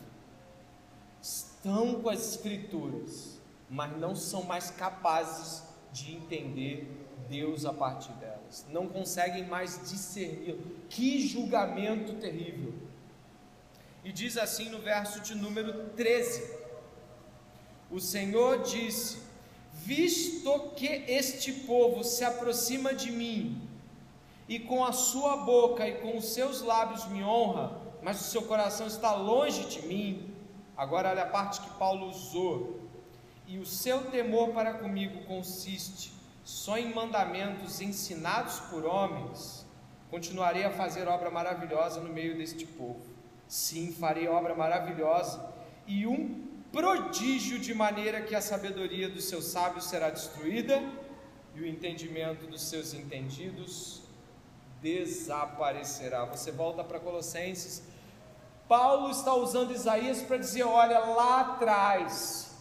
Estão 1.20 2.00
com 2.00 2.08
as 2.08 2.30
Escrituras, 2.30 3.38
mas 3.68 3.94
não 3.98 4.16
são 4.16 4.44
mais 4.44 4.70
capazes 4.70 5.62
de 5.92 6.10
entender 6.14 6.90
Deus 7.28 7.66
a 7.66 7.72
partir 7.74 8.12
delas. 8.14 8.64
Não 8.70 8.86
conseguem 8.88 9.46
mais 9.46 9.90
discernir. 9.90 10.56
Que 10.88 11.20
julgamento 11.28 12.14
terrível. 12.14 12.72
E 14.04 14.12
diz 14.12 14.36
assim 14.36 14.68
no 14.68 14.80
verso 14.80 15.20
de 15.20 15.34
número 15.34 15.88
13: 15.96 16.58
O 17.90 17.98
Senhor 17.98 18.62
disse: 18.62 19.18
Visto 19.72 20.72
que 20.76 20.86
este 21.08 21.52
povo 21.52 22.04
se 22.04 22.22
aproxima 22.22 22.92
de 22.92 23.10
mim, 23.10 23.66
e 24.46 24.58
com 24.58 24.84
a 24.84 24.92
sua 24.92 25.38
boca 25.38 25.88
e 25.88 25.94
com 26.02 26.18
os 26.18 26.26
seus 26.26 26.60
lábios 26.60 27.08
me 27.08 27.24
honra, 27.24 27.80
mas 28.02 28.20
o 28.20 28.24
seu 28.24 28.42
coração 28.42 28.86
está 28.86 29.14
longe 29.14 29.64
de 29.64 29.86
mim. 29.86 30.34
Agora, 30.76 31.08
olha 31.08 31.22
a 31.22 31.28
parte 31.28 31.62
que 31.62 31.70
Paulo 31.78 32.08
usou. 32.08 32.80
E 33.46 33.58
o 33.58 33.66
seu 33.66 34.10
temor 34.10 34.50
para 34.50 34.74
comigo 34.74 35.24
consiste 35.24 36.12
só 36.42 36.76
em 36.76 36.92
mandamentos 36.92 37.80
ensinados 37.80 38.58
por 38.70 38.84
homens. 38.84 39.66
Continuarei 40.10 40.64
a 40.64 40.70
fazer 40.70 41.08
obra 41.08 41.30
maravilhosa 41.30 42.00
no 42.00 42.12
meio 42.12 42.36
deste 42.36 42.66
povo 42.66 43.13
Sim, 43.48 43.92
farei 43.92 44.26
obra 44.28 44.54
maravilhosa 44.54 45.52
e 45.86 46.06
um 46.06 46.44
prodígio, 46.72 47.58
de 47.58 47.72
maneira 47.72 48.20
que 48.20 48.34
a 48.34 48.40
sabedoria 48.40 49.08
dos 49.08 49.24
seus 49.26 49.44
sábios 49.44 49.84
será 49.84 50.10
destruída 50.10 50.82
e 51.54 51.60
o 51.60 51.66
entendimento 51.66 52.46
dos 52.46 52.62
seus 52.62 52.92
entendidos 52.92 54.02
desaparecerá. 54.82 56.24
Você 56.24 56.50
volta 56.50 56.82
para 56.82 56.98
Colossenses. 56.98 57.82
Paulo 58.68 59.10
está 59.10 59.32
usando 59.34 59.72
Isaías 59.72 60.20
para 60.22 60.36
dizer: 60.36 60.64
olha, 60.64 60.98
lá 60.98 61.40
atrás, 61.42 62.56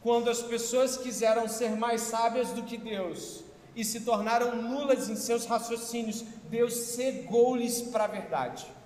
quando 0.00 0.30
as 0.30 0.40
pessoas 0.40 0.96
quiseram 0.96 1.48
ser 1.48 1.70
mais 1.76 2.02
sábias 2.02 2.50
do 2.50 2.62
que 2.62 2.76
Deus 2.76 3.42
e 3.74 3.84
se 3.84 4.02
tornaram 4.02 4.62
nulas 4.62 5.08
em 5.08 5.16
seus 5.16 5.44
raciocínios, 5.44 6.22
Deus 6.48 6.72
cegou-lhes 6.74 7.82
para 7.82 8.04
a 8.04 8.08
verdade. 8.08 8.77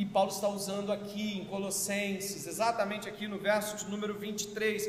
E 0.00 0.06
Paulo 0.06 0.30
está 0.30 0.48
usando 0.48 0.90
aqui 0.90 1.40
em 1.40 1.44
Colossenses, 1.44 2.46
exatamente 2.46 3.06
aqui 3.06 3.28
no 3.28 3.38
verso 3.38 3.76
de 3.76 3.90
número 3.90 4.18
23. 4.18 4.88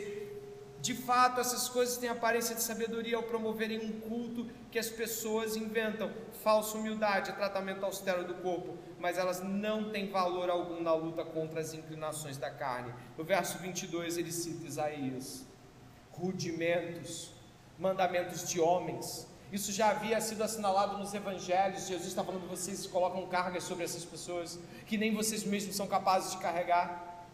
De 0.80 0.94
fato, 0.94 1.42
essas 1.42 1.68
coisas 1.68 1.98
têm 1.98 2.08
aparência 2.08 2.56
de 2.56 2.64
sabedoria 2.64 3.18
ao 3.18 3.24
promoverem 3.24 3.78
um 3.80 4.00
culto 4.00 4.50
que 4.72 4.80
as 4.80 4.88
pessoas 4.88 5.58
inventam, 5.58 6.10
falsa 6.42 6.78
humildade, 6.78 7.34
tratamento 7.34 7.84
austero 7.84 8.24
do 8.24 8.36
corpo, 8.36 8.78
mas 9.02 9.18
elas 9.18 9.44
não 9.44 9.92
têm 9.92 10.10
valor 10.10 10.50
algum 10.50 10.82
na 10.82 10.94
luta 10.94 11.26
contra 11.26 11.60
as 11.60 11.74
inclinações 11.74 12.38
da 12.38 12.50
carne. 12.50 12.94
No 13.18 13.26
verso 13.26 13.58
22 13.58 14.18
ele 14.18 14.32
cita 14.32 14.66
Isaías: 14.66 15.46
rudimentos, 16.14 17.34
mandamentos 17.78 18.48
de 18.48 18.62
homens, 18.62 19.28
isso 19.52 19.72
já 19.74 19.90
havia 19.90 20.22
sido 20.22 20.42
assinalado 20.44 20.98
nos 20.98 21.14
evangelhos. 21.14 21.88
Jesus 21.88 22.08
está 22.08 22.24
falando 22.24 22.48
vocês 22.50 22.88
colocam 22.88 23.28
cargas 23.28 23.66
sobre 23.66 23.84
essas 23.84 24.06
pessoas 24.06 24.58
que 24.86 24.98
nem 24.98 25.14
vocês 25.14 25.44
mesmos 25.44 25.76
são 25.76 25.88
capazes 25.88 26.32
de 26.32 26.38
carregar. 26.38 27.28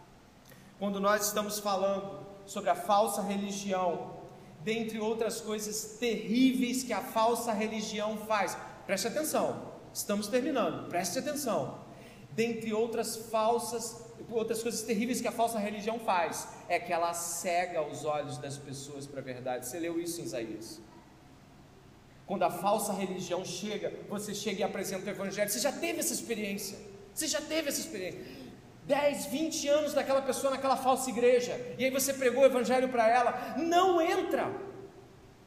Quando 0.79 0.99
nós 0.99 1.27
estamos 1.27 1.59
falando 1.59 2.25
sobre 2.47 2.71
a 2.71 2.75
falsa 2.75 3.21
religião, 3.21 4.17
dentre 4.63 4.99
outras 4.99 5.39
coisas 5.39 5.97
terríveis 5.99 6.83
que 6.83 6.91
a 6.91 7.01
falsa 7.01 7.51
religião 7.51 8.17
faz, 8.17 8.57
preste 8.87 9.07
atenção, 9.07 9.73
estamos 9.93 10.27
terminando, 10.27 10.89
preste 10.89 11.19
atenção. 11.19 11.79
Dentre 12.31 12.73
outras 12.73 13.15
falsas, 13.15 14.03
outras 14.31 14.61
coisas 14.63 14.81
terríveis 14.81 15.21
que 15.21 15.27
a 15.27 15.31
falsa 15.31 15.59
religião 15.59 15.99
faz, 15.99 16.47
é 16.67 16.79
que 16.79 16.91
ela 16.91 17.13
cega 17.13 17.81
os 17.81 18.05
olhos 18.05 18.37
das 18.37 18.57
pessoas 18.57 19.05
para 19.05 19.19
a 19.19 19.23
verdade. 19.23 19.67
Você 19.67 19.79
leu 19.79 19.99
isso 19.99 20.19
em 20.21 20.23
Isaías? 20.23 20.79
Quando 22.27 22.43
a 22.43 22.51
falsa 22.51 22.91
religião 22.91 23.43
chega, 23.45 23.93
você 24.09 24.35
chega 24.35 24.59
e 24.59 24.63
apresenta 24.63 25.05
o 25.05 25.09
Evangelho. 25.09 25.49
Você 25.49 25.59
já 25.59 25.71
teve 25.71 25.99
essa 26.01 26.13
experiência. 26.13 26.77
Você 27.13 27.25
já 27.25 27.39
teve 27.39 27.69
essa 27.69 27.79
experiência. 27.79 28.19
10, 28.85 29.27
20 29.27 29.67
anos 29.69 29.93
daquela 29.93 30.21
pessoa 30.21 30.51
naquela 30.51 30.75
falsa 30.75 31.09
igreja. 31.09 31.53
E 31.77 31.85
aí 31.85 31.89
você 31.89 32.13
pregou 32.13 32.43
o 32.43 32.45
Evangelho 32.45 32.89
para 32.89 33.07
ela. 33.07 33.55
Não 33.57 34.01
entra. 34.01 34.51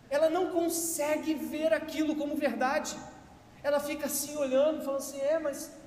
Ela 0.09 0.31
não 0.31 0.51
consegue 0.51 1.35
ver 1.35 1.73
aquilo 1.75 2.17
como 2.17 2.35
verdade. 2.35 2.97
Ela 3.63 3.79
fica 3.79 4.07
assim 4.07 4.35
olhando, 4.37 4.83
falando 4.83 5.01
assim: 5.01 5.21
é, 5.21 5.39
mas. 5.39 5.79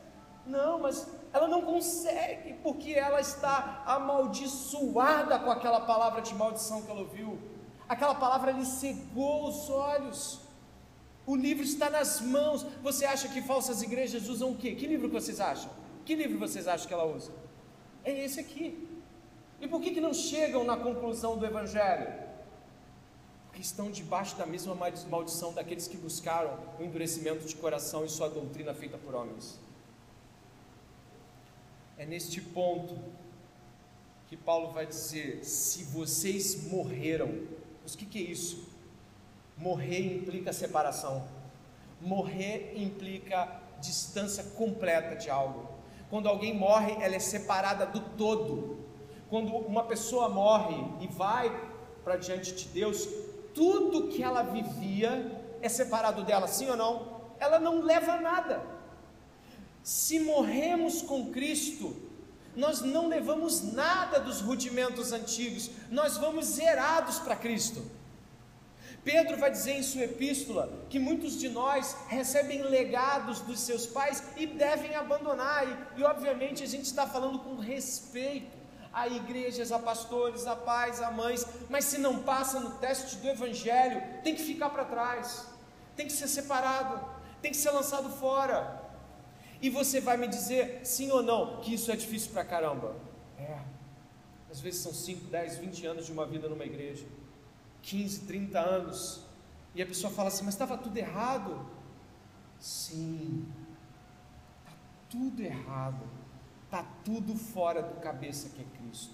Não, 0.46 0.80
mas 0.80 1.08
ela 1.32 1.48
não 1.48 1.62
consegue, 1.62 2.54
porque 2.62 2.92
ela 2.92 3.22
está 3.22 3.82
amaldiçoada 3.88 5.40
com 5.40 5.50
aquela 5.50 5.80
palavra 5.82 6.22
de 6.22 6.36
maldição 6.36 6.82
que 6.84 6.92
ela 6.92 7.00
ouviu. 7.00 7.40
Aquela 7.88 8.14
palavra 8.14 8.52
lhe 8.52 8.66
cegou 8.66 9.48
os 9.48 9.70
olhos. 9.70 10.43
O 11.26 11.36
livro 11.36 11.64
está 11.64 11.90
nas 11.90 12.20
mãos. 12.22 12.64
Você 12.82 13.06
acha 13.06 13.28
que 13.30 13.42
falsas 13.42 13.82
igrejas 13.82 14.28
usam 14.28 14.52
o 14.52 14.58
quê? 14.58 14.76
Que 14.76 14.88
livro 14.88 15.10
vocês 15.10 15.40
acham? 15.40 15.72
Que 16.06 16.16
livro 16.16 16.38
vocês 16.38 16.68
acham 16.68 16.88
que 16.88 16.94
ela 16.94 17.06
usa? 17.06 17.32
É 18.04 18.26
esse 18.26 18.40
aqui. 18.40 18.88
E 19.62 19.68
por 19.68 19.80
que, 19.80 19.92
que 19.92 20.02
não 20.02 20.14
chegam 20.14 20.64
na 20.66 20.76
conclusão 20.76 21.38
do 21.38 21.46
Evangelho? 21.46 22.12
Porque 23.46 23.62
estão 23.62 23.90
debaixo 23.90 24.36
da 24.36 24.46
mesma 24.46 24.76
maldição 25.10 25.54
daqueles 25.54 25.88
que 25.88 25.96
buscaram 25.96 26.60
o 26.80 26.84
endurecimento 26.84 27.46
de 27.46 27.56
coração 27.56 28.04
e 28.04 28.10
sua 28.10 28.28
doutrina 28.28 28.74
feita 28.74 28.98
por 28.98 29.16
homens. 29.16 29.58
É 31.98 32.06
neste 32.06 32.42
ponto 32.42 32.98
que 34.28 34.36
Paulo 34.36 34.72
vai 34.72 34.86
dizer: 34.86 35.46
se 35.46 35.84
vocês 35.86 36.66
morreram, 36.66 37.48
mas 37.82 37.94
o 37.94 37.98
que, 37.98 38.06
que 38.06 38.18
é 38.18 38.22
isso? 38.22 38.73
Morrer 39.58 40.18
implica 40.18 40.52
separação. 40.52 41.28
Morrer 42.02 42.74
implica 42.76 43.62
distância 43.80 44.44
completa 44.56 45.16
de 45.16 45.30
algo. 45.30 45.70
Quando 46.10 46.28
alguém 46.30 46.54
morre, 46.56 46.94
ela 47.02 47.16
é 47.16 47.20
separada 47.20 47.86
do 47.86 48.00
todo. 48.00 48.80
Quando 49.30 49.56
uma 49.56 49.84
pessoa 49.84 50.30
morre 50.30 50.76
e 51.02 51.08
vai 51.08 51.52
para 52.04 52.18
diante 52.18 52.54
de 52.54 52.66
Deus, 52.66 53.08
tudo 53.54 54.10
que 54.10 54.22
ela 54.22 54.44
vivia 54.44 55.42
é 55.62 55.70
separado 55.70 56.24
dela, 56.24 56.48
sim 56.48 56.70
ou 56.70 56.78
não? 56.78 57.22
Ela 57.40 57.60
não 57.60 57.82
leva 57.82 58.20
nada. 58.20 58.64
Se 59.82 60.20
morremos 60.20 61.02
com 61.02 61.32
Cristo, 61.32 61.96
nós 62.56 62.82
não 62.82 63.08
levamos 63.08 63.74
nada 63.74 64.20
dos 64.20 64.40
rudimentos 64.40 65.12
antigos, 65.12 65.72
nós 65.90 66.18
vamos 66.18 66.46
zerados 66.46 67.20
para 67.20 67.36
Cristo. 67.36 67.84
Pedro 69.04 69.38
vai 69.38 69.52
dizer 69.52 69.74
em 69.74 69.84
sua 69.84 70.04
epístola 70.04 70.72
que 70.90 70.98
muitos 70.98 71.38
de 71.38 71.50
nós 71.50 71.96
recebem 72.08 72.62
legados 72.62 73.42
dos 73.42 73.60
seus 73.60 73.86
pais 73.86 74.24
e 74.38 74.46
devem 74.46 74.96
abandonar, 74.96 75.68
e, 75.68 76.00
e 76.00 76.04
obviamente 76.04 76.64
a 76.64 76.68
gente 76.68 76.86
está 76.86 77.06
falando 77.06 77.40
com 77.40 77.56
respeito 77.58 78.64
a 78.94 79.08
igrejas, 79.08 79.72
a 79.72 79.80
pastores, 79.80 80.48
a 80.48 80.56
pais, 80.56 81.02
a 81.02 81.12
mães, 81.12 81.46
mas 81.70 81.86
se 81.86 81.98
não 81.98 82.24
passa 82.24 82.60
no 82.60 82.72
teste 82.78 83.18
do 83.18 83.28
evangelho, 83.28 84.02
tem 84.24 84.36
que 84.36 84.44
ficar 84.44 84.70
para 84.70 84.86
trás, 84.86 85.48
tem 85.96 86.06
que 86.06 86.14
ser 86.14 86.28
separado, 86.28 87.04
tem 87.42 87.52
que 87.52 87.58
ser 87.58 87.72
lançado 87.72 88.10
fora. 88.10 88.82
E 89.62 89.70
você 89.70 90.00
vai 90.00 90.16
me 90.16 90.28
dizer 90.28 90.82
sim 90.86 91.12
ou 91.12 91.24
não 91.24 91.60
que 91.60 91.74
isso 91.74 91.92
é 91.92 91.96
difícil 91.96 92.32
para 92.32 92.46
caramba? 92.46 92.96
É. 93.38 93.60
Às 94.50 94.62
vezes 94.62 94.82
são 94.82 94.94
5, 94.94 95.26
10, 95.26 95.58
20 95.58 95.86
anos 95.88 96.06
de 96.06 96.12
uma 96.12 96.26
vida 96.26 96.48
numa 96.48 96.64
igreja 96.64 97.06
15, 97.84 98.22
30 98.22 98.60
anos, 98.60 99.24
e 99.76 99.82
a 99.82 99.86
pessoa 99.86 100.12
fala 100.12 100.30
assim: 100.30 100.46
Mas 100.46 100.54
estava 100.54 100.78
tudo 100.78 100.98
errado? 100.98 101.66
Sim, 102.60 103.46
está 104.60 104.78
tudo 105.10 105.42
errado, 105.42 106.04
está 106.66 106.84
tudo 107.04 107.36
fora 107.36 107.82
do 107.84 108.00
cabeça 108.00 108.50
que 108.50 108.62
é 108.62 108.66
Cristo. 108.78 109.14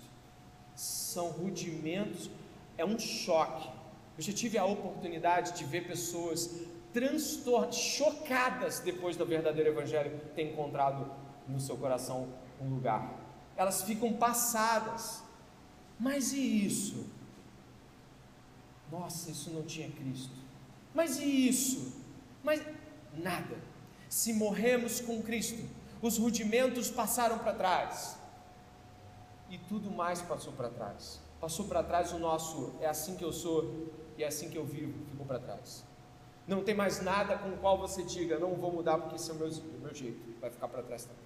São 0.76 1.30
rudimentos, 1.30 2.30
é 2.78 2.86
um 2.86 2.98
choque. 2.98 3.70
Eu 4.18 4.24
já 4.24 4.34
tive 4.34 4.58
a 4.58 4.66
oportunidade 4.66 5.58
de 5.58 5.66
ver 5.66 5.88
pessoas 5.88 6.62
transtornadas, 6.94 7.76
chocadas 7.76 8.80
depois 8.80 9.16
do 9.16 9.26
verdadeiro 9.26 9.70
Evangelho 9.70 10.20
ter 10.36 10.52
encontrado 10.52 11.12
no 11.48 11.60
seu 11.60 11.78
coração 11.78 12.28
um 12.62 12.70
lugar. 12.70 13.18
Elas 13.58 13.82
ficam 13.84 14.14
passadas. 14.14 15.24
Mas 16.00 16.32
e 16.32 16.66
isso? 16.66 17.06
Nossa, 18.92 19.32
isso 19.32 19.52
não 19.52 19.64
tinha 19.64 19.90
Cristo. 19.92 20.34
Mas 20.94 21.20
e 21.20 21.48
isso? 21.48 21.94
Mas 22.44 22.62
nada. 23.14 23.58
Se 24.10 24.34
morremos 24.34 25.00
com 25.02 25.22
Cristo, 25.22 25.64
os 26.02 26.18
rudimentos 26.18 26.90
passaram 26.90 27.38
para 27.40 27.54
trás. 27.54 28.18
E 29.50 29.58
tudo 29.58 29.92
mais 29.92 30.22
passou 30.22 30.54
para 30.54 30.70
trás. 30.70 31.20
Passou 31.40 31.68
para 31.68 31.84
trás 31.84 32.12
o 32.12 32.20
nosso 32.20 32.74
é 32.82 32.88
assim 32.88 33.16
que 33.16 33.24
eu 33.24 33.32
sou 33.32 33.90
e 34.18 34.24
é 34.24 34.28
assim 34.28 34.50
que 34.50 34.58
eu 34.58 34.66
vivo, 34.66 34.94
ficou 35.06 35.26
para 35.26 35.40
trás. 35.40 35.84
Não 36.48 36.64
tem 36.64 36.76
mais 36.76 37.02
nada 37.02 37.38
com 37.38 37.50
o 37.50 37.58
qual 37.58 37.78
você 37.78 38.04
diga, 38.04 38.38
não 38.38 38.56
vou 38.56 38.72
mudar 38.72 38.98
porque 38.98 39.16
esse 39.16 39.30
é 39.30 39.34
o 39.34 39.38
meu, 39.38 39.48
o 39.48 39.80
meu 39.82 39.94
jeito, 39.94 40.20
vai 40.42 40.50
ficar 40.50 40.68
para 40.68 40.84
trás 40.84 41.04
também. 41.04 41.24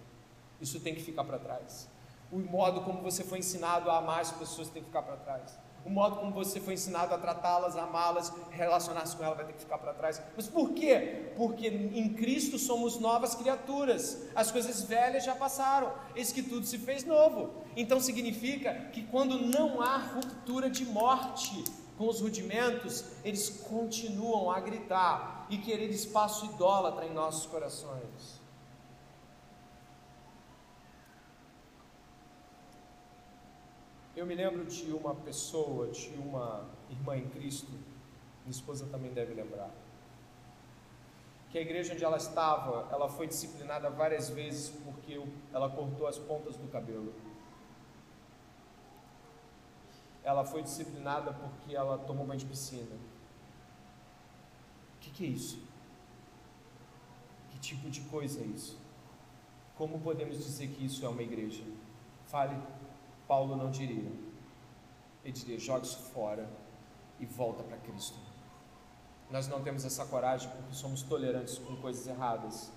Isso 0.61 0.79
tem 0.79 0.93
que 0.93 1.01
ficar 1.01 1.23
para 1.23 1.39
trás. 1.39 1.89
O 2.31 2.37
modo 2.37 2.81
como 2.81 3.01
você 3.01 3.23
foi 3.23 3.39
ensinado 3.39 3.89
a 3.89 3.97
amar 3.97 4.21
as 4.21 4.31
pessoas 4.31 4.69
tem 4.69 4.81
que 4.81 4.87
ficar 4.87 5.01
para 5.01 5.17
trás. 5.17 5.57
O 5.85 5.89
modo 5.89 6.15
como 6.15 6.31
você 6.31 6.59
foi 6.59 6.75
ensinado 6.75 7.13
a 7.13 7.17
tratá-las, 7.17 7.75
amá-las, 7.75 8.31
relacionar-se 8.51 9.15
com 9.15 9.23
elas 9.23 9.37
vai 9.37 9.45
ter 9.45 9.53
que 9.53 9.59
ficar 9.59 9.77
para 9.77 9.93
trás. 9.93 10.21
Mas 10.35 10.47
por 10.47 10.71
quê? 10.71 11.33
Porque 11.35 11.67
em 11.67 12.13
Cristo 12.13 12.57
somos 12.57 12.99
novas 12.99 13.35
criaturas. 13.35 14.27
As 14.33 14.49
coisas 14.49 14.83
velhas 14.83 15.25
já 15.25 15.35
passaram. 15.35 15.91
Eis 16.15 16.31
que 16.31 16.41
tudo 16.41 16.65
se 16.65 16.77
fez 16.77 17.03
novo. 17.03 17.63
Então 17.75 17.99
significa 17.99 18.73
que 18.93 19.03
quando 19.03 19.37
não 19.37 19.81
há 19.81 19.97
ruptura 19.97 20.69
de 20.69 20.85
morte, 20.85 21.63
com 21.97 22.07
os 22.07 22.21
rudimentos, 22.21 23.05
eles 23.23 23.49
continuam 23.49 24.49
a 24.49 24.59
gritar 24.59 25.45
e 25.49 25.57
querer 25.57 25.89
espaço 25.89 26.45
idólatra 26.45 27.05
em 27.05 27.13
nossos 27.13 27.45
corações. 27.45 28.42
Eu 34.23 34.27
me 34.27 34.35
lembro 34.35 34.63
de 34.63 34.89
uma 34.93 35.13
pessoa, 35.13 35.89
de 35.89 36.15
uma 36.15 36.65
irmã 36.89 37.17
em 37.17 37.27
Cristo, 37.27 37.69
minha 37.69 38.51
esposa 38.51 38.87
também 38.89 39.11
deve 39.11 39.33
lembrar, 39.33 39.69
que 41.49 41.57
a 41.57 41.61
igreja 41.61 41.93
onde 41.93 42.05
ela 42.05 42.15
estava, 42.15 42.87
ela 42.89 43.09
foi 43.09 43.27
disciplinada 43.27 43.89
várias 43.89 44.29
vezes 44.29 44.69
porque 44.85 45.21
ela 45.51 45.69
cortou 45.69 46.07
as 46.07 46.17
pontas 46.17 46.55
do 46.55 46.69
cabelo 46.69 47.13
ela 50.23 50.45
foi 50.45 50.63
disciplinada 50.63 51.33
porque 51.33 51.75
ela 51.75 51.97
tomou 51.97 52.25
banho 52.25 52.39
de 52.39 52.45
piscina. 52.45 52.95
O 54.95 54.99
que, 55.01 55.11
que 55.11 55.25
é 55.25 55.27
isso? 55.27 55.61
Que 57.49 57.59
tipo 57.59 57.89
de 57.89 57.99
coisa 58.03 58.39
é 58.39 58.45
isso? 58.45 58.79
Como 59.75 59.99
podemos 59.99 60.37
dizer 60.37 60.69
que 60.69 60.85
isso 60.85 61.05
é 61.05 61.09
uma 61.09 61.21
igreja? 61.21 61.65
Fale, 62.25 62.55
Paulo 63.27 63.55
não 63.55 63.69
diria. 63.69 64.11
Ele 65.23 65.33
diria: 65.33 65.59
jogue 65.59 65.85
isso 65.85 65.99
fora 66.13 66.49
e 67.19 67.25
volta 67.25 67.63
para 67.63 67.77
Cristo. 67.77 68.17
Nós 69.29 69.47
não 69.47 69.63
temos 69.63 69.85
essa 69.85 70.05
coragem 70.05 70.49
porque 70.49 70.73
somos 70.73 71.01
tolerantes 71.01 71.57
com 71.57 71.75
coisas 71.77 72.05
erradas. 72.07 72.71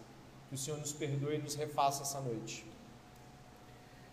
Que 0.49 0.55
o 0.55 0.59
Senhor 0.59 0.79
nos 0.79 0.93
perdoe 0.93 1.37
e 1.37 1.39
nos 1.43 1.55
refaça 1.55 2.03
essa 2.03 2.21
noite. 2.21 2.65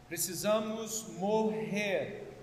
Precisamos 0.08 1.08
morrer 1.18 2.34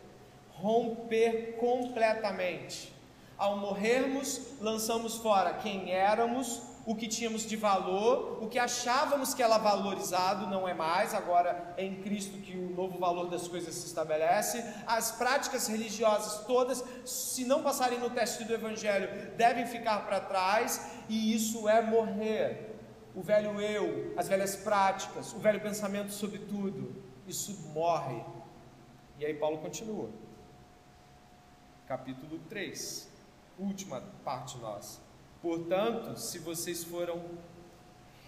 romper 0.52 1.56
completamente. 1.58 2.92
Ao 3.36 3.56
morrermos, 3.56 4.60
lançamos 4.60 5.16
fora 5.16 5.54
quem 5.54 5.92
éramos, 5.92 6.62
o 6.90 6.96
que 6.96 7.06
tínhamos 7.06 7.42
de 7.46 7.54
valor, 7.54 8.42
o 8.42 8.48
que 8.48 8.58
achávamos 8.58 9.32
que 9.32 9.40
era 9.40 9.56
valorizado 9.58 10.48
não 10.48 10.66
é 10.66 10.74
mais, 10.74 11.14
agora 11.14 11.72
é 11.76 11.84
em 11.84 12.02
Cristo 12.02 12.38
que 12.38 12.56
o 12.56 12.74
novo 12.74 12.98
valor 12.98 13.30
das 13.30 13.46
coisas 13.46 13.72
se 13.76 13.86
estabelece. 13.86 14.64
As 14.88 15.12
práticas 15.12 15.68
religiosas 15.68 16.44
todas, 16.46 16.82
se 17.04 17.44
não 17.44 17.62
passarem 17.62 18.00
no 18.00 18.10
teste 18.10 18.42
do 18.42 18.52
Evangelho, 18.52 19.30
devem 19.36 19.66
ficar 19.66 20.04
para 20.04 20.18
trás, 20.18 20.90
e 21.08 21.32
isso 21.32 21.68
é 21.68 21.80
morrer. 21.80 22.74
O 23.14 23.22
velho 23.22 23.60
eu, 23.60 24.12
as 24.16 24.26
velhas 24.26 24.56
práticas, 24.56 25.32
o 25.32 25.38
velho 25.38 25.60
pensamento 25.60 26.10
sobre 26.10 26.40
tudo, 26.40 27.00
isso 27.24 27.70
morre. 27.72 28.20
E 29.16 29.24
aí 29.24 29.34
Paulo 29.34 29.58
continua 29.58 30.10
capítulo 31.86 32.40
3, 32.48 33.08
última 33.60 34.00
parte 34.24 34.58
nossa. 34.58 35.09
Portanto, 35.42 36.18
se 36.18 36.38
vocês 36.38 36.84
foram 36.84 37.22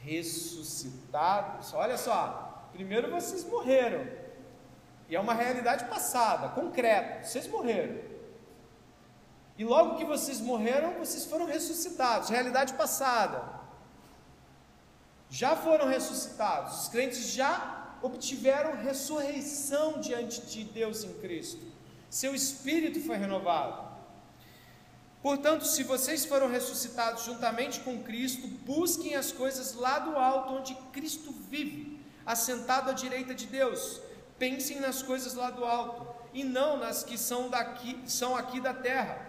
ressuscitados, 0.03 1.73
olha 1.75 1.97
só, 1.97 2.69
primeiro 2.73 3.11
vocês 3.11 3.45
morreram, 3.45 4.07
e 5.09 5.15
é 5.15 5.21
uma 5.21 5.35
realidade 5.35 5.85
passada, 5.85 6.49
concreta, 6.49 7.25
vocês 7.25 7.47
morreram. 7.47 8.01
E 9.59 9.65
logo 9.65 9.97
que 9.97 10.05
vocês 10.05 10.41
morreram, 10.41 10.95
vocês 10.99 11.27
foram 11.27 11.45
ressuscitados, 11.45 12.31
realidade 12.31 12.73
passada. 12.75 13.61
Já 15.29 15.55
foram 15.55 15.87
ressuscitados, 15.89 16.83
os 16.83 16.89
crentes 16.89 17.31
já 17.31 17.97
obtiveram 18.03 18.83
ressurreição 18.83 20.01
diante 20.01 20.41
de 20.47 20.65
Deus 20.65 21.05
em 21.05 21.13
Cristo 21.21 21.73
seu 22.13 22.35
espírito 22.35 23.01
foi 23.01 23.17
renovado. 23.17 23.91
Portanto, 25.23 25.64
se 25.64 25.85
vocês 25.85 26.25
foram 26.25 26.51
ressuscitados 26.51 27.25
juntamente 27.25 27.81
com 27.81 28.03
Cristo, 28.03 28.49
busquem 28.49 29.14
as 29.14 29.31
coisas 29.31 29.75
lá 29.75 30.01
do 30.01 30.16
alto 30.16 30.55
onde 30.55 30.75
Cristo 30.93 31.33
vive, 31.49 32.01
assentado 32.27 32.91
à 32.91 32.93
direita 32.93 33.33
de 33.33 33.47
Deus. 33.47 34.01
Pensem 34.37 34.81
nas 34.81 35.01
coisas 35.01 35.35
lá 35.35 35.51
do 35.51 35.64
alto 35.64 36.05
e 36.35 36.43
não 36.43 36.77
nas 36.77 37.05
que 37.05 37.16
são 37.16 37.49
daqui, 37.49 38.01
são 38.05 38.35
aqui 38.35 38.61
da 38.61 38.75
terra, 38.75 39.25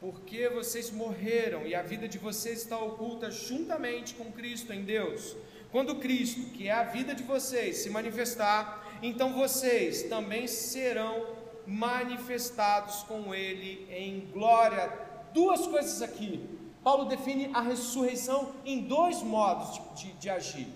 porque 0.00 0.48
vocês 0.48 0.90
morreram 0.90 1.66
e 1.66 1.74
a 1.74 1.82
vida 1.82 2.06
de 2.06 2.18
vocês 2.18 2.60
está 2.60 2.78
oculta 2.78 3.28
juntamente 3.28 4.14
com 4.14 4.30
Cristo 4.30 4.72
em 4.72 4.84
Deus. 4.84 5.36
Quando 5.72 5.96
Cristo, 5.96 6.50
que 6.50 6.68
é 6.68 6.72
a 6.72 6.84
vida 6.84 7.14
de 7.14 7.22
vocês, 7.24 7.78
se 7.78 7.90
manifestar, 7.90 8.98
então 9.02 9.32
vocês 9.32 10.04
também 10.04 10.46
serão 10.46 11.34
manifestados 11.66 13.02
com 13.04 13.34
Ele 13.34 13.88
em 13.90 14.28
glória. 14.32 15.10
Duas 15.32 15.66
coisas 15.66 16.02
aqui. 16.02 16.48
Paulo 16.82 17.04
define 17.04 17.50
a 17.54 17.60
ressurreição 17.60 18.52
em 18.64 18.82
dois 18.82 19.22
modos 19.22 19.74
de, 19.74 19.80
de, 19.94 20.12
de 20.14 20.30
agir. 20.30 20.68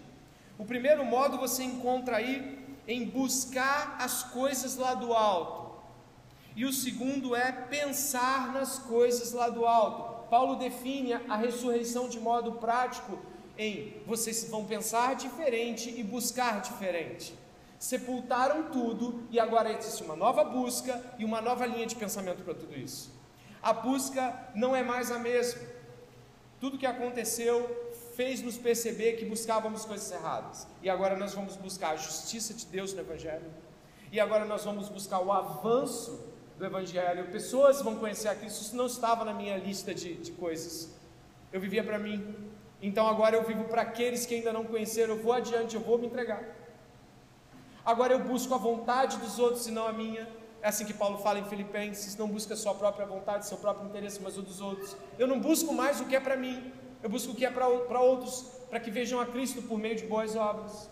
O 0.58 0.64
primeiro 0.64 1.04
modo 1.04 1.36
você 1.36 1.64
encontra 1.64 2.16
aí 2.16 2.58
em 2.86 3.04
buscar 3.04 3.96
as 4.00 4.22
coisas 4.22 4.76
lá 4.76 4.94
do 4.94 5.12
alto. 5.12 5.76
E 6.54 6.64
o 6.64 6.72
segundo 6.72 7.34
é 7.34 7.52
pensar 7.52 8.52
nas 8.52 8.78
coisas 8.78 9.32
lá 9.32 9.48
do 9.48 9.66
alto. 9.66 10.28
Paulo 10.28 10.56
define 10.56 11.14
a 11.14 11.36
ressurreição 11.36 12.08
de 12.08 12.18
modo 12.18 12.52
prático 12.52 13.18
em 13.58 13.94
vocês 14.06 14.48
vão 14.50 14.64
pensar 14.64 15.16
diferente 15.16 15.88
e 15.90 16.02
buscar 16.02 16.60
diferente 16.60 17.34
sepultaram 17.78 18.70
tudo 18.70 19.22
e 19.30 19.38
agora 19.38 19.72
existe 19.72 20.02
uma 20.02 20.16
nova 20.16 20.44
busca 20.44 21.02
e 21.18 21.24
uma 21.24 21.40
nova 21.40 21.66
linha 21.66 21.86
de 21.86 21.94
pensamento 21.94 22.42
para 22.42 22.54
tudo 22.54 22.76
isso. 22.76 23.15
A 23.66 23.72
busca 23.72 24.32
não 24.54 24.76
é 24.76 24.82
mais 24.84 25.10
a 25.10 25.18
mesma. 25.18 25.60
Tudo 26.60 26.78
que 26.78 26.86
aconteceu 26.86 27.56
fez 28.14 28.40
nos 28.40 28.56
perceber 28.56 29.14
que 29.14 29.24
buscávamos 29.24 29.84
coisas 29.84 30.08
erradas. 30.12 30.68
E 30.84 30.88
agora 30.88 31.16
nós 31.16 31.34
vamos 31.34 31.56
buscar 31.56 31.90
a 31.90 31.96
justiça 31.96 32.54
de 32.54 32.64
Deus 32.66 32.92
no 32.94 33.00
Evangelho. 33.00 33.50
E 34.12 34.20
agora 34.20 34.44
nós 34.44 34.64
vamos 34.64 34.88
buscar 34.88 35.18
o 35.18 35.32
avanço 35.32 36.32
do 36.56 36.64
Evangelho. 36.64 37.26
Pessoas 37.32 37.82
vão 37.82 37.96
conhecer 37.96 38.28
a 38.28 38.36
Cristo. 38.36 38.62
Isso 38.62 38.76
não 38.76 38.86
estava 38.86 39.24
na 39.24 39.34
minha 39.34 39.56
lista 39.56 39.92
de, 39.92 40.14
de 40.14 40.30
coisas. 40.30 40.96
Eu 41.52 41.60
vivia 41.60 41.82
para 41.82 41.98
mim. 41.98 42.36
Então 42.80 43.08
agora 43.08 43.34
eu 43.34 43.42
vivo 43.42 43.64
para 43.64 43.82
aqueles 43.82 44.24
que 44.24 44.36
ainda 44.36 44.52
não 44.52 44.64
conheceram. 44.64 45.16
Eu 45.16 45.22
vou 45.24 45.32
adiante, 45.32 45.74
eu 45.74 45.80
vou 45.80 45.98
me 45.98 46.06
entregar. 46.06 46.40
Agora 47.84 48.12
eu 48.12 48.20
busco 48.20 48.54
a 48.54 48.58
vontade 48.58 49.16
dos 49.16 49.40
outros 49.40 49.66
e 49.66 49.72
não 49.72 49.88
a 49.88 49.92
minha. 49.92 50.28
É 50.62 50.68
assim 50.68 50.84
que 50.84 50.94
Paulo 50.94 51.18
fala 51.18 51.38
em 51.38 51.44
Filipenses: 51.44 52.16
não 52.16 52.28
busca 52.28 52.54
a 52.54 52.56
sua 52.56 52.74
própria 52.74 53.06
vontade, 53.06 53.46
seu 53.46 53.58
próprio 53.58 53.86
interesse, 53.88 54.20
mas 54.22 54.36
o 54.36 54.42
dos 54.42 54.60
outros. 54.60 54.96
Eu 55.18 55.26
não 55.26 55.40
busco 55.40 55.72
mais 55.72 56.00
o 56.00 56.06
que 56.06 56.16
é 56.16 56.20
para 56.20 56.36
mim, 56.36 56.72
eu 57.02 57.10
busco 57.10 57.32
o 57.32 57.34
que 57.34 57.44
é 57.44 57.50
para 57.50 58.00
outros, 58.00 58.46
para 58.68 58.80
que 58.80 58.90
vejam 58.90 59.20
a 59.20 59.26
Cristo 59.26 59.62
por 59.62 59.78
meio 59.78 59.96
de 59.96 60.06
boas 60.06 60.34
obras. 60.34 60.90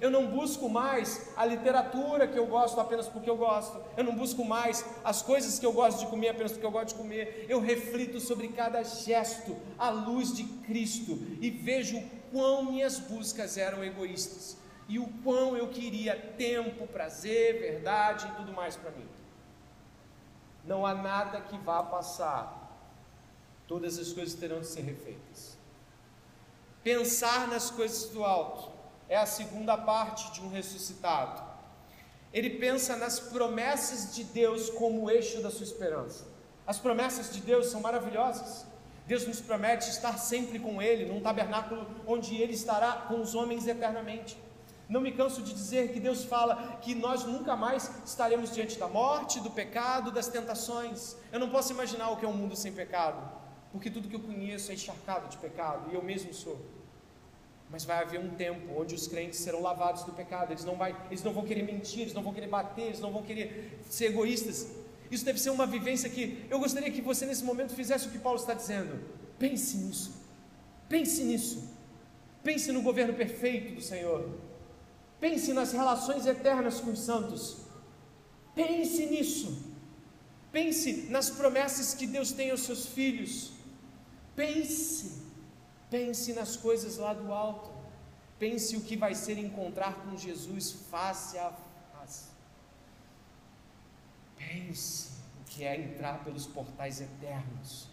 Eu 0.00 0.10
não 0.10 0.28
busco 0.28 0.68
mais 0.68 1.30
a 1.36 1.44
literatura 1.44 2.26
que 2.26 2.38
eu 2.38 2.46
gosto 2.46 2.80
apenas 2.80 3.08
porque 3.08 3.28
eu 3.28 3.36
gosto. 3.36 3.80
Eu 3.96 4.04
não 4.04 4.14
busco 4.14 4.44
mais 4.44 4.84
as 5.04 5.20
coisas 5.20 5.58
que 5.58 5.66
eu 5.66 5.72
gosto 5.72 6.00
de 6.00 6.06
comer 6.06 6.28
apenas 6.28 6.52
porque 6.52 6.64
eu 6.64 6.70
gosto 6.70 6.88
de 6.88 6.94
comer. 6.94 7.46
Eu 7.48 7.60
reflito 7.60 8.20
sobre 8.20 8.48
cada 8.48 8.82
gesto 8.82 9.56
à 9.76 9.90
luz 9.90 10.32
de 10.34 10.44
Cristo 10.44 11.18
e 11.40 11.50
vejo 11.50 12.00
quão 12.30 12.64
minhas 12.64 12.98
buscas 12.98 13.58
eram 13.58 13.82
egoístas 13.84 14.59
e 14.90 14.98
o 14.98 15.06
quão 15.22 15.56
eu 15.56 15.68
queria 15.68 16.16
tempo, 16.36 16.84
prazer, 16.88 17.60
verdade 17.60 18.26
e 18.26 18.30
tudo 18.32 18.52
mais 18.52 18.74
para 18.74 18.90
mim. 18.90 19.06
Não 20.64 20.84
há 20.84 20.92
nada 20.92 21.40
que 21.40 21.56
vá 21.58 21.80
passar. 21.80 22.76
Todas 23.68 24.00
as 24.00 24.12
coisas 24.12 24.34
terão 24.34 24.60
de 24.60 24.66
ser 24.66 24.80
refeitas. 24.80 25.56
Pensar 26.82 27.46
nas 27.46 27.70
coisas 27.70 28.10
do 28.10 28.24
alto 28.24 28.68
é 29.08 29.16
a 29.16 29.26
segunda 29.26 29.78
parte 29.78 30.32
de 30.32 30.40
um 30.40 30.48
ressuscitado. 30.48 31.40
Ele 32.32 32.50
pensa 32.58 32.96
nas 32.96 33.20
promessas 33.20 34.12
de 34.12 34.24
Deus 34.24 34.70
como 34.70 35.04
o 35.04 35.10
eixo 35.10 35.40
da 35.40 35.52
sua 35.52 35.66
esperança. 35.66 36.26
As 36.66 36.80
promessas 36.80 37.32
de 37.32 37.40
Deus 37.40 37.66
são 37.66 37.80
maravilhosas. 37.80 38.66
Deus 39.06 39.24
nos 39.24 39.40
promete 39.40 39.88
estar 39.88 40.18
sempre 40.18 40.58
com 40.58 40.82
Ele, 40.82 41.04
num 41.04 41.20
tabernáculo 41.20 41.86
onde 42.08 42.34
Ele 42.34 42.54
estará 42.54 43.04
com 43.06 43.20
os 43.20 43.36
homens 43.36 43.68
eternamente. 43.68 44.36
Não 44.90 45.00
me 45.00 45.12
canso 45.12 45.40
de 45.40 45.54
dizer 45.54 45.92
que 45.92 46.00
Deus 46.00 46.24
fala 46.24 46.78
que 46.82 46.96
nós 46.96 47.24
nunca 47.24 47.54
mais 47.54 47.88
estaremos 48.04 48.52
diante 48.52 48.76
da 48.76 48.88
morte, 48.88 49.38
do 49.38 49.48
pecado, 49.48 50.10
das 50.10 50.26
tentações. 50.26 51.16
Eu 51.30 51.38
não 51.38 51.48
posso 51.48 51.72
imaginar 51.72 52.10
o 52.10 52.16
que 52.16 52.24
é 52.24 52.28
um 52.28 52.32
mundo 52.32 52.56
sem 52.56 52.72
pecado, 52.72 53.22
porque 53.70 53.88
tudo 53.88 54.08
que 54.08 54.16
eu 54.16 54.20
conheço 54.20 54.72
é 54.72 54.74
encharcado 54.74 55.28
de 55.28 55.38
pecado, 55.38 55.92
e 55.92 55.94
eu 55.94 56.02
mesmo 56.02 56.34
sou. 56.34 56.60
Mas 57.70 57.84
vai 57.84 58.02
haver 58.02 58.18
um 58.18 58.30
tempo 58.30 58.80
onde 58.80 58.96
os 58.96 59.06
crentes 59.06 59.38
serão 59.38 59.62
lavados 59.62 60.02
do 60.02 60.10
pecado, 60.10 60.50
eles 60.52 60.64
não, 60.64 60.74
vai, 60.74 60.90
eles 61.06 61.22
não 61.22 61.32
vão 61.32 61.44
querer 61.44 61.62
mentir, 61.62 62.00
eles 62.00 62.12
não 62.12 62.24
vão 62.24 62.34
querer 62.34 62.48
bater, 62.48 62.86
eles 62.86 62.98
não 62.98 63.12
vão 63.12 63.22
querer 63.22 63.80
ser 63.88 64.06
egoístas. 64.06 64.72
Isso 65.08 65.24
deve 65.24 65.38
ser 65.38 65.50
uma 65.50 65.66
vivência 65.68 66.10
que 66.10 66.44
eu 66.50 66.58
gostaria 66.58 66.90
que 66.90 67.00
você 67.00 67.24
nesse 67.26 67.44
momento 67.44 67.74
fizesse 67.74 68.08
o 68.08 68.10
que 68.10 68.18
Paulo 68.18 68.40
está 68.40 68.54
dizendo. 68.54 69.00
Pense 69.38 69.76
nisso. 69.76 70.20
Pense 70.88 71.22
nisso. 71.22 71.70
Pense 72.42 72.72
no 72.72 72.82
governo 72.82 73.14
perfeito 73.14 73.76
do 73.76 73.80
Senhor. 73.80 74.49
Pense 75.20 75.52
nas 75.52 75.72
relações 75.72 76.26
eternas 76.26 76.80
com 76.80 76.90
os 76.90 77.00
santos. 77.00 77.58
Pense 78.54 79.06
nisso. 79.06 79.70
Pense 80.50 81.08
nas 81.10 81.30
promessas 81.30 81.94
que 81.94 82.06
Deus 82.06 82.32
tem 82.32 82.50
aos 82.50 82.62
seus 82.62 82.86
filhos. 82.86 83.52
Pense 84.34 85.30
Pense 85.90 86.32
nas 86.32 86.56
coisas 86.56 86.96
lá 86.96 87.12
do 87.12 87.32
alto. 87.32 87.68
Pense 88.38 88.76
o 88.76 88.80
que 88.80 88.96
vai 88.96 89.14
ser 89.14 89.36
encontrar 89.36 89.94
com 90.02 90.16
Jesus 90.16 90.70
face 90.88 91.36
a 91.36 91.52
face. 91.92 92.28
Pense 94.38 95.10
o 95.40 95.44
que 95.44 95.64
é 95.64 95.78
entrar 95.78 96.24
pelos 96.24 96.46
portais 96.46 97.00
eternos. 97.00 97.88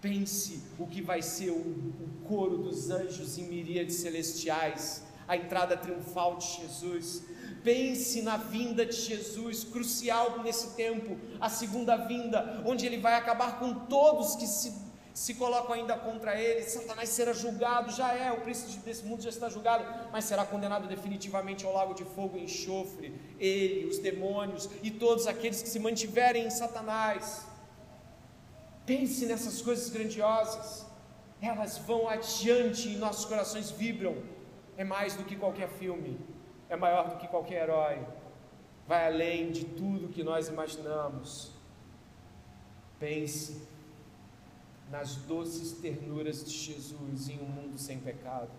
Pense 0.00 0.64
o 0.80 0.86
que 0.86 1.00
vai 1.00 1.22
ser 1.22 1.50
o, 1.50 1.54
o 1.54 2.24
coro 2.26 2.58
dos 2.58 2.90
anjos 2.90 3.38
em 3.38 3.44
miríades 3.44 3.96
celestiais, 3.96 5.04
a 5.32 5.36
entrada 5.36 5.76
triunfal 5.76 6.36
de 6.36 6.46
Jesus. 6.46 7.22
Pense 7.64 8.22
na 8.22 8.36
vinda 8.36 8.84
de 8.84 8.96
Jesus, 8.96 9.64
crucial 9.64 10.40
nesse 10.42 10.74
tempo, 10.74 11.16
a 11.40 11.48
segunda 11.48 11.96
vinda, 11.96 12.62
onde 12.66 12.84
ele 12.84 12.98
vai 12.98 13.14
acabar 13.14 13.58
com 13.58 13.72
todos 13.86 14.36
que 14.36 14.46
se 14.46 14.82
se 15.14 15.34
colocam 15.34 15.74
ainda 15.74 15.94
contra 15.96 16.40
ele, 16.40 16.62
Satanás 16.62 17.10
será 17.10 17.34
julgado, 17.34 17.92
já 17.92 18.14
é, 18.14 18.32
o 18.32 18.40
príncipe 18.40 18.78
desse 18.78 19.04
mundo 19.04 19.22
já 19.22 19.28
está 19.28 19.48
julgado, 19.48 19.84
mas 20.10 20.24
será 20.24 20.44
condenado 20.44 20.88
definitivamente 20.88 21.66
ao 21.66 21.72
lago 21.74 21.92
de 21.92 22.04
fogo 22.04 22.38
e 22.38 22.44
enxofre, 22.44 23.14
ele, 23.38 23.86
os 23.86 23.98
demônios 23.98 24.70
e 24.82 24.90
todos 24.90 25.26
aqueles 25.26 25.60
que 25.60 25.68
se 25.68 25.78
mantiverem 25.78 26.46
em 26.46 26.50
Satanás. 26.50 27.42
Pense 28.86 29.26
nessas 29.26 29.60
coisas 29.60 29.90
grandiosas, 29.90 30.86
elas 31.42 31.76
vão 31.76 32.08
adiante 32.08 32.88
e 32.88 32.96
nossos 32.96 33.26
corações 33.26 33.70
vibram. 33.70 34.16
É 34.76 34.84
mais 34.84 35.14
do 35.14 35.24
que 35.24 35.36
qualquer 35.36 35.68
filme, 35.68 36.18
é 36.68 36.76
maior 36.76 37.10
do 37.10 37.16
que 37.16 37.28
qualquer 37.28 37.64
herói, 37.64 38.04
vai 38.86 39.06
além 39.06 39.50
de 39.50 39.64
tudo 39.64 40.08
que 40.08 40.22
nós 40.22 40.48
imaginamos. 40.48 41.52
Pense 42.98 43.62
nas 44.90 45.16
doces 45.16 45.72
ternuras 45.72 46.44
de 46.44 46.50
Jesus 46.50 47.28
em 47.28 47.40
um 47.40 47.46
mundo 47.46 47.78
sem 47.78 47.98
pecado. 47.98 48.50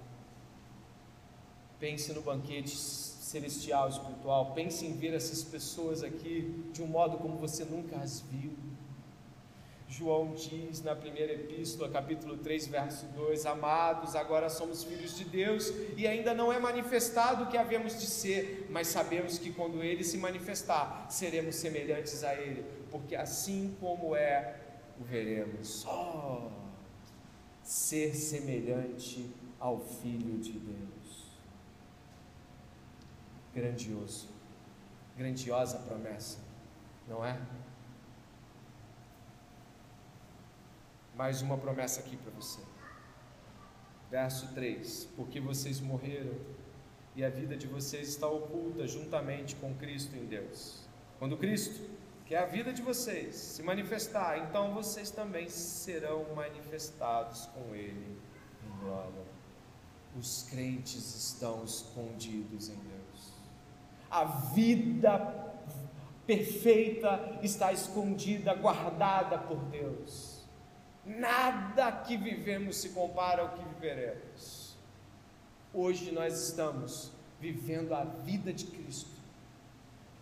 Pense 1.79 2.11
no 2.13 2.21
banquete 2.21 2.75
celestial, 2.75 3.89
espiritual. 3.89 4.53
Pense 4.53 4.85
em 4.85 4.93
ver 4.93 5.13
essas 5.13 5.43
pessoas 5.43 6.03
aqui 6.03 6.63
de 6.71 6.81
um 6.81 6.87
modo 6.87 7.17
como 7.17 7.37
você 7.37 7.65
nunca 7.65 7.97
as 7.97 8.21
viu. 8.21 8.53
João 9.93 10.33
diz 10.33 10.81
na 10.81 10.95
primeira 10.95 11.33
epístola, 11.33 11.87
capítulo 11.87 12.37
3, 12.37 12.65
verso 12.65 13.05
2: 13.07 13.45
Amados, 13.45 14.15
agora 14.15 14.49
somos 14.49 14.83
filhos 14.83 15.15
de 15.15 15.23
Deus 15.23 15.71
e 15.95 16.07
ainda 16.07 16.33
não 16.33 16.51
é 16.51 16.57
manifestado 16.57 17.43
o 17.43 17.47
que 17.47 17.57
havemos 17.57 17.99
de 17.99 18.07
ser, 18.07 18.65
mas 18.71 18.87
sabemos 18.87 19.37
que 19.37 19.53
quando 19.53 19.83
ele 19.83 20.03
se 20.03 20.17
manifestar, 20.17 21.05
seremos 21.11 21.57
semelhantes 21.57 22.23
a 22.23 22.33
ele, 22.33 22.65
porque 22.89 23.15
assim 23.15 23.77
como 23.79 24.15
é 24.15 24.55
o 24.99 25.03
veremos. 25.03 25.85
Oh, 25.85 26.49
ser 27.61 28.15
semelhante 28.15 29.31
ao 29.59 29.79
Filho 29.79 30.39
de 30.39 30.53
Deus. 30.53 31.37
Grandioso, 33.53 34.27
grandiosa 35.15 35.77
promessa, 35.77 36.39
não 37.07 37.23
é? 37.23 37.39
Mais 41.15 41.43
uma 41.43 41.57
promessa 41.57 41.99
aqui 41.99 42.17
para 42.17 42.31
você. 42.31 42.59
Verso 44.09 44.53
3: 44.53 45.09
Porque 45.15 45.39
vocês 45.39 45.79
morreram 45.79 46.35
e 47.15 47.23
a 47.23 47.29
vida 47.29 47.55
de 47.55 47.67
vocês 47.67 48.09
está 48.09 48.27
oculta 48.27 48.87
juntamente 48.87 49.55
com 49.55 49.75
Cristo 49.75 50.15
em 50.15 50.25
Deus. 50.25 50.87
Quando 51.19 51.37
Cristo 51.37 51.89
que 52.25 52.33
é 52.33 52.39
a 52.39 52.45
vida 52.45 52.71
de 52.73 52.81
vocês, 52.81 53.35
se 53.35 53.61
manifestar, 53.61 54.39
então 54.39 54.73
vocês 54.73 55.11
também 55.11 55.49
serão 55.49 56.25
manifestados 56.33 57.45
com 57.47 57.75
Ele 57.75 58.17
em 58.65 58.79
glória. 58.79 59.23
Os 60.17 60.47
crentes 60.49 61.15
estão 61.15 61.63
escondidos 61.63 62.69
em 62.69 62.75
Deus. 62.75 63.33
A 64.09 64.23
vida 64.23 65.53
perfeita 66.25 67.39
está 67.43 67.73
escondida, 67.73 68.53
guardada 68.53 69.37
por 69.37 69.57
Deus. 69.65 70.32
Nada 71.05 71.91
que 71.91 72.15
vivemos 72.15 72.77
se 72.77 72.89
compara 72.89 73.41
ao 73.41 73.49
que 73.49 73.63
viveremos. 73.63 74.75
Hoje 75.73 76.11
nós 76.11 76.41
estamos 76.41 77.11
vivendo 77.39 77.93
a 77.93 78.03
vida 78.03 78.53
de 78.53 78.65
Cristo 78.65 79.13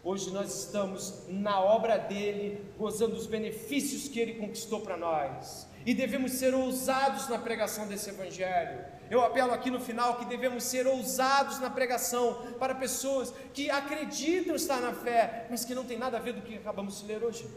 Hoje 0.04 0.32
nós 0.32 0.66
estamos 0.66 1.26
na 1.30 1.60
obra 1.60 1.96
dele, 1.96 2.60
gozando 2.76 3.14
dos 3.14 3.28
benefícios 3.28 4.08
que 4.08 4.20
ele 4.20 4.34
conquistou 4.34 4.82
para 4.82 4.98
nós. 4.98 5.68
E 5.86 5.94
devemos 5.94 6.32
ser 6.34 6.56
ousados 6.56 7.30
na 7.30 7.38
pregação 7.38 7.88
desse 7.88 8.10
evangelho. 8.10 8.84
Eu 9.12 9.22
apelo 9.22 9.54
aqui 9.54 9.70
no 9.70 9.80
final 9.80 10.16
que 10.18 10.26
devemos 10.26 10.64
ser 10.64 10.88
ousados 10.88 11.60
na 11.60 11.70
pregação 11.70 12.42
para 12.58 12.74
pessoas 12.74 13.32
que 13.54 13.70
acreditam 13.70 14.56
estar 14.56 14.82
na 14.82 14.92
fé, 14.92 15.46
mas 15.52 15.64
que 15.64 15.76
não 15.76 15.86
tem 15.86 16.00
nada 16.00 16.18
a 16.18 16.20
ver 16.20 16.34
do 16.34 16.42
que 16.42 16.56
acabamos 16.56 17.00
de 17.00 17.06
ler 17.06 17.24
hoje. 17.24 17.48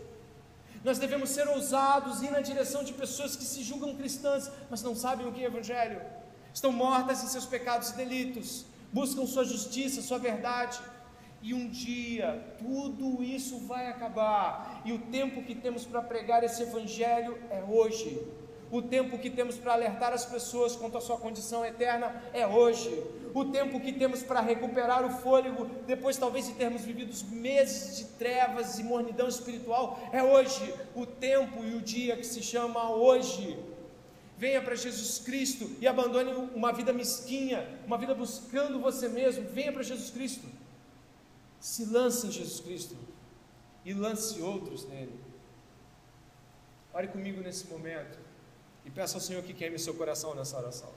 Nós 0.85 0.99
devemos 0.99 1.31
ser 1.31 1.49
ousados 1.49 2.21
e 2.21 2.27
ir 2.27 2.31
na 2.31 2.41
direção 2.41 2.85
de 2.85 2.93
pessoas 2.93 3.35
que 3.35 3.45
se 3.45 3.63
julgam 3.63 3.97
cristãs, 3.97 4.51
mas 4.71 4.83
não 4.83 4.95
sabem 4.95 5.27
o 5.27 5.33
que 5.33 5.43
é 5.43 5.47
evangelho. 5.47 6.01
Estão 6.53 6.71
mortas 6.71 7.25
em 7.25 7.27
seus 7.27 7.47
pecados 7.47 7.91
e 7.91 7.97
delitos, 7.97 8.67
buscam 8.93 9.27
sua 9.27 9.45
justiça, 9.45 10.03
sua 10.03 10.19
verdade 10.19 10.79
e 11.45 11.53
um 11.53 11.69
dia 11.69 12.43
tudo 12.59 13.23
isso 13.23 13.59
vai 13.67 13.89
acabar, 13.89 14.81
e 14.83 14.95
o 14.95 14.99
tempo 14.99 15.43
que 15.43 15.55
temos 15.55 15.85
para 15.85 16.01
pregar 16.01 16.43
esse 16.43 16.63
Evangelho 16.63 17.39
é 17.51 17.63
hoje. 17.63 18.27
O 18.75 18.83
tempo 18.83 19.21
que 19.21 19.31
temos 19.31 19.57
para 19.57 19.73
alertar 19.73 20.13
as 20.13 20.25
pessoas 20.27 20.75
quanto 20.75 20.99
à 20.99 21.01
sua 21.01 21.17
condição 21.17 21.65
eterna 21.65 22.21
é 22.33 22.45
hoje. 22.45 22.91
O 23.33 23.45
tempo 23.45 23.79
que 23.79 23.93
temos 23.93 24.25
para 24.25 24.41
recuperar 24.41 25.07
o 25.07 25.11
fôlego, 25.11 25.67
depois 25.87 26.17
talvez 26.17 26.49
de 26.49 26.55
termos 26.55 26.83
vivido 26.83 27.15
meses 27.31 27.97
de 27.99 28.05
trevas 28.23 28.81
e 28.81 28.83
mornidão 28.83 29.29
espiritual, 29.29 29.97
é 30.13 30.21
hoje. 30.25 30.75
O 30.93 31.07
tempo 31.07 31.65
e 31.65 31.77
o 31.77 31.81
dia 31.81 32.17
que 32.17 32.27
se 32.27 32.43
chama 32.43 32.91
hoje. 32.91 33.57
Venha 34.37 34.61
para 34.61 34.75
Jesus 34.75 35.21
Cristo 35.21 35.71
e 35.81 35.87
abandone 35.87 36.33
uma 36.53 36.73
vida 36.73 36.93
mesquinha, 36.93 37.65
uma 37.87 37.97
vida 37.97 38.13
buscando 38.13 38.81
você 38.81 39.09
mesmo. 39.09 39.49
Venha 39.51 39.71
para 39.71 39.85
Jesus 39.85 40.11
Cristo 40.11 40.49
se 41.61 41.85
lance 41.85 42.27
em 42.27 42.33
Jesus 42.33 42.59
Cristo 42.59 42.97
e 43.85 43.95
lance 43.95 44.43
outros 44.43 44.85
nele. 44.89 45.17
Ore 46.93 47.07
comigo 47.07 47.41
nesse 47.41 47.69
momento 47.69 48.24
e 48.85 48.91
peça 48.91 49.17
ao 49.17 49.21
Senhor 49.21 49.43
que 49.43 49.55
queime 49.55 49.79
seu 49.79 49.95
coração 49.95 50.35
nessa 50.35 50.59
oração. 50.59 50.91